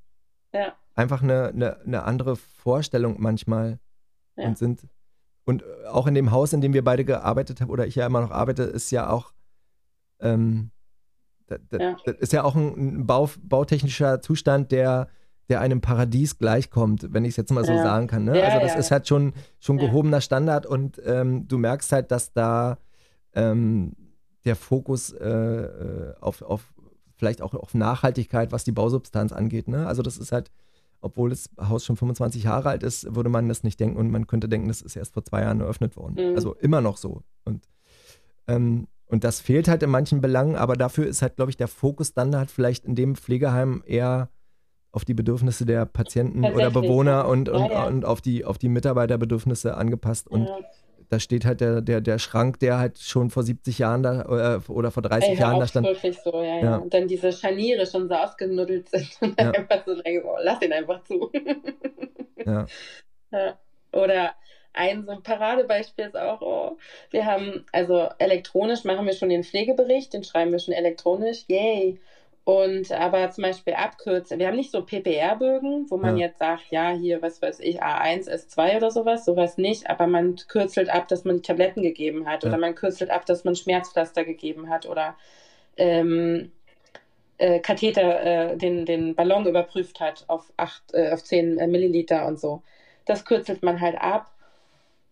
ja 0.53 0.73
einfach 0.95 1.21
eine, 1.21 1.49
eine, 1.49 1.79
eine 1.81 2.03
andere 2.03 2.35
Vorstellung 2.35 3.17
manchmal 3.19 3.79
ja. 4.35 4.47
und 4.47 4.57
sind. 4.57 4.87
Und 5.43 5.63
auch 5.87 6.07
in 6.07 6.13
dem 6.13 6.31
Haus, 6.31 6.53
in 6.53 6.61
dem 6.61 6.73
wir 6.73 6.83
beide 6.83 7.03
gearbeitet 7.03 7.61
haben, 7.61 7.69
oder 7.69 7.87
ich 7.87 7.95
ja 7.95 8.05
immer 8.05 8.21
noch 8.21 8.31
arbeite, 8.31 8.63
ist 8.63 8.91
ja 8.91 9.09
auch, 9.09 9.33
ähm, 10.19 10.71
das, 11.47 11.59
ja. 11.71 11.97
das 12.05 12.15
ist 12.17 12.33
ja 12.33 12.43
auch 12.43 12.55
ein, 12.55 13.05
Bau, 13.05 13.29
bautechnischer 13.41 14.21
Zustand, 14.21 14.71
der, 14.71 15.07
der 15.49 15.59
einem 15.59 15.81
Paradies 15.81 16.37
gleichkommt, 16.37 17.11
wenn 17.11 17.25
ich 17.25 17.31
es 17.31 17.37
jetzt 17.37 17.51
mal 17.51 17.65
so 17.65 17.73
ja. 17.73 17.83
sagen 17.83 18.07
kann. 18.07 18.23
Ne? 18.25 18.39
Ja, 18.39 18.45
also 18.45 18.59
das 18.59 18.75
ist 18.75 18.91
halt 18.91 19.07
schon, 19.07 19.33
schon 19.59 19.77
gehobener 19.77 20.21
Standard 20.21 20.65
und 20.65 21.01
ähm, 21.03 21.47
du 21.47 21.57
merkst 21.57 21.91
halt, 21.91 22.11
dass 22.11 22.31
da 22.31 22.77
ähm, 23.33 23.93
der 24.45 24.55
Fokus 24.55 25.11
äh, 25.11 25.27
äh, 25.27 26.13
auf, 26.19 26.41
auf 26.41 26.73
vielleicht 27.15 27.41
auch 27.41 27.53
auf 27.53 27.73
Nachhaltigkeit, 27.73 28.51
was 28.51 28.63
die 28.63 28.71
Bausubstanz 28.71 29.31
angeht. 29.31 29.67
Ne? 29.67 29.85
Also 29.85 30.01
das 30.01 30.17
ist 30.17 30.31
halt, 30.31 30.49
obwohl 31.01 31.29
das 31.29 31.49
Haus 31.59 31.85
schon 31.85 31.97
25 31.97 32.43
Jahre 32.43 32.69
alt 32.69 32.83
ist, 32.83 33.15
würde 33.15 33.29
man 33.29 33.47
das 33.47 33.63
nicht 33.63 33.79
denken 33.79 33.97
und 33.97 34.09
man 34.09 34.27
könnte 34.27 34.49
denken, 34.49 34.67
das 34.67 34.81
ist 34.81 34.95
erst 34.95 35.13
vor 35.13 35.23
zwei 35.23 35.41
Jahren 35.41 35.61
eröffnet 35.61 35.95
worden. 35.95 36.15
Mhm. 36.15 36.35
Also 36.35 36.55
immer 36.55 36.81
noch 36.81 36.97
so. 36.97 37.21
Und, 37.45 37.67
ähm, 38.47 38.87
und 39.05 39.23
das 39.23 39.39
fehlt 39.39 39.67
halt 39.67 39.83
in 39.83 39.89
manchen 39.89 40.21
Belangen, 40.21 40.55
aber 40.55 40.75
dafür 40.75 41.05
ist 41.05 41.21
halt, 41.21 41.35
glaube 41.35 41.51
ich, 41.51 41.57
der 41.57 41.67
Fokus 41.67 42.13
dann 42.13 42.35
halt 42.35 42.49
vielleicht 42.49 42.85
in 42.85 42.95
dem 42.95 43.15
Pflegeheim 43.15 43.83
eher 43.85 44.29
auf 44.91 45.05
die 45.05 45.13
Bedürfnisse 45.13 45.65
der 45.65 45.85
Patienten 45.85 46.43
oder 46.43 46.71
Bewohner 46.71 47.27
und, 47.27 47.49
und, 47.49 47.59
ja, 47.59 47.71
ja. 47.71 47.87
und 47.87 48.03
auf, 48.03 48.19
die, 48.19 48.45
auf 48.45 48.57
die 48.57 48.67
Mitarbeiterbedürfnisse 48.67 49.77
angepasst. 49.77 50.27
Und 50.27 50.47
ja 50.47 50.57
da 51.11 51.19
steht 51.19 51.43
halt 51.43 51.59
der, 51.59 51.81
der, 51.81 51.99
der 51.99 52.19
Schrank, 52.19 52.59
der 52.59 52.79
halt 52.79 52.97
schon 52.97 53.29
vor 53.29 53.43
70 53.43 53.79
Jahren 53.79 54.01
da 54.01 54.21
äh, 54.21 54.71
oder 54.71 54.91
vor 54.91 55.03
30 55.03 55.31
Ey, 55.31 55.39
Jahren 55.39 55.59
da 55.59 55.67
stand. 55.67 55.85
wirklich 55.85 56.17
so, 56.21 56.31
ja, 56.41 56.55
ja, 56.55 56.63
ja. 56.63 56.75
Und 56.77 56.93
dann 56.93 57.09
diese 57.09 57.33
Scharniere 57.33 57.85
schon 57.85 58.07
so 58.07 58.15
ausgenuddelt 58.15 58.87
sind 58.87 59.09
und 59.19 59.37
dann 59.37 59.53
ja. 59.53 59.59
einfach 59.59 59.85
so 59.85 60.01
denke, 60.01 60.25
oh, 60.25 60.37
lass 60.41 60.61
ihn 60.61 60.71
einfach 60.71 61.03
zu. 61.03 61.29
ja. 62.45 62.65
ja. 63.31 63.59
Oder 63.91 64.35
ein 64.71 65.03
so 65.03 65.11
ein 65.11 65.21
Paradebeispiel 65.21 66.05
ist 66.05 66.15
auch, 66.15 66.39
oh, 66.41 66.77
wir 67.09 67.25
haben, 67.25 67.65
also 67.73 68.07
elektronisch 68.17 68.85
machen 68.85 69.05
wir 69.05 69.13
schon 69.13 69.27
den 69.27 69.43
Pflegebericht, 69.43 70.13
den 70.13 70.23
schreiben 70.23 70.53
wir 70.53 70.59
schon 70.59 70.73
elektronisch, 70.73 71.43
yay. 71.49 71.99
Und 72.43 72.91
aber 72.91 73.29
zum 73.29 73.43
Beispiel 73.43 73.73
abkürzen. 73.75 74.39
Wir 74.39 74.47
haben 74.47 74.55
nicht 74.55 74.71
so 74.71 74.83
PPR-Bögen, 74.83 75.85
wo 75.89 75.97
man 75.97 76.17
ja. 76.17 76.25
jetzt 76.25 76.39
sagt, 76.39 76.71
ja, 76.71 76.89
hier, 76.89 77.21
was 77.21 77.39
weiß 77.39 77.59
ich, 77.59 77.83
A1, 77.83 78.27
S2 78.27 78.77
oder 78.77 78.89
sowas, 78.89 79.25
sowas 79.25 79.59
nicht, 79.59 79.89
aber 79.89 80.07
man 80.07 80.37
kürzelt 80.47 80.89
ab, 80.89 81.07
dass 81.07 81.23
man 81.23 81.43
Tabletten 81.43 81.83
gegeben 81.83 82.27
hat 82.27 82.43
ja. 82.43 82.49
oder 82.49 82.57
man 82.57 82.73
kürzelt 82.73 83.11
ab, 83.11 83.27
dass 83.27 83.43
man 83.43 83.55
Schmerzpflaster 83.55 84.23
gegeben 84.25 84.69
hat 84.69 84.87
oder 84.87 85.15
ähm, 85.77 86.51
äh, 87.37 87.59
Katheter, 87.59 88.23
äh, 88.23 88.57
den, 88.57 88.85
den 88.85 89.15
Ballon 89.15 89.45
überprüft 89.45 89.99
hat 89.99 90.25
auf, 90.27 90.51
acht, 90.57 90.83
äh, 90.93 91.11
auf 91.11 91.23
10 91.23 91.59
äh, 91.59 91.67
Milliliter 91.67 92.25
und 92.27 92.39
so. 92.39 92.63
Das 93.05 93.25
kürzelt 93.25 93.63
man 93.63 93.81
halt 93.81 93.99
ab. 93.99 94.31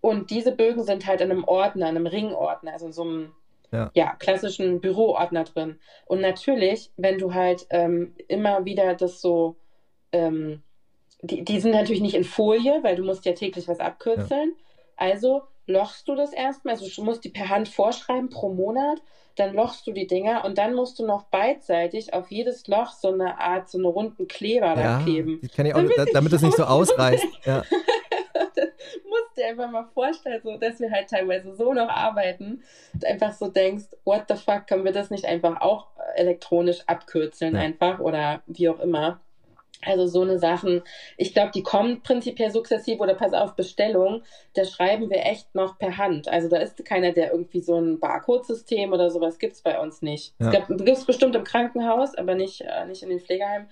Und 0.02 0.30
diese 0.30 0.52
Bögen 0.52 0.84
sind 0.84 1.06
halt 1.06 1.22
in 1.22 1.32
einem 1.32 1.44
Ordner, 1.44 1.90
in 1.90 1.98
einem 1.98 2.08
Ringordner, 2.08 2.74
also 2.74 2.86
in 2.86 2.94
so 2.94 3.02
einem 3.02 3.32
ja. 3.72 3.92
ja, 3.94 4.16
klassischen 4.18 4.82
Büroordner 4.82 5.44
drin. 5.44 5.80
Und 6.06 6.22
natürlich, 6.22 6.92
wenn 6.98 7.18
du 7.18 7.34
halt 7.34 7.66
ähm, 7.70 8.16
immer 8.28 8.66
wieder 8.66 8.96
das 8.96 9.22
so, 9.22 9.56
ähm, 10.12 10.64
die, 11.22 11.44
die 11.44 11.60
sind 11.60 11.72
natürlich 11.72 12.02
nicht 12.02 12.16
in 12.16 12.24
Folie, 12.24 12.80
weil 12.84 12.96
du 12.96 13.04
musst 13.04 13.26
ja 13.26 13.34
täglich 13.34 13.68
was 13.68 13.80
abkürzeln. 13.80 14.54
Ja. 14.56 14.64
Also 14.98 15.44
lochst 15.68 16.08
du 16.08 16.16
das 16.16 16.34
erstmal, 16.34 16.76
also 16.76 16.88
du 16.94 17.04
musst 17.04 17.24
die 17.24 17.30
per 17.30 17.50
Hand 17.50 17.70
vorschreiben 17.70 18.30
pro 18.30 18.52
Monat, 18.52 19.02
dann 19.36 19.54
lochst 19.54 19.88
du 19.88 19.92
die 19.92 20.08
Dinger 20.08 20.44
und 20.44 20.58
dann 20.58 20.74
musst 20.74 21.00
du 21.00 21.06
noch 21.06 21.24
beidseitig 21.24 22.14
auf 22.14 22.30
jedes 22.32 22.68
Loch 22.68 22.92
so 22.92 23.14
eine 23.14 23.40
Art, 23.40 23.70
so 23.70 23.78
einen 23.78 23.86
runden 23.86 24.28
Kleber 24.28 24.76
ja, 24.76 24.98
da 24.98 25.04
kleben. 25.04 25.40
Die 25.42 25.48
kann 25.48 25.66
ich 25.66 25.74
auch, 25.74 25.80
damit, 25.80 26.10
damit 26.14 26.34
es 26.34 26.42
nicht 26.42 26.58
so 26.58 26.64
ausreißt. 26.64 27.26
Ja. 27.46 27.64
musst 29.10 29.38
dir 29.38 29.48
einfach 29.48 29.70
mal 29.70 29.88
vorstellen, 29.94 30.42
so, 30.44 30.58
dass 30.58 30.80
wir 30.80 30.92
halt 30.92 31.10
teilweise 31.10 31.56
so 31.56 31.74
noch 31.74 31.90
arbeiten 31.90 32.64
und 32.94 33.06
einfach 33.06 33.34
so 33.34 33.48
denkst, 33.48 33.86
what 34.06 34.26
the 34.28 34.36
fuck, 34.36 34.68
können 34.68 34.86
wir 34.86 34.92
das 34.92 35.10
nicht 35.10 35.26
einfach 35.26 35.62
auch 35.62 35.88
elektronisch 36.16 36.82
abkürzeln 36.88 37.56
ja. 37.56 37.62
einfach 37.62 38.00
oder 38.00 38.42
wie 38.48 38.70
auch 38.70 38.80
immer. 38.80 39.22
Also 39.82 40.08
so 40.08 40.24
eine 40.24 40.38
Sachen, 40.40 40.82
ich 41.16 41.34
glaube, 41.34 41.52
die 41.56 41.64
kommen 41.64 42.02
prinzipiell 42.04 42.52
sukzessiv 42.52 43.00
oder 43.00 43.14
pass 43.14 43.32
auf 43.32 43.56
Bestellung, 43.56 44.24
da 44.54 44.66
schreiben 44.66 45.10
wir 45.10 45.26
echt 45.26 45.56
noch 45.56 45.78
per 45.78 45.98
Hand. 45.98 46.28
Also 46.28 46.50
da 46.50 46.58
ist 46.58 46.84
keiner, 46.84 47.14
der 47.14 47.32
irgendwie 47.32 47.62
so 47.62 47.80
ein 47.80 47.98
Barcode-System 47.98 48.92
oder 48.92 49.10
sowas 49.10 49.40
gibt 49.40 49.54
es 49.54 49.62
bei 49.62 49.80
uns 49.80 50.02
nicht. 50.02 50.34
Ja. 50.40 50.52
Es 50.52 50.68
gibt 50.68 50.82
es 50.82 51.06
bestimmt 51.06 51.36
im 51.36 51.46
Krankenhaus, 51.46 52.14
aber 52.16 52.36
nicht, 52.36 52.62
äh, 52.62 52.86
nicht 52.88 53.04
in 53.04 53.10
den 53.10 53.22
Pflegeheimen. 53.22 53.70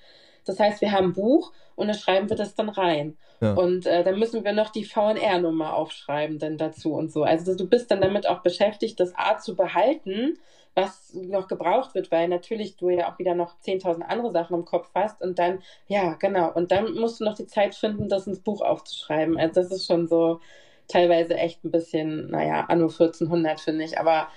Das 0.48 0.60
heißt, 0.60 0.82
wir 0.82 0.92
haben 0.92 1.10
ein 1.10 1.14
Buch 1.14 1.52
und 1.76 1.88
da 1.88 1.94
schreiben 1.94 2.30
wir 2.30 2.38
das 2.38 2.56
dann 2.56 2.70
rein. 2.70 3.18
Ja. 3.42 3.54
Und 3.54 3.86
äh, 3.86 4.04
dann 4.04 4.18
müssen 4.20 4.44
wir 4.44 4.54
noch 4.54 4.72
die 4.72 4.86
VNR-Nummer 4.86 5.76
aufschreiben 5.76 6.40
dann 6.40 6.58
dazu 6.58 6.94
und 6.94 7.12
so. 7.12 7.24
Also 7.24 7.56
du 7.56 7.68
bist 7.68 7.92
dann 7.92 8.02
damit 8.02 8.28
auch 8.28 8.42
beschäftigt, 8.42 9.00
das 9.00 9.14
A 9.16 9.38
zu 9.38 9.56
behalten, 9.56 10.38
was 10.78 11.14
noch 11.14 11.48
gebraucht 11.48 11.96
wird, 11.96 12.12
weil 12.12 12.28
natürlich 12.28 12.78
du 12.78 12.90
ja 12.90 13.12
auch 13.12 13.18
wieder 13.20 13.34
noch 13.34 13.56
10.000 13.62 14.02
andere 14.02 14.32
Sachen 14.32 14.56
im 14.56 14.66
Kopf 14.66 14.90
hast 14.94 15.22
und 15.22 15.40
dann, 15.40 15.60
ja, 15.88 16.14
genau, 16.14 16.52
und 16.54 16.72
dann 16.72 16.94
musst 16.94 17.20
du 17.20 17.26
noch 17.26 17.36
die 17.36 17.48
Zeit 17.48 17.74
finden, 17.74 18.10
das 18.10 18.28
ins 18.28 18.42
Buch 18.42 18.62
aufzuschreiben. 18.62 19.38
Also 19.38 19.62
das 19.62 19.72
ist 19.72 19.88
schon 19.88 20.08
so 20.08 20.40
teilweise 20.88 21.36
echt 21.36 21.66
ein 21.66 21.72
bisschen, 21.72 22.30
naja, 22.30 22.66
anno 22.68 22.86
1400 22.86 23.60
finde 23.60 23.86
ich, 23.86 24.00
aber 24.00 24.28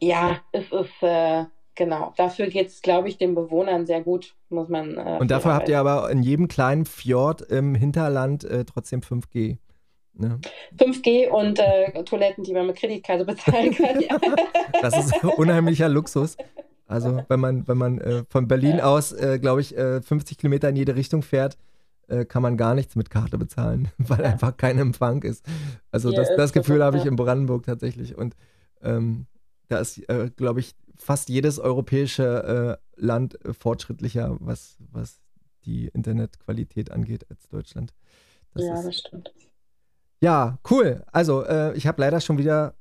ja, 0.00 0.40
es 0.52 0.70
ist, 0.70 1.02
äh, 1.02 1.44
Genau, 1.78 2.12
dafür 2.16 2.48
geht 2.48 2.66
es, 2.66 2.82
glaube 2.82 3.08
ich, 3.08 3.18
den 3.18 3.36
Bewohnern 3.36 3.86
sehr 3.86 4.00
gut, 4.00 4.34
muss 4.48 4.68
man. 4.68 4.96
Äh, 4.96 5.18
und 5.20 5.30
dafür 5.30 5.54
habt 5.54 5.68
ihr 5.68 5.78
aber 5.78 6.10
in 6.10 6.24
jedem 6.24 6.48
kleinen 6.48 6.86
Fjord 6.86 7.40
im 7.40 7.76
Hinterland 7.76 8.42
äh, 8.42 8.64
trotzdem 8.64 9.00
5G. 9.00 9.58
Ne? 10.14 10.40
5G 10.76 11.28
und 11.28 11.60
äh, 11.60 12.02
Toiletten, 12.02 12.42
die 12.42 12.52
man 12.52 12.66
mit 12.66 12.74
Kreditkarte 12.74 13.24
bezahlen 13.24 13.72
kann. 13.76 14.00
Ja. 14.00 14.18
das 14.82 14.98
ist 14.98 15.22
unheimlicher 15.22 15.88
Luxus. 15.88 16.36
Also 16.88 17.22
wenn 17.28 17.38
man, 17.38 17.68
wenn 17.68 17.78
man 17.78 17.98
äh, 18.00 18.24
von 18.28 18.48
Berlin 18.48 18.80
aus, 18.80 19.12
äh, 19.12 19.38
glaube 19.38 19.60
ich, 19.60 19.76
50 19.76 20.32
äh, 20.32 20.34
Kilometer 20.34 20.70
in 20.70 20.76
jede 20.76 20.96
Richtung 20.96 21.22
fährt, 21.22 21.56
kann 22.28 22.40
man 22.40 22.56
gar 22.56 22.74
nichts 22.74 22.96
mit 22.96 23.10
Karte 23.10 23.36
bezahlen, 23.36 23.88
weil 23.98 24.20
ja. 24.20 24.30
einfach 24.30 24.56
kein 24.56 24.78
Empfang 24.78 25.22
ist. 25.22 25.44
Also 25.92 26.10
das, 26.10 26.28
das 26.36 26.54
Gefühl 26.54 26.82
habe 26.82 26.96
ich 26.96 27.04
in 27.04 27.16
Brandenburg 27.16 27.66
tatsächlich. 27.66 28.16
Und 28.16 28.34
ähm, 28.82 29.26
da 29.68 29.78
ist, 29.78 30.02
glaube 30.36 30.60
ich, 30.60 30.74
fast 30.98 31.28
jedes 31.28 31.58
europäische 31.58 32.78
äh, 32.96 33.00
Land 33.00 33.42
äh, 33.44 33.52
fortschrittlicher, 33.52 34.36
was, 34.40 34.76
was 34.92 35.20
die 35.64 35.88
Internetqualität 35.88 36.90
angeht, 36.90 37.26
als 37.30 37.48
Deutschland. 37.48 37.94
Das 38.54 38.64
ja, 38.64 38.74
ist, 38.74 38.86
das 38.86 38.98
stimmt. 38.98 39.32
Ja, 40.20 40.58
cool. 40.70 41.04
Also, 41.12 41.44
äh, 41.44 41.76
ich 41.76 41.86
habe 41.86 42.00
leider 42.00 42.20
schon 42.20 42.38
wieder, 42.38 42.74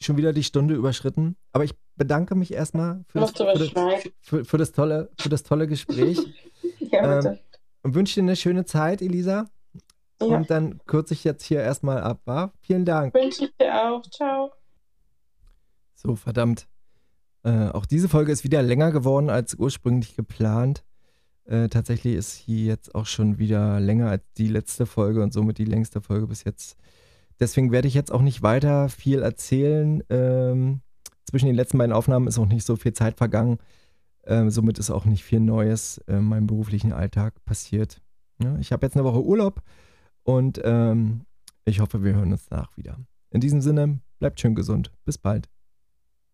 schon 0.00 0.16
wieder 0.16 0.32
die 0.32 0.44
Stunde 0.44 0.74
überschritten, 0.74 1.36
aber 1.52 1.64
ich 1.64 1.74
bedanke 1.96 2.34
mich 2.34 2.52
erstmal 2.52 3.04
für, 3.08 3.20
das, 3.20 3.32
für, 3.32 3.44
das, 3.44 3.70
für, 4.20 4.44
für 4.44 4.58
das, 4.58 4.72
tolle, 4.72 5.10
für 5.20 5.28
das 5.28 5.42
tolle 5.42 5.66
Gespräch. 5.66 6.18
ja, 6.78 7.16
bitte. 7.16 7.28
Ähm, 7.28 7.38
und 7.82 7.94
wünsche 7.94 8.14
dir 8.14 8.22
eine 8.22 8.36
schöne 8.36 8.64
Zeit, 8.64 9.02
Elisa. 9.02 9.50
Ja. 10.20 10.36
Und 10.36 10.50
dann 10.50 10.78
kürze 10.86 11.14
ich 11.14 11.24
jetzt 11.24 11.44
hier 11.44 11.60
erstmal 11.60 12.00
ab, 12.00 12.20
wa? 12.24 12.52
Vielen 12.60 12.84
Dank. 12.84 13.12
Wünsche 13.12 13.46
ich 13.46 13.56
dir 13.56 13.74
auch. 13.74 14.02
Ciao. 14.02 14.52
So, 15.94 16.14
verdammt. 16.14 16.68
Äh, 17.44 17.68
auch 17.68 17.86
diese 17.86 18.08
Folge 18.08 18.32
ist 18.32 18.44
wieder 18.44 18.62
länger 18.62 18.92
geworden 18.92 19.30
als 19.30 19.54
ursprünglich 19.54 20.14
geplant. 20.16 20.84
Äh, 21.44 21.68
tatsächlich 21.68 22.14
ist 22.14 22.34
hier 22.34 22.66
jetzt 22.66 22.94
auch 22.94 23.06
schon 23.06 23.38
wieder 23.38 23.80
länger 23.80 24.08
als 24.10 24.22
die 24.36 24.48
letzte 24.48 24.86
Folge 24.86 25.22
und 25.22 25.32
somit 25.32 25.58
die 25.58 25.64
längste 25.64 26.00
Folge 26.00 26.28
bis 26.28 26.44
jetzt. 26.44 26.76
Deswegen 27.40 27.72
werde 27.72 27.88
ich 27.88 27.94
jetzt 27.94 28.12
auch 28.12 28.22
nicht 28.22 28.42
weiter 28.42 28.88
viel 28.88 29.22
erzählen. 29.22 30.02
Ähm, 30.08 30.80
zwischen 31.28 31.46
den 31.46 31.56
letzten 31.56 31.78
beiden 31.78 31.92
Aufnahmen 31.92 32.28
ist 32.28 32.38
auch 32.38 32.46
nicht 32.46 32.64
so 32.64 32.76
viel 32.76 32.92
Zeit 32.92 33.16
vergangen. 33.16 33.58
Ähm, 34.24 34.50
somit 34.50 34.78
ist 34.78 34.90
auch 34.90 35.04
nicht 35.04 35.24
viel 35.24 35.40
Neues 35.40 35.98
in 36.06 36.24
meinem 36.24 36.46
beruflichen 36.46 36.92
Alltag 36.92 37.44
passiert. 37.44 38.00
Ja, 38.40 38.56
ich 38.58 38.70
habe 38.70 38.86
jetzt 38.86 38.96
eine 38.96 39.04
Woche 39.04 39.24
Urlaub 39.24 39.62
und 40.22 40.60
ähm, 40.62 41.22
ich 41.64 41.80
hoffe, 41.80 42.04
wir 42.04 42.14
hören 42.14 42.32
uns 42.32 42.46
danach 42.48 42.76
wieder. 42.76 42.98
In 43.30 43.40
diesem 43.40 43.60
Sinne, 43.60 44.00
bleibt 44.18 44.40
schön 44.40 44.54
gesund. 44.54 44.92
Bis 45.04 45.18
bald. 45.18 45.48